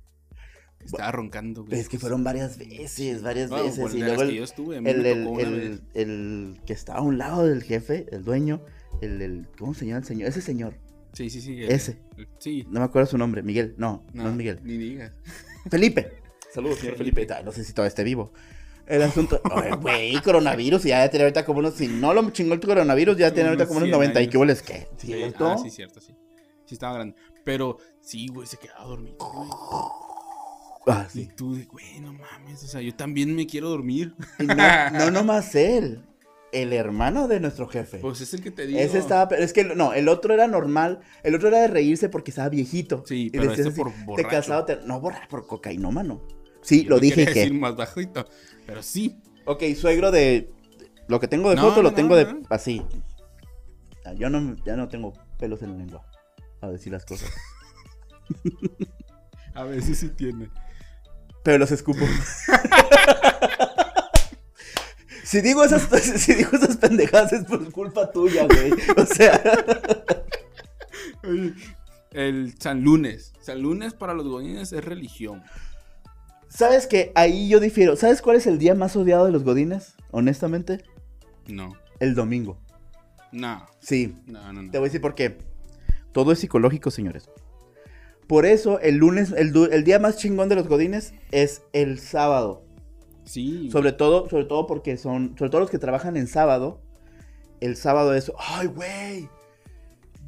Estaba 0.85 1.13
roncando, 1.13 1.65
güey. 1.65 1.79
Es 1.79 1.89
que 1.89 1.99
fueron 1.99 2.25
varias 2.25 2.59
veces, 2.59 3.23
varias 3.23 3.51
veces. 3.51 3.95
Y 3.95 3.99
luego 3.99 4.23
el, 4.23 4.31
que 4.31 4.43
estuve, 4.43 4.77
el, 4.79 5.07
el, 5.07 5.83
el, 5.95 6.61
que 6.65 6.73
estaba 6.73 7.01
a 7.01 7.03
un 7.03 7.19
lado 7.19 7.47
del 7.47 7.63
jefe, 7.63 8.07
el 8.11 8.25
dueño, 8.25 8.63
el, 9.01 9.47
¿cómo 9.59 9.75
se 9.75 9.87
llama 9.87 9.99
el 9.99 10.05
señor? 10.05 10.29
Ese 10.29 10.41
señor. 10.41 10.75
Sí, 11.13 11.29
sí, 11.29 11.41
sí. 11.41 11.63
Ese. 11.63 11.99
sí. 12.39 12.67
No 12.71 12.81
me 12.81 12.87
acuerdo 12.87 13.07
su 13.07 13.19
nombre. 13.19 13.43
Miguel. 13.43 13.75
No, 13.77 14.05
no, 14.13 14.29
es 14.29 14.35
Miguel. 14.35 14.61
Ni 14.63 14.79
digas. 14.79 15.13
Felipe. 15.71 16.13
Saludos, 16.53 16.79
señor 16.79 16.97
Felipe. 16.97 17.27
No 17.45 17.53
sé 17.53 17.65
si 17.65 17.73
todavía 17.73 17.89
esté 17.89 18.05
vivo. 18.05 18.33
El 18.87 19.03
asunto, 19.03 19.41
güey, 19.81 20.21
coronavirus, 20.21 20.83
ya 20.83 21.09
tiene 21.11 21.23
ahorita 21.25 21.45
como 21.45 21.61
unos, 21.61 21.75
si 21.75 21.87
no 21.87 22.13
lo 22.13 22.29
chingó 22.31 22.55
el 22.55 22.61
coronavirus, 22.61 23.17
ya 23.17 23.33
tiene 23.33 23.51
ahorita 23.51 23.67
como 23.67 23.79
unos 23.79 23.91
90 23.91 24.21
y 24.21 24.29
qué 24.29 24.37
hueles, 24.37 24.63
¿qué? 24.63 24.89
¿Cierto? 24.97 25.49
Ah, 25.49 25.59
sí, 25.59 25.71
cierto, 25.71 26.01
sí. 26.01 26.13
Sí 26.65 26.75
estaba 26.75 26.95
grande. 26.95 27.15
Pero 27.45 27.79
sí, 28.01 28.27
güey, 28.27 28.49
se 28.49 28.57
quedaba 28.57 28.87
dormido, 28.87 29.17
Ah, 30.87 31.07
sí. 31.11 31.23
Y 31.23 31.27
tú, 31.27 31.59
güey, 31.71 32.01
no 32.01 32.13
mames, 32.13 32.63
o 32.65 32.67
sea, 32.67 32.81
yo 32.81 32.95
también 32.95 33.35
me 33.35 33.47
quiero 33.47 33.69
dormir. 33.69 34.15
No, 34.39 34.91
no 34.91 35.11
nomás 35.11 35.55
él. 35.55 36.03
El 36.53 36.73
hermano 36.73 37.29
de 37.29 37.39
nuestro 37.39 37.69
jefe. 37.69 37.99
Pues 37.99 38.21
es 38.21 38.35
el 38.35 38.43
que 38.43 38.51
te 38.51 38.67
digo. 38.67 38.81
Ese 38.81 38.99
estaba, 38.99 39.29
pero 39.29 39.45
es 39.45 39.53
que 39.53 39.63
no, 39.63 39.93
el 39.93 40.09
otro 40.09 40.35
era 40.35 40.49
normal. 40.49 41.01
El 41.23 41.37
otro 41.37 41.49
era 41.49 41.61
de 41.61 41.69
reírse 41.69 42.09
porque 42.09 42.33
estaba 42.33 42.49
viejito. 42.49 43.05
Sí, 43.07 43.31
pero 43.31 43.53
este 43.53 43.71
por 43.71 43.93
borracho. 44.05 44.29
Te 44.29 44.35
casado, 44.37 44.67
no 44.85 45.01
borrar 45.01 45.29
por 45.29 45.47
cocainómano. 45.47 46.21
Sí, 46.61 46.85
lo 46.85 46.99
dije 46.99 47.27
que. 47.27 47.41
Decir 47.41 47.55
más 47.55 47.77
bajito, 47.77 48.27
pero 48.67 48.83
sí. 48.83 49.17
Ok, 49.45 49.63
suegro 49.77 50.11
de. 50.11 50.51
Lo 51.07 51.21
que 51.21 51.29
tengo 51.29 51.51
de 51.51 51.57
foto 51.57 51.83
lo 51.83 51.93
tengo 51.93 52.17
de. 52.17 52.43
Así. 52.49 52.83
Ah, 54.05 54.13
yo 54.15 54.29
no, 54.29 54.57
ya 54.65 54.77
no 54.77 54.89
tengo 54.89 55.13
pelos 55.39 55.63
en 55.63 55.73
la 55.73 55.77
lengua. 55.77 56.05
A 56.61 56.69
decir 56.69 56.93
las 56.93 57.05
cosas. 57.05 57.31
a 59.55 59.65
veces 59.65 59.99
sí 59.99 60.09
tiene. 60.09 60.51
Pero 61.43 61.59
los 61.59 61.71
escupo. 61.71 62.01
si, 65.25 65.41
digo 65.41 65.65
esas, 65.65 65.83
si 66.21 66.35
digo 66.35 66.51
esas 66.53 66.77
pendejadas 66.77 67.33
es 67.33 67.45
por 67.45 67.71
culpa 67.73 68.11
tuya, 68.11 68.47
güey. 68.47 68.73
O 68.97 69.07
sea. 69.07 69.41
el 72.13 72.55
San 72.59 72.83
Lunes. 72.83 73.33
San 73.41 73.63
Lunes 73.63 73.95
para 73.95 74.15
los 74.15 74.27
godines 74.27 74.73
es 74.73 74.85
religión. 74.85 75.43
¿Sabes 76.49 76.87
que 76.87 77.13
ahí 77.15 77.49
yo 77.49 77.61
difiero? 77.61 77.97
¿Sabes 77.97 78.21
cuál 78.21 78.37
es 78.37 78.47
el 78.47 78.59
día 78.59 78.75
más 78.75 78.97
odiado 78.97 79.25
de 79.25 79.33
los 79.33 79.45
godines? 79.45 79.95
Honestamente. 80.11 80.85
No. 81.47 81.77
El 82.01 82.15
domingo. 82.15 82.59
No. 83.33 83.67
Sí. 83.81 84.17
No, 84.27 84.53
no, 84.53 84.63
no. 84.63 84.71
Te 84.71 84.79
voy 84.79 84.87
a 84.87 84.89
decir 84.89 85.01
por 85.01 85.15
qué. 85.15 85.39
Todo 86.13 86.33
es 86.33 86.41
psicológico, 86.41 86.91
señores. 86.91 87.31
Por 88.31 88.47
eso 88.47 88.79
el 88.79 88.99
lunes, 88.99 89.33
el, 89.37 89.53
el 89.73 89.83
día 89.83 89.99
más 89.99 90.17
chingón 90.17 90.49
de 90.49 90.55
los 90.55 90.69
godines 90.69 91.15
es 91.33 91.65
el 91.73 91.99
sábado. 91.99 92.63
Sí. 93.25 93.69
Sobre 93.73 93.91
todo, 93.91 94.29
sobre 94.31 94.45
todo 94.45 94.69
porque 94.69 94.97
son, 94.99 95.35
sobre 95.37 95.51
todo 95.51 95.63
los 95.63 95.69
que 95.69 95.81
trabajan 95.81 96.17
en 96.17 96.29
sábado, 96.29 96.81
el 97.59 97.75
sábado 97.75 98.15
es, 98.15 98.31
ay, 98.39 98.69
güey, 98.69 99.29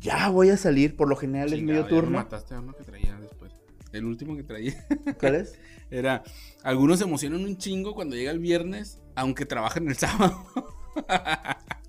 ya 0.01 0.31
voy 0.31 0.51
a 0.51 0.57
salir, 0.57 0.97
por 0.97 1.09
lo 1.09 1.15
general 1.15 1.53
es 1.53 1.63
medio 1.63 1.87
turno. 1.87 2.19
mataste 2.19 2.57
a 2.57 2.59
uno 2.59 2.73
que 2.73 2.83
traía 2.83 3.17
después. 3.21 3.53
El 3.93 4.05
último 4.07 4.35
que 4.35 4.43
traía. 4.43 4.85
¿Cuál 5.21 5.37
es? 5.37 5.55
Era, 5.93 6.25
algunos 6.65 6.99
se 6.99 7.05
emocionan 7.05 7.45
un 7.45 7.57
chingo 7.57 7.95
cuando 7.95 8.17
llega 8.17 8.33
el 8.33 8.41
viernes, 8.41 9.01
aunque 9.15 9.47
trabajen 9.47 9.87
el 9.87 9.95
sábado. 9.97 10.45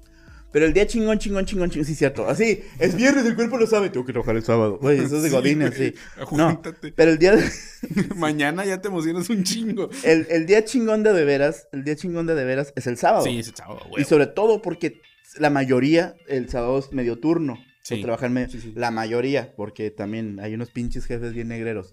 Pero 0.53 0.67
el 0.67 0.73
día 0.73 0.85
chingón, 0.85 1.17
chingón, 1.17 1.45
chingón, 1.45 1.71
chingón, 1.71 1.85
sí, 1.85 1.95
cierto. 1.95 2.27
Así, 2.27 2.63
es 2.77 2.95
viernes, 2.95 3.25
el 3.25 3.35
cuerpo 3.35 3.57
lo 3.57 3.65
sabe. 3.65 3.89
Tengo 3.89 4.05
que 4.05 4.13
trabajar 4.13 4.35
el 4.35 4.43
sábado. 4.43 4.77
Güey, 4.79 4.99
eso 4.99 5.17
es 5.17 5.23
de 5.23 5.31
Godines, 5.31 5.73
sí. 5.73 5.95
No, 6.31 6.61
pero 6.95 7.09
el 7.11 7.17
día. 7.17 7.35
Mañana 8.15 8.63
ya 8.63 8.79
te 8.79 8.87
emocionas 8.87 9.31
un 9.31 9.43
chingo. 9.43 9.89
El, 10.03 10.27
el, 10.29 10.45
día 10.45 10.63
chingón 10.63 11.01
de 11.01 11.11
de 11.11 11.25
veras, 11.25 11.67
el 11.71 11.83
día 11.83 11.95
chingón 11.95 12.27
de 12.27 12.35
de 12.35 12.45
veras 12.45 12.71
es 12.75 12.85
el 12.85 12.97
sábado. 12.97 13.23
Sí, 13.23 13.39
es 13.39 13.47
el 13.47 13.55
sábado, 13.55 13.81
güey. 13.89 14.03
Y 14.03 14.05
sobre 14.05 14.27
todo 14.27 14.61
porque 14.61 15.01
la 15.39 15.49
mayoría, 15.49 16.15
el 16.27 16.47
sábado 16.49 16.77
es 16.77 16.93
medio 16.93 17.17
turno. 17.19 17.57
Sí. 17.81 18.01
trabajan 18.01 18.47
la 18.75 18.91
mayoría, 18.91 19.53
porque 19.57 19.91
también 19.91 20.39
hay 20.39 20.53
unos 20.53 20.69
pinches 20.69 21.05
jefes 21.05 21.33
bien 21.33 21.49
negreros. 21.49 21.91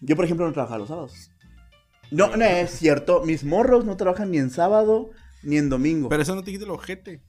Yo, 0.00 0.16
por 0.16 0.24
ejemplo, 0.24 0.46
no 0.46 0.52
trabajo 0.52 0.78
los 0.78 0.88
sábados. 0.88 1.30
No, 2.12 2.36
no 2.36 2.44
es 2.44 2.70
cierto. 2.70 3.24
Mis 3.24 3.42
morros 3.42 3.84
no 3.84 3.96
trabajan 3.96 4.30
ni 4.30 4.38
en 4.38 4.50
sábado 4.50 5.10
ni 5.42 5.56
en 5.56 5.68
domingo. 5.68 6.08
Pero 6.08 6.22
eso 6.22 6.34
no 6.34 6.42
te 6.42 6.50
quita 6.50 6.64
el 6.64 6.70
ojete. 6.70 7.20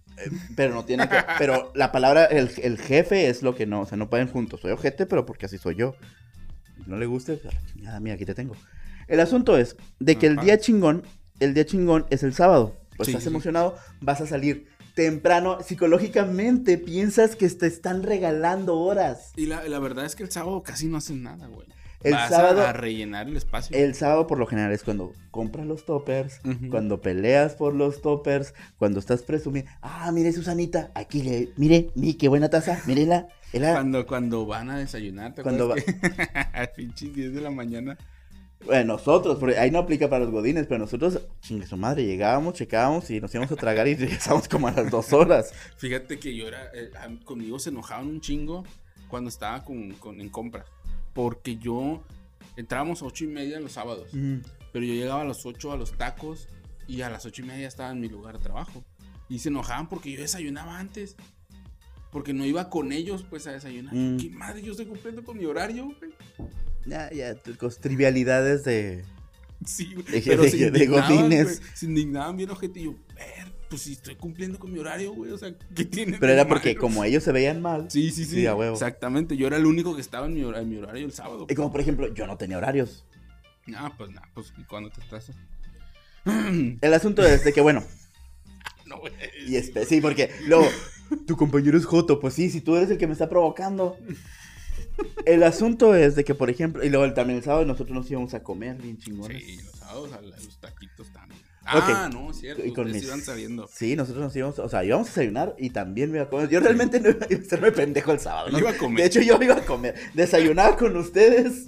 Pero 0.55 0.73
no 0.73 0.85
tiene 0.85 1.07
que. 1.07 1.17
Pero 1.37 1.71
la 1.75 1.91
palabra, 1.91 2.25
el, 2.25 2.49
jefe 2.77 3.29
es 3.29 3.43
lo 3.43 3.55
que 3.55 3.65
no. 3.65 3.81
O 3.81 3.85
sea, 3.85 3.97
no 3.97 4.09
pueden 4.09 4.27
juntos. 4.27 4.61
Soy 4.61 4.71
ojete, 4.71 5.05
pero 5.05 5.25
porque 5.25 5.45
así 5.45 5.57
soy 5.57 5.75
yo. 5.75 5.95
no 6.85 6.97
le 6.97 7.05
guste, 7.05 7.41
nada, 7.75 7.99
mira, 7.99 8.15
aquí 8.15 8.25
te 8.25 8.35
tengo. 8.35 8.55
El 9.07 9.19
asunto 9.19 9.57
es 9.57 9.75
de 9.99 10.15
que 10.15 10.27
el 10.27 10.37
día 10.37 10.57
chingón, 10.57 11.03
el 11.39 11.53
día 11.53 11.65
chingón 11.65 12.05
es 12.09 12.23
el 12.23 12.33
sábado. 12.33 12.77
Pues 12.97 13.09
estás 13.09 13.25
emocionado, 13.25 13.75
vas 13.99 14.21
a 14.21 14.27
salir 14.27 14.67
temprano, 14.93 15.59
psicológicamente 15.63 16.77
piensas 16.77 17.35
que 17.35 17.49
te 17.49 17.67
están 17.67 18.03
regalando 18.03 18.77
horas. 18.77 19.31
Y 19.35 19.47
la, 19.47 19.79
verdad 19.79 20.05
es 20.05 20.15
que 20.15 20.23
el 20.23 20.31
sábado 20.31 20.61
casi 20.63 20.87
no 20.87 20.97
hacen 20.97 21.23
nada, 21.23 21.47
güey. 21.47 21.67
El 22.03 22.13
sábado. 22.13 22.61
A, 22.61 22.73
rellenar 22.73 23.27
el 23.27 23.37
espacio. 23.37 23.75
El 23.75 23.95
sábado, 23.95 24.27
por 24.27 24.37
lo 24.37 24.47
general, 24.47 24.71
es 24.71 24.83
cuando 24.83 25.13
compras 25.29 25.65
los 25.65 25.85
toppers, 25.85 26.41
cuando 26.69 27.01
peleas 27.01 27.55
por 27.55 27.73
los 27.73 28.01
toppers, 28.01 28.53
cuando 28.77 28.99
estás 28.99 29.21
presumiendo. 29.21 29.71
Ah, 29.81 30.11
mire, 30.11 30.31
Susanita, 30.31 30.91
aquí 30.95 31.21
le. 31.21 31.49
Mire, 31.57 31.89
mire, 31.95 32.17
qué 32.17 32.27
buena 32.27 32.49
taza, 32.49 32.81
mírela. 32.85 33.27
Cuando, 33.51 34.05
cuando 34.07 34.45
van 34.45 34.69
a 34.69 34.77
desayunar, 34.77 35.33
¿te 35.35 35.43
cuando 35.43 35.67
va... 35.67 35.75
A 36.53 36.67
pinches 36.67 37.13
10 37.13 37.33
de 37.33 37.41
la 37.41 37.51
mañana 37.51 37.97
bueno, 38.65 38.93
nosotros, 38.93 39.37
porque 39.39 39.57
ahí 39.57 39.71
no 39.71 39.79
aplica 39.79 40.09
para 40.09 40.23
los 40.23 40.31
godines, 40.31 40.67
pero 40.67 40.79
nosotros, 40.79 41.19
chingue 41.41 41.65
su 41.65 41.77
madre, 41.77 42.05
llegábamos, 42.05 42.53
checábamos 42.53 43.09
y 43.09 43.19
nos 43.19 43.33
íbamos 43.33 43.51
a 43.51 43.55
tragar 43.55 43.87
y 43.87 43.95
regresamos 43.97 44.47
como 44.47 44.67
a 44.67 44.71
las 44.71 44.91
dos 44.91 45.13
horas. 45.13 45.51
Fíjate 45.77 46.19
que 46.19 46.35
yo 46.35 46.47
era, 46.47 46.69
eh, 46.73 46.91
conmigo 47.23 47.57
se 47.59 47.69
enojaban 47.69 48.07
un 48.07 48.21
chingo 48.21 48.63
cuando 49.07 49.29
estaba 49.29 49.65
con, 49.65 49.95
en 50.19 50.29
compra, 50.29 50.65
porque 51.13 51.57
yo 51.57 52.03
entrábamos 52.55 53.01
a 53.01 53.05
ocho 53.05 53.23
y 53.23 53.27
media 53.27 53.59
los 53.59 53.73
sábados, 53.73 54.09
pero 54.71 54.85
yo 54.85 54.93
llegaba 54.93 55.21
a 55.21 55.25
las 55.25 55.45
ocho 55.45 55.71
a 55.71 55.77
los 55.77 55.97
tacos 55.97 56.47
y 56.87 57.01
a 57.01 57.09
las 57.09 57.25
ocho 57.25 57.41
y 57.41 57.45
media 57.45 57.67
estaba 57.67 57.91
en 57.91 57.99
mi 57.99 58.09
lugar 58.09 58.37
de 58.37 58.43
trabajo. 58.43 58.83
Y 59.29 59.39
se 59.39 59.49
enojaban 59.49 59.87
porque 59.87 60.11
yo 60.11 60.19
desayunaba 60.19 60.77
antes. 60.77 61.15
Porque 62.11 62.33
no 62.33 62.45
iba 62.45 62.69
con 62.69 62.91
ellos, 62.91 63.25
pues, 63.29 63.47
a 63.47 63.53
desayunar. 63.53 63.95
Mm. 63.95 64.17
¿Qué 64.17 64.29
madre? 64.29 64.61
Yo 64.61 64.71
estoy 64.71 64.85
cumpliendo 64.87 65.23
con 65.23 65.37
mi 65.37 65.45
horario, 65.45 65.85
güey. 65.85 66.11
Ya, 66.85 67.09
ya, 67.13 67.35
con 67.57 67.71
trivialidades 67.79 68.65
de. 68.65 69.05
Sí, 69.65 69.93
De, 70.11 70.21
pero 70.21 70.43
de, 70.43 70.71
de 70.71 70.87
godines. 70.87 71.61
Se 71.73 71.85
indignaban 71.85 72.35
bien. 72.35 72.49
Pues 73.71 73.83
si 73.83 73.93
estoy 73.93 74.15
cumpliendo 74.17 74.59
con 74.59 74.69
mi 74.73 74.79
horario, 74.79 75.13
güey. 75.13 75.31
O 75.31 75.37
sea, 75.37 75.55
¿qué 75.73 75.85
tiene? 75.85 76.17
Pero 76.19 76.33
era 76.33 76.45
porque 76.45 76.75
como 76.75 77.05
ellos 77.05 77.23
se 77.23 77.31
veían 77.31 77.61
mal. 77.61 77.89
Sí, 77.89 78.11
sí, 78.11 78.25
sí. 78.25 78.45
Exactamente. 78.45 79.37
Yo 79.37 79.47
era 79.47 79.55
el 79.55 79.65
único 79.65 79.95
que 79.95 80.01
estaba 80.01 80.25
en 80.25 80.33
mi, 80.33 80.41
en 80.41 80.69
mi 80.69 80.75
horario 80.75 81.05
el 81.05 81.13
sábado. 81.13 81.47
Y 81.49 81.55
como 81.55 81.71
por 81.71 81.79
ejemplo, 81.79 82.13
yo 82.13 82.27
no 82.27 82.35
tenía 82.35 82.57
horarios. 82.57 83.05
Ah, 83.73 83.93
pues 83.97 84.09
nada, 84.09 84.27
pues 84.33 84.51
¿cuándo 84.67 84.89
te 84.89 84.99
estás? 84.99 85.31
El 86.81 86.93
asunto 86.93 87.23
es 87.23 87.45
de 87.45 87.53
que, 87.53 87.61
bueno. 87.61 87.81
no, 88.85 88.99
güey. 88.99 89.13
Y 89.47 89.55
este, 89.55 89.85
sí, 89.85 90.01
porque 90.01 90.29
luego, 90.47 90.67
tu 91.25 91.37
compañero 91.37 91.77
es 91.77 91.85
Joto. 91.85 92.19
Pues 92.19 92.33
sí, 92.33 92.49
si 92.49 92.59
tú 92.59 92.75
eres 92.75 92.91
el 92.91 92.97
que 92.97 93.07
me 93.07 93.13
está 93.13 93.29
provocando. 93.29 93.97
El 95.25 95.43
asunto 95.43 95.95
es 95.95 96.15
de 96.15 96.25
que, 96.25 96.35
por 96.35 96.49
ejemplo, 96.49 96.83
y 96.83 96.89
luego 96.89 97.13
también 97.13 97.37
el 97.37 97.45
sábado 97.45 97.63
nosotros 97.65 97.95
nos 97.95 98.11
íbamos 98.11 98.33
a 98.33 98.43
comer 98.43 98.75
bien 98.75 98.97
chingones. 98.97 99.41
Sí, 99.41 99.61
los 99.61 99.75
sábados 99.79 100.11
a 100.11 100.21
los 100.21 100.59
taquitos 100.59 101.13
también. 101.13 101.50
Ah, 101.65 102.09
no, 102.11 102.33
cierto. 102.33 102.65
Y 102.65 102.73
con 102.73 102.91
mis... 102.91 103.03
iban 103.03 103.21
saliendo. 103.21 103.69
Sí, 103.71 103.95
nosotros 103.95 104.23
nos 104.23 104.35
íbamos, 104.35 104.59
o 104.59 104.69
sea, 104.69 104.83
íbamos 104.83 105.07
a 105.07 105.09
desayunar 105.11 105.55
y 105.57 105.69
también 105.69 106.11
me 106.11 106.17
iba 106.17 106.25
a 106.25 106.29
comer. 106.29 106.49
Yo 106.49 106.59
realmente 106.59 106.99
no 106.99 107.09
iba 107.09 107.19
a 107.19 107.39
hacerme 107.39 107.71
pendejo 107.71 108.11
el 108.11 108.19
sábado. 108.19 108.49
¿no? 108.49 108.59
Iba 108.59 108.71
a 108.71 108.77
comer. 108.77 108.97
De 108.97 109.05
hecho, 109.05 109.21
yo 109.21 109.41
iba 109.41 109.55
a 109.55 109.65
comer. 109.65 109.95
Desayunaba 110.13 110.75
con 110.75 110.95
ustedes 110.97 111.67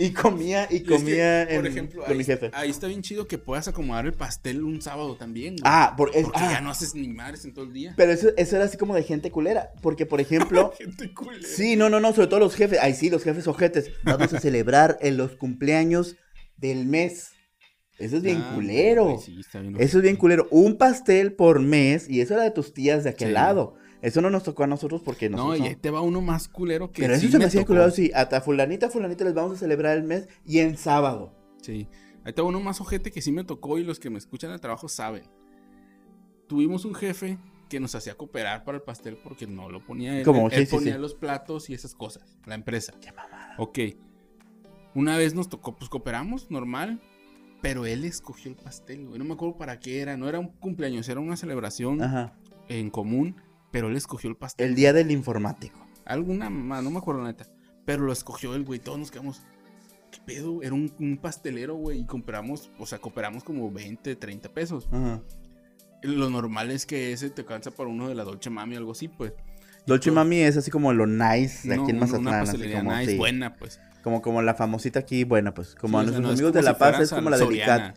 y 0.00 0.12
comía 0.12 0.68
y 0.70 0.84
comía 0.84 1.42
en, 1.42 1.56
por 1.56 1.66
ejemplo, 1.66 2.02
con 2.02 2.12
ahí, 2.12 2.18
mi 2.18 2.24
jefe. 2.24 2.50
Ahí 2.52 2.70
está 2.70 2.86
bien 2.86 3.02
chido 3.02 3.26
que 3.26 3.36
puedas 3.36 3.66
acomodar 3.66 4.06
el 4.06 4.12
pastel 4.12 4.62
un 4.62 4.80
sábado 4.80 5.16
también. 5.16 5.56
Ah, 5.64 5.94
porque 5.96 6.24
ah. 6.34 6.52
ya 6.52 6.60
no 6.60 6.70
haces 6.70 6.94
ni 6.94 7.08
madres 7.08 7.44
en 7.44 7.52
todo 7.52 7.64
el 7.64 7.72
día. 7.72 7.94
Pero 7.96 8.12
eso, 8.12 8.28
eso 8.36 8.56
era 8.56 8.66
así 8.66 8.76
como 8.76 8.94
de 8.94 9.02
gente 9.02 9.32
culera. 9.32 9.72
Porque, 9.82 10.06
por 10.06 10.20
ejemplo. 10.20 10.72
gente 10.78 11.12
culera. 11.12 11.46
Sí, 11.46 11.74
no, 11.74 11.90
no, 11.90 11.98
no. 11.98 12.12
Sobre 12.12 12.28
todo 12.28 12.40
los 12.40 12.54
jefes. 12.54 12.78
Ay, 12.80 12.94
sí, 12.94 13.10
los 13.10 13.24
jefes 13.24 13.48
ojetes. 13.48 13.90
Vamos 14.04 14.32
a 14.32 14.38
celebrar 14.40 14.98
en 15.00 15.16
los 15.16 15.32
cumpleaños 15.32 16.14
del 16.56 16.84
mes. 16.84 17.32
Eso 17.98 18.16
es 18.16 18.22
bien 18.22 18.42
ah, 18.44 18.52
culero. 18.54 19.18
eso 19.78 19.98
es 19.98 20.02
bien 20.02 20.16
culero. 20.16 20.46
Un 20.50 20.76
pastel 20.78 21.32
por 21.32 21.60
mes 21.60 22.08
y 22.08 22.20
eso 22.20 22.34
era 22.34 22.44
de 22.44 22.52
tus 22.52 22.72
tías 22.72 23.04
de 23.04 23.10
aquel 23.10 23.34
lado. 23.34 23.74
Eso 24.00 24.20
no 24.20 24.30
nos 24.30 24.44
tocó 24.44 24.62
a 24.62 24.66
nosotros 24.68 25.02
porque 25.04 25.28
nosotros. 25.28 25.58
No, 25.58 25.64
y 25.64 25.68
ahí 25.68 25.74
te 25.74 25.90
va 25.90 26.00
uno 26.00 26.20
más 26.20 26.48
culero 26.48 26.92
que. 26.92 27.02
Pero 27.02 27.14
eso 27.14 27.28
se 27.28 27.38
me 27.38 27.46
hacía 27.46 27.64
culero 27.64 27.90
sí. 27.90 28.12
A 28.14 28.40
fulanita, 28.40 28.88
fulanita 28.88 29.24
les 29.24 29.34
vamos 29.34 29.54
a 29.54 29.56
celebrar 29.56 29.96
el 29.96 30.04
mes 30.04 30.28
y 30.46 30.60
en 30.60 30.76
sábado. 30.76 31.34
Sí. 31.60 31.88
Ahí 32.24 32.32
te 32.32 32.40
va 32.40 32.48
uno 32.48 32.60
más 32.60 32.80
ojete 32.80 33.10
que 33.10 33.20
sí 33.20 33.32
me 33.32 33.42
tocó 33.42 33.78
y 33.78 33.84
los 33.84 33.98
que 33.98 34.10
me 34.10 34.18
escuchan 34.18 34.52
el 34.52 34.60
trabajo 34.60 34.88
saben. 34.88 35.24
Tuvimos 36.46 36.84
un 36.84 36.94
jefe 36.94 37.38
que 37.68 37.80
nos 37.80 37.94
hacía 37.94 38.14
cooperar 38.14 38.64
para 38.64 38.78
el 38.78 38.82
pastel 38.82 39.18
porque 39.22 39.46
no 39.46 39.68
lo 39.68 39.84
ponía 39.84 40.18
él. 40.18 40.24
Como, 40.24 40.48
él, 40.50 40.68
ponía 40.68 40.98
los 40.98 41.14
platos 41.14 41.68
y 41.68 41.74
esas 41.74 41.94
cosas. 41.94 42.38
La 42.46 42.54
empresa. 42.54 42.94
Qué 43.00 43.10
mamada. 43.12 43.54
Ok. 43.58 43.78
Una 44.94 45.16
vez 45.16 45.34
nos 45.34 45.48
tocó, 45.48 45.76
pues 45.76 45.90
cooperamos, 45.90 46.50
normal. 46.50 47.00
Pero 47.60 47.86
él 47.86 48.04
escogió 48.04 48.50
el 48.50 48.56
pastel, 48.56 49.06
güey. 49.06 49.18
No 49.18 49.24
me 49.24 49.34
acuerdo 49.34 49.56
para 49.56 49.80
qué 49.80 50.00
era. 50.00 50.16
No 50.16 50.28
era 50.28 50.38
un 50.38 50.48
cumpleaños, 50.48 51.08
era 51.08 51.20
una 51.20 51.36
celebración 51.36 52.00
en 52.68 52.90
común. 52.90 53.36
Pero 53.70 53.88
él 53.88 53.96
escogió 53.96 54.30
el 54.30 54.36
pastel. 54.36 54.68
El 54.68 54.74
día 54.74 54.92
del 54.92 55.10
informático. 55.10 55.78
Alguna 56.04 56.48
mamá, 56.48 56.80
no 56.80 56.90
me 56.90 56.98
acuerdo 56.98 57.24
neta. 57.24 57.46
Pero 57.84 58.04
lo 58.04 58.12
escogió 58.12 58.54
él, 58.54 58.64
güey. 58.64 58.78
Todos 58.78 58.98
nos 58.98 59.10
quedamos. 59.10 59.42
¿Qué 60.10 60.20
pedo? 60.24 60.62
Era 60.62 60.74
un, 60.74 61.18
pastelero, 61.20 61.74
güey. 61.74 62.00
Y 62.00 62.04
compramos, 62.06 62.70
o 62.78 62.86
sea, 62.86 62.98
cooperamos 62.98 63.44
como 63.44 63.70
20, 63.70 64.16
30 64.16 64.48
pesos. 64.50 64.88
Ajá. 64.90 65.20
Lo 66.02 66.30
normal 66.30 66.70
es 66.70 66.86
que 66.86 67.12
ese 67.12 67.28
te 67.30 67.44
cansa 67.44 67.70
para 67.72 67.88
uno 67.88 68.08
de 68.08 68.14
la 68.14 68.24
Dolce 68.24 68.50
Mami 68.50 68.76
o 68.76 68.78
algo 68.78 68.92
así, 68.92 69.08
pues. 69.08 69.32
Dolce 69.86 70.10
Mami 70.10 70.40
es 70.40 70.56
así 70.56 70.70
como 70.70 70.92
lo 70.92 71.06
nice 71.06 71.68
de 71.68 71.74
aquí 71.74 71.90
en 71.90 71.98
Mazatlán. 71.98 72.28
Una 72.28 72.38
pastelería 72.40 72.82
nice, 72.82 73.16
buena, 73.16 73.56
pues. 73.56 73.80
Como, 74.02 74.22
como 74.22 74.42
la 74.42 74.54
famosita 74.54 75.00
aquí, 75.00 75.24
buena, 75.24 75.54
pues. 75.54 75.74
Como 75.74 75.98
a 75.98 76.02
nuestros 76.02 76.30
amigos 76.30 76.52
de 76.52 76.62
La 76.62 76.78
Paz 76.78 77.00
es 77.00 77.10
como 77.10 77.30
la 77.30 77.38
delicada. 77.38 77.94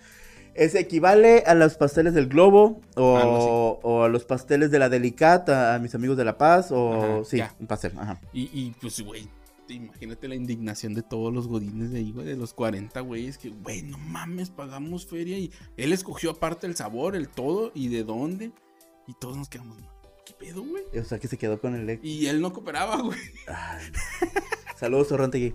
Es 0.53 0.75
equivale 0.75 1.43
a 1.45 1.55
los 1.55 1.75
pasteles 1.75 2.13
del 2.13 2.27
Globo 2.27 2.81
o, 2.95 3.79
o 3.81 4.03
a 4.03 4.09
los 4.09 4.25
pasteles 4.25 4.69
de 4.69 4.79
la 4.79 4.89
Delicata, 4.89 5.73
a 5.75 5.79
mis 5.79 5.95
amigos 5.95 6.17
de 6.17 6.25
La 6.25 6.37
Paz 6.37 6.71
o 6.71 7.23
sí, 7.23 7.41
un 7.59 7.67
pastel. 7.67 7.93
Ajá. 7.97 8.19
Y, 8.33 8.49
y 8.51 8.75
pues, 8.81 8.99
güey, 8.99 9.29
imagínate 9.69 10.27
la 10.27 10.35
indignación 10.35 10.93
de 10.93 11.01
todos 11.01 11.33
los 11.33 11.47
godines 11.47 11.91
de 11.91 11.99
ahí, 11.99 12.11
güey, 12.11 12.25
de 12.25 12.35
los 12.35 12.53
40 12.53 12.99
güeyes 13.01 13.37
que, 13.37 13.49
güey, 13.49 13.81
no 13.83 13.97
mames, 13.97 14.49
pagamos 14.49 15.05
feria 15.05 15.37
y 15.37 15.51
él 15.77 15.93
escogió 15.93 16.31
aparte 16.31 16.67
el 16.67 16.75
sabor, 16.75 17.15
el 17.15 17.27
todo 17.29 17.71
y 17.73 17.87
de 17.87 18.03
dónde. 18.03 18.51
Y 19.07 19.13
todos 19.19 19.35
nos 19.35 19.49
quedamos, 19.49 19.77
¿qué 20.25 20.33
pedo, 20.33 20.63
güey? 20.63 20.83
O 20.99 21.03
sea, 21.03 21.19
que 21.19 21.27
se 21.27 21.37
quedó 21.37 21.59
con 21.59 21.75
el 21.75 21.99
Y 22.03 22.27
él 22.27 22.41
no 22.41 22.53
cooperaba, 22.53 23.01
güey. 23.01 23.19
Saludos, 24.75 25.09
Sorrantegui. 25.09 25.53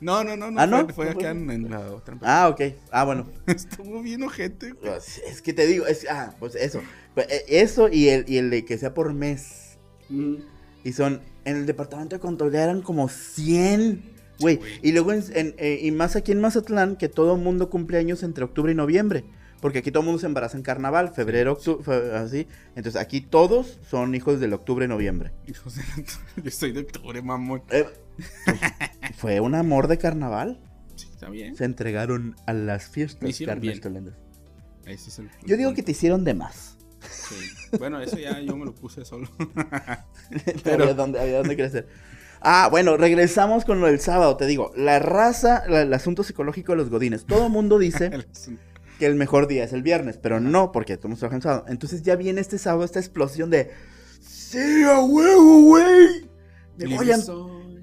No, 0.00 0.24
no, 0.24 0.36
no, 0.36 0.50
no. 0.50 0.60
¿Ah, 0.60 0.66
no? 0.66 0.88
Fue, 0.88 1.08
acá 1.10 1.30
en, 1.30 1.70
la 1.70 1.92
otra. 1.92 2.18
Ah, 2.22 2.48
ok. 2.48 2.74
Ah, 2.90 3.04
bueno. 3.04 3.26
Estuvo 3.46 4.02
bien 4.02 4.22
ojete, 4.22 4.72
güey. 4.72 4.92
Pues, 4.92 5.18
es 5.26 5.40
que 5.40 5.52
te 5.52 5.66
digo, 5.66 5.86
es, 5.86 6.06
ah, 6.10 6.34
pues 6.38 6.54
eso. 6.54 6.80
Pues, 7.14 7.26
eh, 7.30 7.44
eso 7.48 7.88
y 7.88 8.08
el, 8.08 8.24
y 8.28 8.38
el 8.38 8.50
de 8.50 8.64
que 8.64 8.76
sea 8.78 8.94
por 8.94 9.12
mes. 9.12 9.78
Mm. 10.08 10.36
Y 10.84 10.92
son, 10.92 11.22
en 11.44 11.56
el 11.56 11.66
departamento 11.66 12.16
de 12.16 12.20
control 12.20 12.54
eran 12.54 12.82
como 12.82 13.08
100. 13.08 14.14
Güey, 14.40 14.58
y 14.82 14.90
luego 14.90 15.12
en, 15.12 15.54
eh, 15.58 15.78
y 15.82 15.92
más 15.92 16.16
aquí 16.16 16.32
en 16.32 16.40
Mazatlán, 16.40 16.96
que 16.96 17.08
todo 17.08 17.36
mundo 17.36 17.70
cumple 17.70 17.98
años 17.98 18.24
entre 18.24 18.44
octubre 18.44 18.72
y 18.72 18.74
noviembre. 18.74 19.24
Porque 19.64 19.78
aquí 19.78 19.90
todo 19.90 20.02
el 20.02 20.04
mundo 20.04 20.20
se 20.20 20.26
embaraza 20.26 20.58
en 20.58 20.62
carnaval, 20.62 21.14
febrero, 21.14 21.54
octubre, 21.54 22.14
así. 22.16 22.46
Entonces 22.76 23.00
aquí 23.00 23.22
todos 23.22 23.78
son 23.88 24.14
hijos 24.14 24.38
del 24.38 24.52
octubre 24.52 24.86
noviembre. 24.86 25.32
Hijos 25.46 25.76
del 25.76 26.04
Yo 26.44 26.50
soy 26.50 26.72
de 26.72 26.80
octubre, 26.80 27.22
mamón. 27.22 27.62
Eh, 27.70 27.86
pues, 28.44 28.60
fue 29.16 29.40
un 29.40 29.54
amor 29.54 29.88
de 29.88 29.96
carnaval. 29.96 30.60
Sí, 30.96 31.08
está 31.10 31.30
bien. 31.30 31.56
Se 31.56 31.64
entregaron 31.64 32.36
a 32.44 32.52
las 32.52 32.90
fiestas. 32.90 33.26
Hicieron 33.26 33.58
bien. 33.62 33.80
Yo 35.46 35.56
digo 35.56 35.72
que 35.72 35.82
te 35.82 35.92
hicieron 35.92 36.24
de 36.24 36.34
más. 36.34 36.76
Bueno, 37.78 38.02
eso 38.02 38.18
ya 38.18 38.38
yo 38.40 38.58
me 38.58 38.66
lo 38.66 38.74
puse 38.74 39.06
solo. 39.06 39.30
Pero 40.62 40.82
había 40.82 40.94
dónde, 40.94 41.20
había 41.20 41.38
dónde 41.38 41.56
crecer. 41.56 41.88
Ah, 42.42 42.68
bueno, 42.70 42.98
regresamos 42.98 43.64
con 43.64 43.80
lo 43.80 43.86
del 43.86 43.98
sábado. 43.98 44.36
Te 44.36 44.44
digo, 44.44 44.72
la 44.76 44.98
raza, 44.98 45.64
el 45.66 45.90
asunto 45.94 46.22
psicológico 46.22 46.72
de 46.72 46.76
los 46.76 46.90
godines. 46.90 47.24
Todo 47.24 47.46
el 47.46 47.50
mundo 47.50 47.78
dice 47.78 48.10
que 48.98 49.06
el 49.06 49.14
mejor 49.14 49.46
día 49.46 49.64
es 49.64 49.72
el 49.72 49.82
viernes, 49.82 50.18
pero 50.18 50.40
no, 50.40 50.72
porque 50.72 50.94
estamos 50.94 51.18
trabajando 51.18 51.64
Entonces 51.68 52.02
ya 52.02 52.16
viene 52.16 52.40
este 52.40 52.58
sábado, 52.58 52.84
esta 52.84 53.00
explosión 53.00 53.50
de. 53.50 53.70
¡Sí, 54.20 54.82
a 54.84 55.00
huevo, 55.00 55.62
güey! 55.62 56.28
Me 56.78 56.96
voy 56.96 57.10
a. 57.10 57.18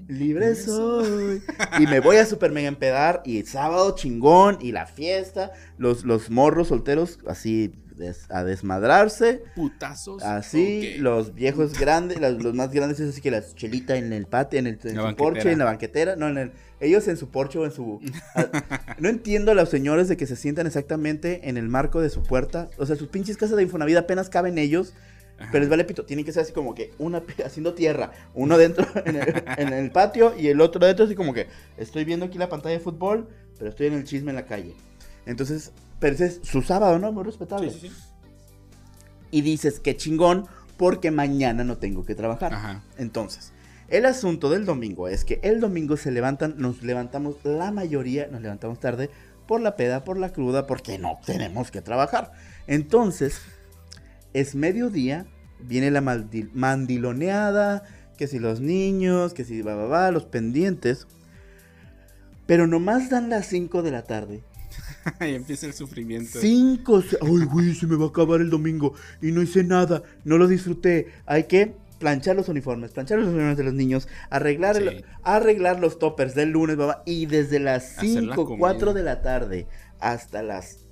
Libre 0.07 0.55
soy. 0.55 1.41
y 1.80 1.88
me 1.88 2.01
voy 2.01 2.18
a 2.18 2.26
super 2.26 2.51
mega 2.51 2.68
empedar. 2.68 3.22
Y 3.26 3.43
sábado 3.43 3.95
chingón. 3.95 4.57
Y 4.59 4.72
la 4.74 4.86
fiesta. 4.86 5.51
Los, 5.78 6.03
los 6.03 6.30
morros 6.30 6.68
solteros 6.68 7.20
así 7.28 7.74
a 8.30 8.43
desmadrarse. 8.43 9.43
Putazos. 9.56 10.24
Así, 10.24 10.95
los 10.97 11.34
viejos 11.34 11.78
grandes, 11.78 12.20
los, 12.20 12.54
más 12.54 12.72
grandes 12.72 12.99
es 12.99 13.10
así 13.10 13.22
que 13.22 13.32
la 13.32 13.43
chelita 13.56 13.95
en 13.95 14.14
el 14.14 14.26
patio, 14.26 14.60
en, 14.60 14.68
el, 14.68 14.80
su 14.80 15.16
porche, 15.16 15.52
en 15.52 15.60
la 15.60 15.66
banquetera, 15.66 16.16
no, 16.16 16.28
en 16.28 16.38
el, 16.38 16.52
ellos 16.80 17.08
en 17.08 17.18
su 17.18 17.30
porche 17.30 17.60
o 17.60 17.66
en 17.66 17.72
su... 17.72 17.99
no 18.99 19.10
entiendo 19.10 19.52
a 19.52 19.56
los 19.56 19.70
señores 19.70 20.08
de 20.08 20.18
que 20.18 20.26
se 20.26 20.36
sientan 20.36 20.68
exactamente 20.68 21.47
en 21.49 21.58
el 21.58 21.68
marco 21.68 22.02
de 22.02 22.10
su 22.10 22.24
puerta, 22.24 22.70
o 22.78 22.86
sea, 22.86 22.95
sus 22.95 23.08
pinches 23.08 23.38
casas 23.38 23.58
de 23.58 23.64
Infonavit 23.64 23.97
apenas 23.97 24.30
caben 24.30 24.58
ellos. 24.58 24.93
Pero 25.52 25.62
les 25.62 25.70
vale 25.70 25.84
pito, 25.86 26.06
tienen 26.06 26.24
que 26.24 26.32
ser 26.32 26.43
así 26.43 26.54
como 26.54 26.76
que 26.76 26.93
una 26.99 27.24
haciendo 27.45 27.74
tierra, 27.74 28.12
uno 28.36 28.60
dentro 28.60 28.86
en 29.06 29.16
el, 29.16 29.43
en 29.58 29.74
el 29.74 29.89
patio 29.89 30.36
y 30.38 30.49
el 30.49 30.62
otro 30.62 30.86
dentro 30.86 31.06
así 31.06 31.16
como 31.16 31.34
que 31.34 31.47
estoy 31.78 32.06
viendo 32.06 32.28
aquí 32.28 32.38
la 32.38 32.47
pantalla 32.47 32.78
de 32.78 32.80
fútbol, 32.80 33.28
pero 33.58 33.72
estoy 33.72 33.88
en 33.88 33.93
el 33.93 34.04
chisme 34.04 34.30
en 34.30 34.36
la 34.36 34.45
calle. 34.45 34.76
Entonces, 35.26 35.72
pero 36.02 36.16
ese 36.16 36.26
es 36.26 36.41
su 36.43 36.64
sábado, 36.64 36.97
¿no? 36.97 37.12
Muy 37.12 37.24
respetable. 37.24 37.70
Sí, 37.70 37.80
sí, 37.80 37.89
sí. 37.89 37.95
Y 39.30 39.41
dices, 39.41 39.80
qué 39.80 39.95
chingón, 39.95 40.47
porque 40.76 41.12
mañana 41.12 41.64
no 41.64 41.78
tengo 41.78 42.04
que 42.04 42.16
trabajar. 42.16 42.56
Ajá. 42.56 42.84
Entonces, 42.97 43.54
el 43.88 44.08
asunto 44.08 44.49
del 44.49 44.66
domingo 44.66 45.08
es 45.08 45.24
que 45.24 45.39
el 45.43 45.60
domingo 45.60 45.95
se 45.97 46.10
levantan, 46.12 46.56
nos 46.58 46.82
levantamos, 46.82 47.36
la 47.43 47.72
mayoría 47.72 48.28
nos 48.28 48.41
levantamos 48.41 48.80
tarde 48.80 49.12
por 49.47 49.62
la 49.62 49.76
peda, 49.76 50.04
por 50.04 50.18
la 50.18 50.34
cruda, 50.34 50.66
porque 50.66 50.97
no 50.97 51.20
tenemos 51.24 51.70
que 51.70 51.82
trabajar. 51.82 52.32
Entonces, 52.66 53.39
es 54.34 54.56
mediodía, 54.56 55.28
viene 55.60 55.91
la 55.91 56.02
mandiloneada, 56.02 57.84
que 58.18 58.26
si 58.26 58.39
los 58.39 58.60
niños, 58.60 59.36
que 59.36 59.45
si 59.45 59.62
va, 59.62 59.76
va, 59.76 59.86
va, 59.86 60.12
los 60.12 60.26
pendientes. 60.26 61.06
Pero 62.47 62.66
nomás 62.66 63.12
dan 63.12 63.30
las 63.30 63.45
5 63.45 63.84
de 63.84 63.91
la 63.91 64.02
tarde 64.02 64.43
y 65.22 65.36
empieza 65.36 65.66
el 65.66 65.74
sufrimiento. 65.74 66.39
Cinco. 66.39 67.04
Ay, 67.22 67.45
güey, 67.45 67.74
se 67.74 67.88
me 67.88 67.95
va 67.95 68.06
a 68.06 68.10
acabar 68.10 68.41
el 68.41 68.49
domingo 68.49 68.93
y 69.22 69.32
no 69.32 69.41
hice 69.41 69.64
nada, 69.64 70.04
no 70.24 70.38
lo 70.38 70.47
disfruté. 70.47 71.08
Hay 71.26 71.45
que 71.45 71.76
planchar 71.99 72.36
los 72.36 72.49
uniformes, 72.49 72.91
planchar 72.91 73.20
los 73.20 73.28
uniformes 73.28 73.58
de 73.58 73.64
los 73.64 73.74
niños, 73.74 74.08
arreglar, 74.30 74.82
arreglar 75.24 75.80
los 75.80 75.99
toppers 75.99 76.34
del 76.34 76.49
lunes, 76.49 76.76
babá, 76.76 77.04
y 77.06 77.28
desde 77.28 77.60
las 77.60 77.97
5, 77.99 78.58
4 78.58 78.93
de 78.93 79.04
la 79.04 79.22
tarde 79.22 79.68
hasta 79.99 80.41
las 80.41 80.88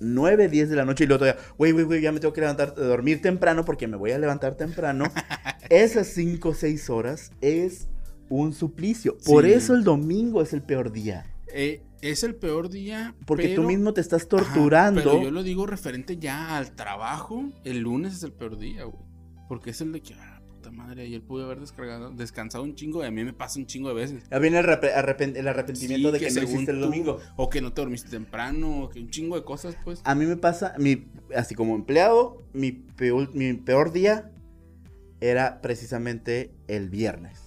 9, 0.00 0.48
10 0.48 0.68
de 0.68 0.76
la 0.76 0.84
noche 0.84 1.04
y 1.04 1.06
luego 1.06 1.20
todavía, 1.20 1.42
güey, 1.56 1.72
güey, 1.72 1.84
güey, 1.84 2.00
ya 2.02 2.12
me 2.12 2.20
tengo 2.20 2.34
que 2.34 2.42
levantar, 2.42 2.74
dormir 2.74 3.22
temprano 3.22 3.64
porque 3.64 3.88
me 3.88 3.96
voy 3.96 4.12
a 4.12 4.18
levantar 4.18 4.54
temprano. 4.54 5.06
Esas 5.70 6.08
5 6.08 6.48
o 6.48 6.54
6 6.54 6.90
horas 6.90 7.32
es 7.40 7.88
un 8.28 8.52
suplicio. 8.52 9.16
Por 9.24 9.46
eso 9.46 9.74
el 9.74 9.82
domingo 9.82 10.42
es 10.42 10.52
el 10.52 10.62
peor 10.62 10.92
día. 10.92 11.26
Eh, 11.54 11.82
es 12.10 12.22
el 12.22 12.34
peor 12.34 12.70
día. 12.70 13.14
Porque 13.26 13.54
tú 13.54 13.62
mismo 13.62 13.94
te 13.94 14.00
estás 14.00 14.28
torturando. 14.28 15.02
pero 15.02 15.22
yo 15.22 15.30
lo 15.30 15.42
digo 15.42 15.66
referente 15.66 16.18
ya 16.18 16.56
al 16.56 16.72
trabajo. 16.72 17.44
El 17.64 17.80
lunes 17.80 18.14
es 18.14 18.22
el 18.22 18.32
peor 18.32 18.58
día, 18.58 18.84
güey. 18.84 19.02
Porque 19.48 19.70
es 19.70 19.80
el 19.80 19.92
de 19.92 20.00
que, 20.00 20.14
ah, 20.14 20.40
puta 20.48 20.70
madre, 20.70 21.02
ayer 21.02 21.22
pude 21.22 21.44
haber 21.44 21.60
descargado, 21.60 22.10
descansado 22.10 22.64
un 22.64 22.74
chingo 22.74 23.02
y 23.04 23.06
a 23.06 23.10
mí 23.10 23.24
me 23.24 23.32
pasa 23.32 23.58
un 23.58 23.66
chingo 23.66 23.88
de 23.88 23.94
veces. 23.94 24.24
Ya 24.30 24.38
viene 24.38 24.58
el, 24.58 24.68
arrepentimiento 24.68 26.12
de 26.12 26.18
que, 26.18 26.30
no 26.30 26.42
hiciste 26.42 26.70
el 26.70 26.80
domingo. 26.80 27.20
O 27.36 27.50
que 27.50 27.60
no 27.60 27.72
te 27.72 27.82
dormiste 27.82 28.10
temprano, 28.10 28.84
o 28.84 28.88
que 28.88 29.00
un 29.00 29.10
chingo 29.10 29.36
de 29.36 29.44
cosas, 29.44 29.76
pues. 29.84 30.00
A 30.04 30.14
mí 30.14 30.24
me 30.24 30.36
pasa, 30.36 30.74
mi, 30.78 31.06
así 31.36 31.54
como 31.54 31.74
empleado, 31.74 32.42
mi 32.52 32.72
peor, 32.72 33.34
mi 33.34 33.52
peor 33.54 33.92
día 33.92 34.30
era 35.20 35.60
precisamente 35.60 36.54
el 36.68 36.90
viernes 36.90 37.43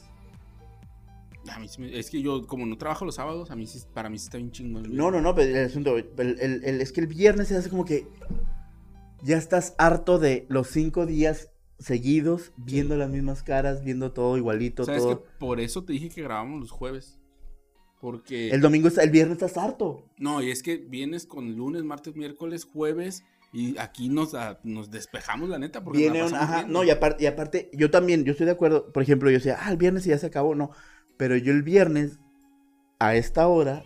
es 1.92 2.10
que 2.10 2.22
yo, 2.22 2.46
como 2.48 2.66
no 2.66 2.78
trabajo 2.78 3.06
los 3.06 3.16
sábados, 3.16 3.52
a 3.52 3.56
mí 3.56 3.66
para 3.94 4.10
mí 4.10 4.18
sí 4.18 4.26
está 4.26 4.38
bien 4.38 4.52
chingón. 4.52 4.96
No, 4.96 5.12
no, 5.12 5.22
no, 5.22 5.36
pero 5.36 5.56
el 5.58 5.66
asunto, 5.66 5.98
es 5.98 6.92
que 6.92 7.02
el 7.02 7.08
viernes 7.08 7.48
se 7.48 7.56
hace 7.56 7.70
como 7.70 7.86
que 7.86 8.08
ya 9.24 9.38
estás 9.38 9.76
harto 9.78 10.20
de 10.20 10.46
los 10.50 10.68
cinco 10.68 11.06
días 11.06 11.52
seguidos, 11.80 12.52
viendo 12.58 12.98
las 12.98 13.10
mismas 13.10 13.44
caras, 13.44 13.84
viendo 13.84 14.12
todo 14.12 14.38
igualito, 14.38 14.84
¿Sabes 14.84 15.04
todo. 15.04 15.24
Que 15.24 15.30
por 15.40 15.60
eso 15.60 15.84
te 15.84 15.94
dije 15.94 16.10
que 16.10 16.24
grabamos 16.24 16.60
los 16.60 16.72
jueves. 16.72 17.20
Porque. 18.00 18.50
El 18.50 18.62
domingo, 18.62 18.90
el 18.90 19.10
viernes 19.10 19.42
estás 19.42 19.58
harto. 19.58 20.06
No, 20.18 20.42
y 20.42 20.52
es 20.52 20.62
que 20.62 20.78
vienes 20.78 21.26
con 21.26 21.56
lunes, 21.56 21.84
martes, 21.84 22.16
miércoles, 22.16 22.64
jueves. 22.64 23.24
Y 23.54 23.78
aquí 23.78 24.10
nos, 24.10 24.36
nos 24.64 24.92
despejamos, 24.92 25.50
la 25.50 25.58
neta. 25.58 25.84
Porque 25.84 26.00
Viene 26.00 26.22
ajá, 26.22 26.66
no, 26.68 26.84
y 26.84 26.90
aparte, 26.90 27.24
y 27.24 27.28
aparte, 27.28 27.70
yo 27.74 27.90
también, 27.90 28.24
yo 28.24 28.32
estoy 28.32 28.46
de 28.46 28.52
acuerdo. 28.52 28.92
Por 28.92 29.02
ejemplo, 29.02 29.30
yo 29.30 29.38
decía, 29.38 29.58
ah, 29.60 29.72
el 29.72 29.78
viernes 29.78 30.04
ya 30.04 30.18
se 30.18 30.28
acabó. 30.28 30.54
No, 30.54 30.72
pero 31.18 31.36
yo 31.36 31.52
el 31.52 31.64
viernes, 31.64 32.20
a 33.00 33.16
esta 33.16 33.48
hora, 33.48 33.84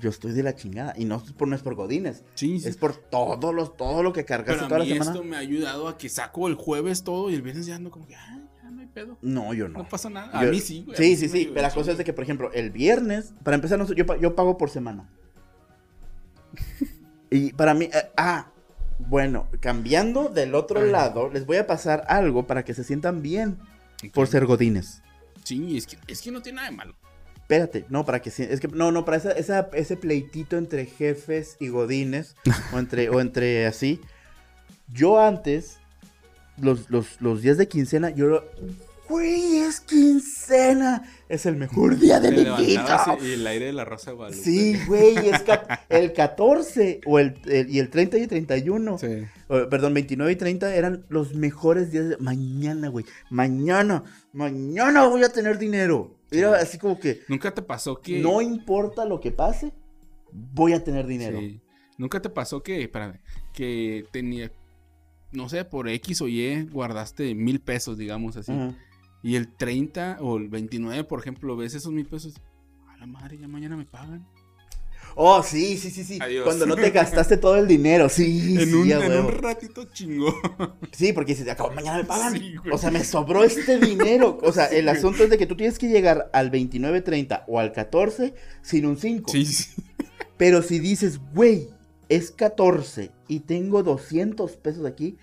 yo 0.00 0.10
estoy 0.10 0.32
de 0.32 0.42
la 0.42 0.54
chingada. 0.54 0.94
Y 0.96 1.04
no 1.04 1.16
es 1.16 1.32
por, 1.32 1.48
no 1.48 1.54
es 1.56 1.62
por 1.62 1.74
Godines. 1.74 2.24
Sí, 2.34 2.60
Es 2.64 2.76
por 2.76 2.96
todo, 2.96 3.52
los, 3.52 3.76
todo 3.76 4.02
lo 4.02 4.12
que 4.12 4.24
cargaste 4.24 4.54
Pero 4.54 4.68
toda 4.68 4.80
a 4.80 4.84
mí 4.84 4.88
la 4.90 4.94
semana. 4.96 5.10
esto 5.12 5.24
me 5.24 5.36
ha 5.36 5.40
ayudado 5.40 5.88
a 5.88 5.96
que 5.98 6.08
saco 6.08 6.48
el 6.48 6.54
jueves 6.54 7.04
todo 7.04 7.30
y 7.30 7.34
el 7.34 7.42
viernes 7.42 7.66
ya 7.66 7.76
ando 7.76 7.90
como 7.90 8.06
que, 8.06 8.14
ah, 8.16 8.40
ya 8.62 8.70
no 8.70 8.80
hay 8.80 8.86
pedo. 8.86 9.16
No, 9.22 9.54
yo 9.54 9.68
no. 9.68 9.78
No, 9.80 9.88
pasa 9.88 10.10
nada. 10.10 10.30
A 10.38 10.44
Yo- 10.44 10.50
mí 10.50 10.60
sí, 10.60 10.82
güey. 10.84 10.94
a 10.94 10.98
Sí, 10.98 11.16
sí, 11.16 11.28
sí. 11.28 11.50
Pero 11.52 11.62
la 11.62 11.70
cosa 11.74 11.92
es 11.92 11.98
de 11.98 12.04
que, 12.04 12.12
por 12.12 12.24
ejemplo, 12.24 12.52
el 12.52 12.70
viernes, 12.70 13.32
para 13.42 13.54
empezar, 13.54 13.84
yo, 13.94 14.06
pa- 14.06 14.16
yo 14.18 14.34
pago 14.34 14.58
por 14.58 14.70
semana. 14.70 15.08
y 17.30 17.52
para 17.52 17.74
mí, 17.74 17.86
eh, 17.86 18.10
ah, 18.16 18.50
bueno, 18.98 19.46
cambiando 19.60 20.28
del 20.28 20.54
otro 20.54 20.84
lado, 20.84 21.30
les 21.30 21.46
voy 21.46 21.56
a 21.58 21.66
pasar 21.66 22.04
algo 22.08 22.46
para 22.46 22.64
que 22.64 22.74
se 22.74 22.84
sientan 22.84 23.22
bien 23.22 23.58
por 24.12 24.26
ser 24.26 24.44
godines. 24.46 25.02
Sí, 25.48 25.78
es 25.78 25.86
que, 25.86 25.96
es 26.06 26.20
que 26.20 26.30
no 26.30 26.42
tiene 26.42 26.56
nada 26.56 26.70
de 26.70 26.76
malo. 26.76 26.94
Espérate, 27.36 27.86
no, 27.88 28.04
para 28.04 28.20
que 28.20 28.28
es 28.28 28.60
que 28.60 28.68
no, 28.68 28.92
no, 28.92 29.06
para 29.06 29.16
esa, 29.16 29.32
esa- 29.32 29.70
ese 29.72 29.96
pleitito 29.96 30.58
entre 30.58 30.84
jefes 30.84 31.56
y 31.58 31.68
godines 31.68 32.36
o 32.74 32.78
entre 32.78 33.08
o 33.08 33.20
entre 33.20 33.66
así. 33.66 34.00
Yo 34.92 35.18
antes 35.18 35.78
los, 36.58 36.90
los, 36.90 37.20
los 37.22 37.40
días 37.40 37.56
de 37.56 37.66
quincena 37.68 38.10
yo 38.10 38.44
güey, 39.08 39.58
es 39.58 39.80
quincena, 39.80 41.02
es 41.28 41.46
el 41.46 41.56
mejor 41.56 41.98
día 41.98 42.20
de 42.20 42.30
mi 42.30 42.44
vida. 42.66 43.16
y 43.22 43.32
el 43.32 43.46
aire 43.46 43.66
de 43.66 43.72
la 43.72 43.84
Rosa 43.84 44.10
de 44.10 44.16
Guadalupe. 44.16 44.42
Sí, 44.44 44.78
güey, 44.86 45.16
es 45.28 45.42
el 45.88 46.12
14 46.12 47.00
o 47.06 47.18
el, 47.18 47.34
el- 47.46 47.70
y 47.70 47.78
el 47.78 47.90
30 47.90 48.18
y 48.18 48.26
31. 48.26 48.98
Sí. 48.98 49.06
o, 49.48 49.68
perdón, 49.68 49.94
29 49.94 50.32
y 50.32 50.36
30 50.36 50.74
eran 50.74 51.04
los 51.08 51.34
mejores 51.34 51.90
días 51.90 52.08
de 52.10 52.16
mañana, 52.18 52.88
güey. 52.88 53.04
Mañana, 53.30 54.04
mañana 54.32 55.06
voy 55.06 55.22
a 55.24 55.28
tener 55.30 55.58
dinero. 55.58 56.14
Era 56.30 56.56
Sí. 56.58 56.62
así 56.62 56.78
como 56.78 56.98
que 57.00 57.22
¿Nunca 57.28 57.52
te 57.54 57.62
pasó 57.62 58.00
que... 58.00 58.20
no 58.20 58.42
importa 58.42 59.04
lo 59.06 59.18
que 59.20 59.30
pase, 59.30 59.72
voy 60.32 60.74
a 60.74 60.84
tener 60.84 61.06
dinero. 61.06 61.38
Sí. 61.40 61.60
¿Nunca 61.96 62.20
te 62.20 62.28
pasó 62.28 62.62
que, 62.62 62.82
espérame, 62.82 63.18
que 63.54 64.04
tenía, 64.12 64.52
no 65.32 65.48
sé, 65.48 65.64
por 65.64 65.88
X 65.88 66.20
o 66.20 66.28
Y 66.28 66.64
guardaste 66.70 67.34
mil 67.34 67.60
pesos, 67.60 67.96
digamos 67.98 68.36
así? 68.36 68.52
Y 69.22 69.36
el 69.36 69.48
30 69.54 70.18
o 70.20 70.36
el 70.36 70.48
29, 70.48 71.04
por 71.04 71.20
ejemplo, 71.20 71.56
ves 71.56 71.74
esos 71.74 71.92
mil 71.92 72.06
pesos. 72.06 72.34
A 72.88 72.96
la 72.96 73.06
madre, 73.06 73.38
ya 73.38 73.48
mañana 73.48 73.76
me 73.76 73.84
pagan. 73.84 74.26
Oh, 75.14 75.42
sí, 75.42 75.76
sí, 75.76 75.90
sí, 75.90 76.04
sí. 76.04 76.18
Adiós. 76.20 76.44
Cuando 76.44 76.66
no 76.66 76.76
te 76.76 76.90
gastaste 76.92 77.36
todo 77.36 77.56
el 77.56 77.66
dinero, 77.66 78.08
sí. 78.08 78.56
en, 78.58 78.68
sí, 78.68 78.74
un, 78.74 78.92
a 78.92 79.06
en 79.06 79.24
un 79.24 79.32
ratito 79.32 79.84
chingo. 79.92 80.34
Sí, 80.92 81.12
porque 81.12 81.32
dices, 81.32 81.48
acabo, 81.48 81.70
mañana 81.72 81.98
me 81.98 82.04
pagan. 82.04 82.34
Sí, 82.34 82.56
güey. 82.56 82.72
o 82.72 82.78
sea, 82.78 82.90
me 82.90 83.02
sobró 83.04 83.42
este 83.42 83.78
dinero. 83.78 84.38
O 84.42 84.52
sea, 84.52 84.66
el 84.72 84.88
asunto 84.88 85.24
es 85.24 85.30
de 85.30 85.38
que 85.38 85.46
tú 85.46 85.56
tienes 85.56 85.78
que 85.78 85.88
llegar 85.88 86.30
al 86.32 86.50
29, 86.50 87.00
30 87.00 87.44
o 87.48 87.58
al 87.58 87.72
14 87.72 88.34
sin 88.62 88.86
un 88.86 88.96
5. 88.96 89.32
sí, 89.32 89.44
sí. 89.44 89.82
Pero 90.36 90.62
si 90.62 90.78
dices, 90.78 91.20
güey, 91.34 91.68
es 92.08 92.30
14 92.30 93.10
y 93.26 93.40
tengo 93.40 93.82
200 93.82 94.56
pesos 94.56 94.86
aquí, 94.86 95.18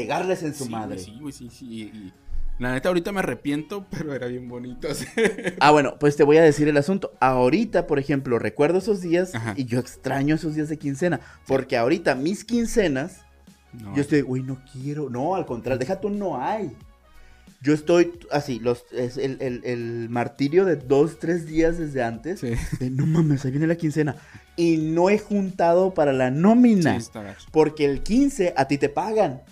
pegarles 0.00 0.42
en 0.42 0.54
su 0.54 0.64
Sí, 0.64 0.70
madre. 0.70 0.98
Sí, 0.98 1.16
güey, 1.20 1.32
sí, 1.32 1.48
sí. 1.50 1.66
y- 1.92 2.12
la 2.58 2.72
neta, 2.72 2.88
ahorita 2.88 3.12
me 3.12 3.18
arrepiento, 3.18 3.84
pero 3.90 4.14
era 4.14 4.26
bien 4.28 4.48
bonito. 4.48 4.88
Ah, 5.60 5.70
bueno, 5.72 5.96
pues 6.00 6.16
te 6.16 6.24
voy 6.24 6.38
a 6.38 6.42
decir 6.42 6.66
el 6.68 6.76
asunto. 6.78 7.12
Ahorita, 7.20 7.86
por 7.86 7.98
ejemplo, 7.98 8.38
recuerdo 8.38 8.78
esos 8.78 9.02
días 9.02 9.34
Ajá. 9.34 9.52
y 9.56 9.66
yo 9.66 9.78
extraño 9.78 10.34
esos 10.36 10.54
días 10.54 10.68
de 10.70 10.78
quincena. 10.78 11.20
Porque 11.46 11.76
ahorita 11.76 12.14
mis 12.14 12.44
quincenas, 12.44 13.20
No, 13.74 13.94
yo 13.94 14.00
estoy, 14.00 14.22
güey, 14.22 14.42
no 14.42 14.58
quiero. 14.72 15.10
No, 15.10 15.34
al 15.34 15.44
contrario, 15.44 15.78
deja 15.78 16.00
tú, 16.00 16.08
no 16.08 16.42
hay. 16.42 16.72
Yo 17.62 17.74
estoy 17.74 18.12
así, 18.30 18.58
los, 18.58 18.84
es 18.92 19.18
el, 19.18 19.36
el- 19.42 19.60
el 19.64 20.08
martirio 20.08 20.64
de 20.64 20.76
dos, 20.76 21.18
tres 21.18 21.46
días 21.46 21.76
desde 21.76 22.02
antes. 22.02 22.40
Sí, 22.40 22.52
De, 22.80 22.88
no 22.90 23.04
mames, 23.06 23.44
ahí 23.44 23.50
viene 23.50 23.66
la 23.66 23.76
quincena. 23.76 24.16
Y 24.56 24.78
no 24.78 25.10
he 25.10 25.18
juntado 25.18 25.92
para 25.92 26.14
la 26.14 26.30
nómina. 26.30 26.98
sí. 27.00 27.10
Porque 27.50 27.84
el 27.84 28.02
15 28.02 28.54
a 28.56 28.66
ti 28.66 28.78
te 28.78 28.88
pagan. 28.88 29.42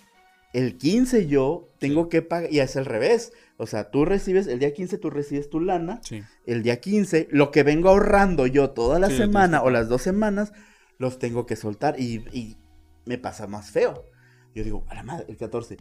El 0.54 0.78
15 0.78 1.26
yo 1.26 1.68
tengo 1.78 2.08
que 2.08 2.22
pagar. 2.22 2.50
Y 2.50 2.60
es 2.60 2.76
al 2.76 2.86
revés. 2.86 3.32
O 3.56 3.66
sea, 3.66 3.90
tú 3.90 4.04
recibes, 4.04 4.46
el 4.46 4.60
día 4.60 4.72
15 4.72 4.98
tú 4.98 5.10
recibes 5.10 5.50
tu 5.50 5.60
lana. 5.60 6.00
Sí. 6.02 6.22
El 6.46 6.62
día 6.62 6.80
15, 6.80 7.28
lo 7.30 7.50
que 7.50 7.64
vengo 7.64 7.90
ahorrando 7.90 8.46
yo 8.46 8.70
toda 8.70 8.98
la 8.98 9.10
Sí, 9.10 9.16
semana 9.16 9.62
o 9.62 9.70
las 9.70 9.88
dos 9.88 10.00
semanas, 10.00 10.52
los 10.98 11.18
tengo 11.18 11.44
que 11.44 11.56
soltar. 11.56 12.00
Y, 12.00 12.24
y 12.32 12.56
me 13.04 13.18
pasa 13.18 13.46
más 13.46 13.70
feo. 13.70 14.06
Yo 14.54 14.62
digo, 14.64 14.86
a 14.88 14.94
la 14.94 15.02
madre, 15.02 15.26
el 15.28 15.36
14. 15.36 15.76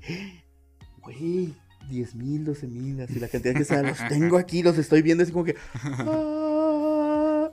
Güey, 1.01 1.53
10 1.89 2.15
mil, 2.15 2.43
12 2.43 2.67
mil, 2.67 3.01
así 3.01 3.19
la 3.19 3.27
cantidad 3.27 3.53
que 3.53 3.65
sea, 3.65 3.83
los 3.83 3.97
tengo 4.09 4.37
aquí, 4.37 4.63
los 4.63 4.77
estoy 4.77 5.03
viendo 5.03 5.23
así 5.23 5.31
como 5.31 5.45
que. 5.45 5.55
ah. 5.83 7.51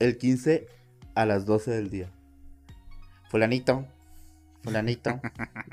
El 0.00 0.18
15 0.18 0.66
a 1.14 1.24
las 1.24 1.46
12 1.46 1.70
del 1.70 1.90
día. 1.90 2.10
Fulanito, 3.30 3.86
fulanito, 4.64 5.20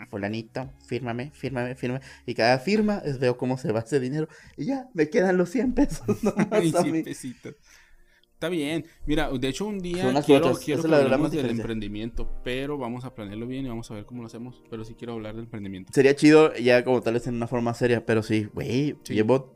fulanito, 0.09 0.69
fírmame, 0.85 1.31
fírmame, 1.31 1.75
fírmame. 1.75 2.03
Y 2.25 2.33
cada 2.35 2.59
firma 2.59 3.01
es 3.03 3.17
veo 3.19 3.37
cómo 3.37 3.57
se 3.57 3.71
va 3.71 3.79
ese 3.79 3.99
dinero. 3.99 4.27
Y 4.57 4.65
ya, 4.65 4.89
me 4.93 5.09
quedan 5.09 5.37
los 5.37 5.49
100 5.49 5.73
pesos 5.73 6.23
nomás 6.23 6.47
Ay, 6.51 6.73
a 6.77 6.81
sí, 6.83 6.91
mí. 6.91 7.03
pesitos. 7.03 7.55
Está 8.33 8.49
bien. 8.49 8.85
Mira, 9.05 9.29
de 9.31 9.47
hecho 9.47 9.65
un 9.67 9.77
día 9.79 10.01
Son 10.11 10.21
quiero, 10.23 10.53
quiero 10.57 10.81
la- 10.87 10.97
más 11.17 11.29
del 11.31 11.41
diferencia. 11.41 11.61
emprendimiento, 11.61 12.41
pero 12.43 12.77
vamos 12.77 13.05
a 13.05 13.13
planearlo 13.13 13.45
bien 13.47 13.65
y 13.65 13.69
vamos 13.69 13.89
a 13.91 13.93
ver 13.93 14.05
cómo 14.05 14.21
lo 14.23 14.27
hacemos. 14.27 14.63
Pero 14.69 14.83
sí 14.83 14.95
quiero 14.95 15.13
hablar 15.13 15.35
del 15.35 15.43
emprendimiento. 15.45 15.91
Sería 15.93 16.15
chido 16.15 16.53
ya 16.55 16.83
como 16.83 17.01
tal 17.01 17.13
vez 17.13 17.27
en 17.27 17.35
una 17.35 17.47
forma 17.47 17.73
seria, 17.75 18.03
pero 18.05 18.23
sí, 18.23 18.49
güey, 18.53 18.95
Sí. 19.03 19.13
llevo 19.13 19.53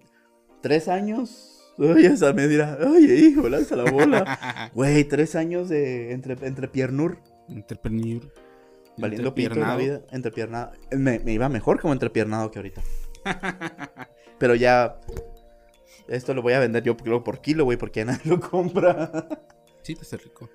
tres 0.62 0.88
años. 0.88 1.52
Oye, 1.78 2.06
esa 2.08 2.32
me 2.32 2.48
dirá, 2.48 2.78
oye, 2.88 3.16
hijo, 3.16 3.50
lanza 3.50 3.76
la 3.76 3.92
bola. 3.92 4.70
Güey, 4.76 5.04
tres 5.04 5.36
años 5.36 5.68
de 5.68 6.14
entre, 6.14 6.34
entre 6.48 6.68
piernur, 6.70 7.18
Entrepreneur. 7.50 8.22
Valiendo 8.98 9.34
pito 9.36 9.56
la 9.56 9.76
vida, 9.76 10.02
entrepiernado. 10.12 10.72
Me, 10.92 11.20
me 11.20 11.34
iba 11.34 11.50
mejor 11.50 11.80
como 11.80 11.94
entrepiernado 11.94 12.52
que 12.52 12.60
ahorita. 12.60 12.82
Pero 14.40 14.56
ya, 14.56 15.00
esto 16.08 16.34
lo 16.34 16.42
voy 16.42 16.54
a 16.54 16.60
vender 16.60 16.84
yo 16.84 16.96
por, 16.98 17.24
por 17.24 17.42
kilo, 17.42 17.64
güey, 17.66 17.78
porque 17.78 18.06
nadie 18.06 18.22
lo 18.26 18.40
compra. 18.40 19.28
Sí, 19.84 19.96
te 19.96 20.02
hace 20.02 20.18
rico. 20.18 20.50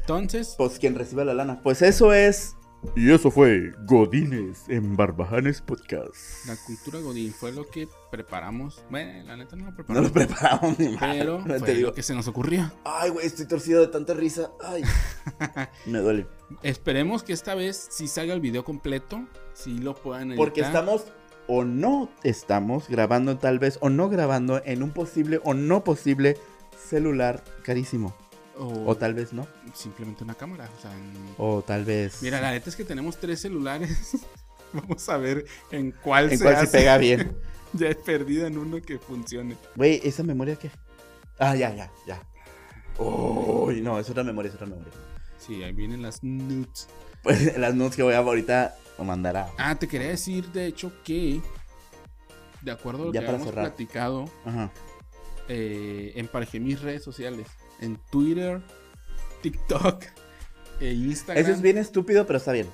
Entonces, 0.00 0.54
Pues 0.56 0.78
quien 0.78 0.94
recibe 0.94 1.24
la 1.24 1.34
lana. 1.34 1.60
Pues 1.62 1.82
eso 1.82 2.12
es. 2.12 2.54
Y 2.96 3.12
eso 3.12 3.30
fue 3.30 3.72
Godines 3.86 4.68
en 4.68 4.96
Barbajanes 4.96 5.60
Podcast. 5.62 6.16
la 6.48 6.56
cultura 6.66 6.98
Godín 6.98 7.32
fue 7.32 7.52
lo 7.52 7.68
que 7.70 7.86
preparamos. 8.10 8.84
Bueno, 8.90 9.22
la 9.24 9.36
neta 9.36 9.54
no 9.54 9.66
lo 9.66 9.70
No 9.70 9.76
preparamos. 9.76 10.08
lo 10.08 10.12
preparamos 10.12 10.78
ni 10.80 10.88
madre, 10.88 11.18
pero 11.20 11.40
fue 11.60 11.74
digo. 11.74 11.88
lo 11.90 11.94
que 11.94 12.02
se 12.02 12.12
nos 12.12 12.26
ocurrió. 12.26 12.72
Ay, 12.84 13.10
güey, 13.10 13.24
estoy 13.24 13.46
torcido 13.46 13.82
de 13.82 13.86
tanta 13.86 14.14
risa. 14.14 14.50
Ay. 14.64 14.82
Me 15.86 16.00
duele. 16.00 16.26
Esperemos 16.62 17.22
que 17.22 17.32
esta 17.32 17.54
vez 17.54 17.88
sí 17.90 18.08
salga 18.08 18.34
el 18.34 18.40
video 18.40 18.64
completo. 18.64 19.24
Si 19.54 19.78
lo 19.78 19.94
puedan 19.94 20.28
editar. 20.30 20.36
Porque 20.36 20.60
estamos 20.62 21.04
o 21.48 21.64
no 21.64 22.08
estamos 22.22 22.88
grabando 22.88 23.36
tal 23.38 23.58
vez 23.58 23.78
o 23.80 23.90
no 23.90 24.08
grabando 24.08 24.62
en 24.64 24.82
un 24.82 24.90
posible 24.92 25.40
o 25.44 25.54
no 25.54 25.84
posible 25.84 26.36
celular 26.88 27.42
carísimo. 27.64 28.14
O, 28.58 28.84
O 28.90 28.96
tal 28.96 29.14
vez 29.14 29.32
no. 29.32 29.46
simplemente 29.74 30.24
una 30.24 30.34
cámara. 30.34 30.68
O 30.76 30.80
sea, 30.80 30.92
en- 30.94 31.34
O 31.38 31.62
tal 31.62 31.84
vez. 31.84 32.22
Mira, 32.22 32.40
la 32.40 32.50
neta 32.50 32.68
es 32.70 32.76
que 32.76 32.84
tenemos 32.84 33.16
tres 33.18 33.40
celulares. 33.40 34.16
Vamos 34.72 35.06
a 35.08 35.16
ver 35.18 35.44
en 35.70 35.92
cuál 35.92 36.30
en 36.32 36.38
se 36.38 36.44
cuál 36.44 36.56
se 36.56 36.62
hace. 36.62 36.78
pega 36.78 36.98
bien. 36.98 37.36
Ya 37.74 37.88
he 37.88 37.94
perdido 37.94 38.46
en 38.46 38.58
uno 38.58 38.82
que 38.82 38.98
funcione. 38.98 39.56
Güey, 39.76 39.98
¿esa 40.04 40.22
memoria 40.22 40.56
qué? 40.56 40.70
Ah, 41.38 41.56
ya, 41.56 41.74
ya, 41.74 41.90
ya. 42.06 42.20
Uy, 43.02 43.80
no, 43.80 43.98
es 43.98 44.10
otra 44.10 44.22
memoria, 44.22 44.50
es 44.50 44.54
otra 44.56 44.66
memoria. 44.66 44.92
Sí, 45.44 45.62
ahí 45.62 45.72
vienen 45.72 46.02
las 46.02 46.22
nudes. 46.22 46.88
Pues 47.22 47.56
las 47.58 47.74
notes 47.74 47.96
que 47.96 48.02
voy 48.02 48.14
a 48.14 48.18
ahorita 48.18 48.76
mandar 49.04 49.36
a. 49.36 49.50
Ah, 49.58 49.76
te 49.76 49.88
quería 49.88 50.08
decir, 50.08 50.46
de 50.52 50.66
hecho, 50.66 50.92
que 51.02 51.40
de 52.60 52.70
acuerdo 52.70 53.02
a 53.04 53.06
lo 53.06 53.12
Ya 53.12 53.20
que 53.20 53.26
hemos 53.26 53.44
cerrar. 53.46 53.64
platicado, 53.64 54.26
Ajá. 54.44 54.70
eh, 55.48 56.12
emparejé 56.14 56.60
mis 56.60 56.80
redes 56.80 57.02
sociales. 57.02 57.48
En 57.80 57.98
Twitter, 58.10 58.62
TikTok 59.42 60.04
e 60.80 60.92
Instagram. 60.92 61.42
Eso 61.44 61.52
es 61.52 61.60
bien 61.62 61.78
estúpido, 61.78 62.24
pero 62.26 62.36
está 62.36 62.52
bien. 62.52 62.68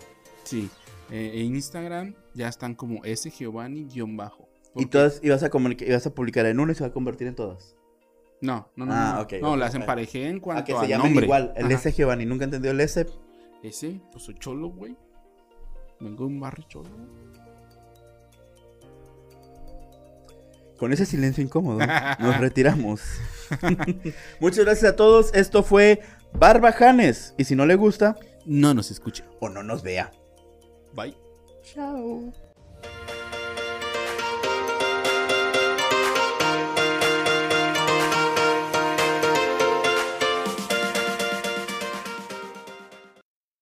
Sí. 0.45 0.69
eh, 1.11 1.31
e 1.35 1.41
Instagram 1.41 2.15
ya 2.35 2.49
están 2.49 2.75
como 2.75 3.03
S 3.05 3.31
Giovanni-bajo. 3.31 4.47
Y 4.77 4.87
todas 4.87 5.21
ibas 5.23 5.43
a, 5.43 5.51
ibas 5.81 6.07
a 6.07 6.15
publicar 6.15 6.45
en 6.45 6.61
una 6.61 6.73
y 6.73 6.75
se 6.75 6.83
va 6.85 6.89
a 6.89 6.93
convertir 6.93 7.27
en 7.27 7.35
todas. 7.35 7.75
No, 8.41 8.71
no, 8.77 8.87
no. 8.87 8.93
Ah, 8.95 9.13
no, 9.17 9.23
ok, 9.23 9.33
no, 9.43 9.57
las 9.57 9.75
emparejé 9.75 10.29
en 10.29 10.37
A 10.37 10.41
cuanto 10.41 10.65
que 10.65 10.73
a 10.75 10.81
se 10.81 10.89
llamen 10.89 11.07
nombre. 11.09 11.25
igual. 11.27 11.53
El 11.57 11.67
Ajá. 11.67 11.75
S 11.75 11.93
Giovanni. 11.93 12.25
Nunca 12.27 12.45
entendió 12.45 12.71
el 12.71 12.81
S. 12.81 13.07
Ese, 13.63 14.01
pues 14.13 14.25
soy 14.25 14.35
cholo, 14.37 14.69
güey. 14.69 14.97
Vengo 16.01 16.25
de 16.25 16.31
un 16.31 16.39
barrio 16.41 16.65
cholo. 16.69 16.89
Con 20.79 20.93
ese 20.93 21.05
silencio 21.07 21.43
incómodo, 21.43 21.81
nos 22.21 22.39
retiramos. 22.39 23.03
Muchas 24.41 24.65
gracias 24.65 24.93
a 24.93 24.97
todos. 24.97 25.35
Esto 25.35 25.65
fue 25.65 26.01
Barbajanes. 26.35 27.35
Y 27.37 27.45
si 27.45 27.57
no 27.57 27.67
le 27.67 27.75
gusta, 27.75 28.17
No 28.47 28.75
nos 28.75 28.93
escuche. 28.93 29.25
o 29.41 29.49
no 29.49 29.65
nos 29.65 29.83
vea. 29.83 30.13
Bye. 30.95 31.17
Chao. 31.63 32.33